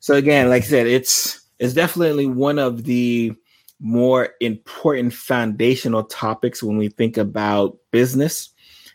So 0.00 0.14
again, 0.14 0.48
like 0.48 0.62
I 0.64 0.66
said, 0.66 0.86
it's 0.86 1.40
it's 1.58 1.74
definitely 1.74 2.26
one 2.26 2.58
of 2.58 2.84
the 2.84 3.32
more 3.80 4.30
important 4.40 5.12
foundational 5.12 6.04
topics 6.04 6.62
when 6.62 6.76
we 6.76 6.88
think 6.88 7.16
about 7.16 7.76
business 7.90 8.50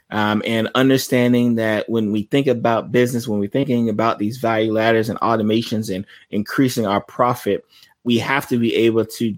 um, 0.10 0.42
and 0.46 0.70
understanding 0.76 1.56
that 1.56 1.90
when 1.90 2.12
we 2.12 2.24
think 2.24 2.48
about 2.48 2.92
business, 2.92 3.28
when 3.28 3.40
we're 3.40 3.50
thinking 3.50 3.90
about 3.90 4.20
these 4.20 4.38
value 4.38 4.72
ladders 4.72 5.10
and 5.10 5.20
automations 5.20 5.94
and 5.94 6.06
increasing 6.30 6.86
our 6.86 7.02
profit, 7.02 7.66
we 8.04 8.18
have 8.20 8.48
to 8.50 8.58
be 8.58 8.74
able 8.76 9.06
to 9.06 9.38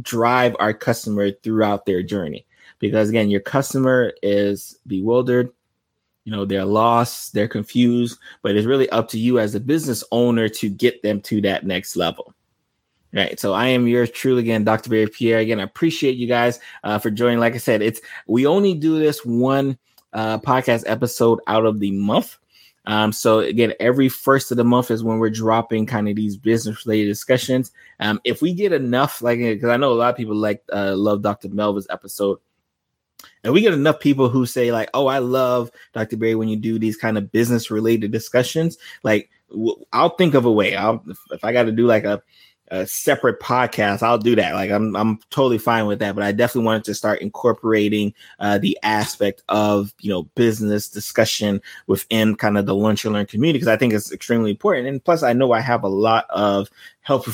drive 0.00 0.56
our 0.58 0.72
customer 0.72 1.30
throughout 1.30 1.84
their 1.84 2.02
journey 2.02 2.46
because 2.82 3.08
again, 3.08 3.30
your 3.30 3.40
customer 3.40 4.12
is 4.22 4.78
bewildered. 4.86 5.52
You 6.24 6.32
know, 6.32 6.44
they're 6.44 6.64
lost, 6.64 7.32
they're 7.32 7.48
confused, 7.48 8.18
but 8.42 8.56
it's 8.56 8.66
really 8.66 8.88
up 8.90 9.08
to 9.08 9.18
you 9.18 9.38
as 9.38 9.54
a 9.54 9.60
business 9.60 10.02
owner 10.10 10.48
to 10.48 10.68
get 10.68 11.02
them 11.02 11.20
to 11.22 11.40
that 11.42 11.64
next 11.66 11.96
level. 11.96 12.34
Right. 13.14 13.38
So 13.38 13.52
I 13.52 13.66
am 13.66 13.86
yours 13.86 14.10
truly 14.10 14.40
again, 14.40 14.64
Dr. 14.64 14.88
Berry 14.88 15.06
Pierre. 15.06 15.40
Again, 15.40 15.60
I 15.60 15.64
appreciate 15.64 16.16
you 16.16 16.26
guys 16.26 16.58
uh, 16.82 16.98
for 16.98 17.10
joining. 17.10 17.40
Like 17.40 17.54
I 17.54 17.58
said, 17.58 17.82
it's 17.82 18.00
we 18.26 18.46
only 18.46 18.72
do 18.72 18.98
this 18.98 19.22
one 19.24 19.76
uh, 20.14 20.38
podcast 20.38 20.84
episode 20.86 21.40
out 21.46 21.66
of 21.66 21.78
the 21.78 21.90
month. 21.90 22.38
Um, 22.86 23.12
so 23.12 23.40
again, 23.40 23.74
every 23.80 24.08
first 24.08 24.50
of 24.50 24.56
the 24.56 24.64
month 24.64 24.90
is 24.90 25.04
when 25.04 25.18
we're 25.18 25.30
dropping 25.30 25.86
kind 25.86 26.08
of 26.08 26.16
these 26.16 26.36
business 26.36 26.84
related 26.84 27.08
discussions. 27.08 27.70
Um, 28.00 28.20
if 28.24 28.42
we 28.42 28.54
get 28.54 28.72
enough, 28.72 29.22
like 29.22 29.38
because 29.38 29.68
I 29.68 29.76
know 29.76 29.92
a 29.92 29.94
lot 29.94 30.10
of 30.10 30.16
people 30.16 30.34
like 30.34 30.62
uh, 30.72 30.96
love 30.96 31.22
Dr. 31.22 31.48
Melva's 31.48 31.86
episode. 31.90 32.38
And 33.44 33.52
we 33.52 33.60
get 33.60 33.74
enough 33.74 34.00
people 34.00 34.28
who 34.28 34.46
say 34.46 34.72
like, 34.72 34.90
"Oh, 34.94 35.06
I 35.06 35.18
love 35.18 35.70
Dr. 35.92 36.16
Berry 36.16 36.34
when 36.34 36.48
you 36.48 36.56
do 36.56 36.78
these 36.78 36.96
kind 36.96 37.16
of 37.16 37.30
business 37.30 37.70
related 37.70 38.10
discussions." 38.10 38.78
Like, 39.04 39.30
I'll 39.92 40.16
think 40.16 40.34
of 40.34 40.44
a 40.44 40.50
way. 40.50 40.74
I'll 40.74 41.04
if 41.30 41.44
I 41.44 41.52
got 41.52 41.64
to 41.64 41.72
do 41.72 41.86
like 41.86 42.04
a 42.04 42.22
a 42.72 42.86
separate 42.86 43.38
podcast, 43.38 44.02
I'll 44.02 44.16
do 44.16 44.34
that. 44.34 44.54
Like 44.54 44.70
I'm 44.70 44.96
I'm 44.96 45.18
totally 45.28 45.58
fine 45.58 45.86
with 45.86 45.98
that. 45.98 46.14
But 46.14 46.24
I 46.24 46.32
definitely 46.32 46.64
wanted 46.64 46.84
to 46.84 46.94
start 46.94 47.20
incorporating 47.20 48.14
uh, 48.40 48.56
the 48.56 48.78
aspect 48.82 49.42
of 49.50 49.92
you 50.00 50.10
know 50.10 50.22
business 50.34 50.88
discussion 50.88 51.60
within 51.86 52.34
kind 52.34 52.56
of 52.56 52.64
the 52.64 52.74
lunch 52.74 53.04
and 53.04 53.12
learn 53.12 53.26
community 53.26 53.58
because 53.58 53.68
I 53.68 53.76
think 53.76 53.92
it's 53.92 54.10
extremely 54.10 54.52
important. 54.52 54.88
And 54.88 55.04
plus, 55.04 55.22
I 55.22 55.34
know 55.34 55.52
I 55.52 55.60
have 55.60 55.84
a 55.84 55.88
lot 55.88 56.24
of 56.30 56.70
health. 57.02 57.26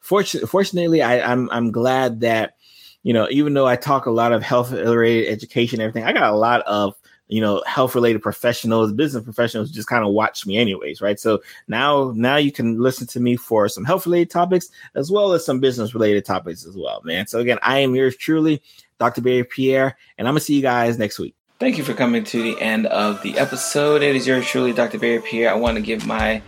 Fortunately, 0.00 0.46
fortunately, 0.46 1.02
I, 1.02 1.20
I'm 1.20 1.50
I'm 1.50 1.72
glad 1.72 2.20
that 2.20 2.54
you 3.02 3.12
know 3.12 3.26
even 3.28 3.54
though 3.54 3.66
I 3.66 3.74
talk 3.74 4.06
a 4.06 4.12
lot 4.12 4.32
of 4.32 4.44
health 4.44 4.70
related 4.70 5.32
education, 5.32 5.80
everything, 5.80 6.04
I 6.04 6.12
got 6.12 6.32
a 6.32 6.36
lot 6.36 6.62
of 6.62 6.94
you 7.28 7.40
know 7.40 7.62
health 7.66 7.94
related 7.94 8.22
professionals 8.22 8.92
business 8.92 9.24
professionals 9.24 9.70
just 9.70 9.88
kind 9.88 10.04
of 10.04 10.12
watch 10.12 10.46
me 10.46 10.56
anyways 10.56 11.00
right? 11.00 11.18
So 11.18 11.40
now 11.68 12.12
now 12.14 12.36
you 12.36 12.52
can 12.52 12.80
listen 12.80 13.06
to 13.08 13.20
me 13.20 13.36
for 13.36 13.68
some 13.68 13.84
health 13.84 14.06
related 14.06 14.30
topics 14.30 14.68
as 14.94 15.10
well 15.10 15.32
as 15.32 15.44
some 15.44 15.60
business 15.60 15.94
related 15.94 16.24
topics 16.24 16.66
as 16.66 16.76
well 16.76 17.00
man. 17.04 17.26
So 17.26 17.40
again 17.40 17.58
i 17.62 17.78
am 17.78 17.94
yours 17.94 18.16
truly 18.16 18.62
dr 18.98 19.20
berry 19.20 19.44
pierre 19.44 19.96
and 20.18 20.26
i'm 20.26 20.32
gonna 20.32 20.40
see 20.40 20.54
you 20.54 20.62
guys 20.62 20.98
next 20.98 21.18
week. 21.18 21.34
Thank 21.58 21.78
you 21.78 21.84
for 21.84 21.94
coming 21.94 22.22
to 22.24 22.42
the 22.42 22.60
end 22.60 22.86
of 22.86 23.22
the 23.22 23.38
episode. 23.38 24.02
It 24.02 24.14
is 24.14 24.26
yours 24.26 24.46
truly 24.46 24.72
dr 24.72 24.98
berry 24.98 25.20
pierre. 25.20 25.50
I 25.50 25.54
want 25.54 25.76
to 25.76 25.82
give 25.82 26.06
my 26.06 26.42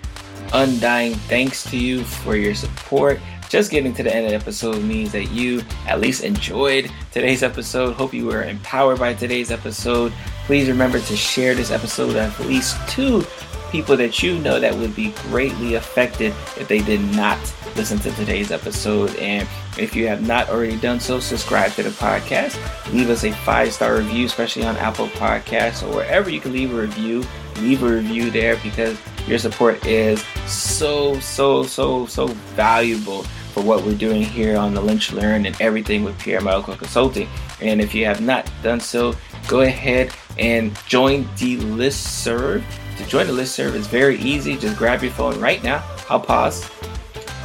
undying 0.53 1.15
thanks 1.15 1.63
to 1.71 1.79
you 1.79 2.05
for 2.05 2.37
your 2.37 2.55
support 2.55 3.21
just 3.49 3.71
getting 3.71 3.95
to 3.95 4.03
the 4.03 4.15
end 4.15 4.27
of 4.27 4.31
the 4.31 4.37
episode 4.37 4.83
means 4.83 5.13
that 5.13 5.31
you 5.31 5.63
at 5.87 6.01
least 6.01 6.23
enjoyed 6.23 6.91
today's 7.13 7.43
episode. 7.43 7.95
Hope 7.95 8.13
you 8.13 8.27
were 8.27 8.45
empowered 8.45 8.99
by 8.99 9.15
today's 9.15 9.51
episode. 9.51 10.13
Please 10.47 10.69
remember 10.69 11.01
to 11.01 11.17
share 11.17 11.55
this 11.55 11.71
episode 11.71 12.09
with 12.09 12.17
at 12.17 12.47
least 12.47 12.77
two 12.89 13.25
people 13.71 13.97
that 13.97 14.23
you 14.23 14.39
know 14.39 14.61
that 14.61 14.75
would 14.75 14.95
be 14.95 15.13
greatly 15.29 15.75
affected 15.75 16.33
if 16.57 16.69
they 16.69 16.81
did 16.81 17.01
not 17.15 17.39
listen 17.77 17.99
to 17.99 18.11
today's 18.13 18.51
episode. 18.51 19.15
And 19.17 19.49
if 19.79 19.95
you 19.95 20.07
have 20.09 20.27
not 20.27 20.49
already 20.49 20.77
done 20.77 21.01
so, 21.01 21.21
subscribe 21.21 21.73
to 21.73 21.83
the 21.83 21.91
podcast. 21.91 22.59
Leave 22.93 23.11
us 23.11 23.25
a 23.25 23.33
five 23.33 23.73
star 23.73 23.97
review, 23.97 24.27
especially 24.27 24.65
on 24.65 24.77
Apple 24.77 25.09
Podcasts 25.09 25.87
or 25.87 25.95
wherever 25.95 26.29
you 26.29 26.41
can 26.41 26.53
leave 26.53 26.75
a 26.75 26.81
review. 26.81 27.25
Leave 27.57 27.83
a 27.83 27.89
review 27.89 28.31
there 28.31 28.57
because 28.63 28.99
your 29.27 29.39
support 29.39 29.85
is 29.85 30.23
so, 30.47 31.19
so, 31.21 31.63
so, 31.65 32.07
so 32.07 32.29
valuable 32.57 33.25
for 33.59 33.65
what 33.65 33.85
we're 33.85 33.97
doing 33.97 34.23
here 34.23 34.57
on 34.57 34.73
the 34.73 34.81
Lunch 34.81 35.13
Learn 35.13 35.45
and 35.45 35.61
everything 35.61 36.05
with 36.05 36.17
Pierre 36.21 36.41
Medical 36.41 36.77
Consulting. 36.77 37.29
And 37.61 37.81
if 37.81 37.93
you 37.93 38.05
have 38.05 38.21
not 38.21 38.49
done 38.63 38.79
so, 38.79 39.17
go 39.49 39.63
ahead 39.63 40.13
and 40.39 40.79
join 40.87 41.29
the 41.39 41.57
list 41.57 42.23
serve. 42.23 42.65
To 42.99 43.07
join 43.07 43.27
the 43.27 43.33
list 43.33 43.57
serve 43.57 43.75
is 43.75 43.89
very 43.89 44.17
easy. 44.19 44.57
Just 44.57 44.77
grab 44.77 45.03
your 45.03 45.11
phone 45.11 45.41
right 45.41 45.61
now. 45.65 45.83
I'll 46.09 46.21
pause. 46.21 46.71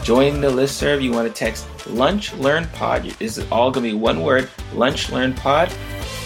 Join 0.04 0.40
the 0.40 0.52
list 0.52 0.78
serve. 0.78 1.02
You 1.02 1.12
want 1.12 1.28
to 1.28 1.34
text 1.34 1.66
Lunch 1.88 2.32
Learn 2.36 2.68
Pod. 2.74 3.06
This 3.18 3.40
is 3.40 3.52
all 3.52 3.72
going 3.72 3.84
to 3.84 3.94
be 3.94 3.98
one 3.98 4.22
word 4.22 4.52
Lunch 4.74 5.12
Learn 5.12 5.34
Pod 5.34 5.70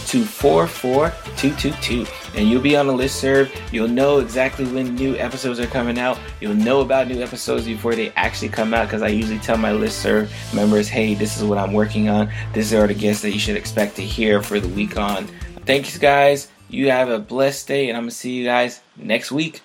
to 0.08 0.26
44222 0.26 2.06
and 2.38 2.48
you'll 2.48 2.62
be 2.62 2.78
on 2.78 2.88
the 2.88 2.94
list 2.94 3.20
serve. 3.20 3.52
You'll 3.72 3.88
know 3.88 4.20
exactly 4.20 4.66
when 4.66 4.96
new 4.96 5.18
episodes 5.18 5.60
are 5.60 5.68
coming 5.68 5.98
out. 5.98 6.20
You'll 6.40 6.54
know 6.54 6.82
about 6.82 7.08
new 7.08 7.22
episodes 7.22 7.66
before 7.66 7.96
they 7.96 8.12
actually 8.12 8.50
come 8.50 8.74
out 8.74 8.86
because 8.86 9.02
I 9.02 9.08
usually 9.08 9.40
tell 9.40 9.58
my 9.58 9.72
list 9.72 10.02
serve 10.02 10.32
members, 10.54 10.88
hey, 10.88 11.16
this 11.16 11.36
is 11.36 11.44
what 11.44 11.58
I'm 11.58 11.74
working 11.74 12.10
on. 12.10 12.32
These 12.54 12.74
are 12.74 12.88
the 12.88 12.94
guests 12.94 13.24
that 13.24 13.32
you 13.32 13.40
should 13.40 13.58
expect 13.58 13.96
to 13.98 14.04
hear 14.04 14.42
for 14.42 14.60
the 14.60 14.70
week 14.70 14.98
on. 14.98 15.28
Thank 15.66 15.94
you 15.94 16.00
guys. 16.00 16.48
You 16.70 16.92
have 16.92 17.10
a 17.10 17.20
blessed 17.20 17.68
day, 17.68 17.90
and 17.90 17.98
I'm 17.98 18.04
going 18.04 18.12
to 18.12 18.16
see 18.16 18.34
you 18.34 18.46
guys 18.46 18.82
next 18.98 19.32
week. 19.32 19.62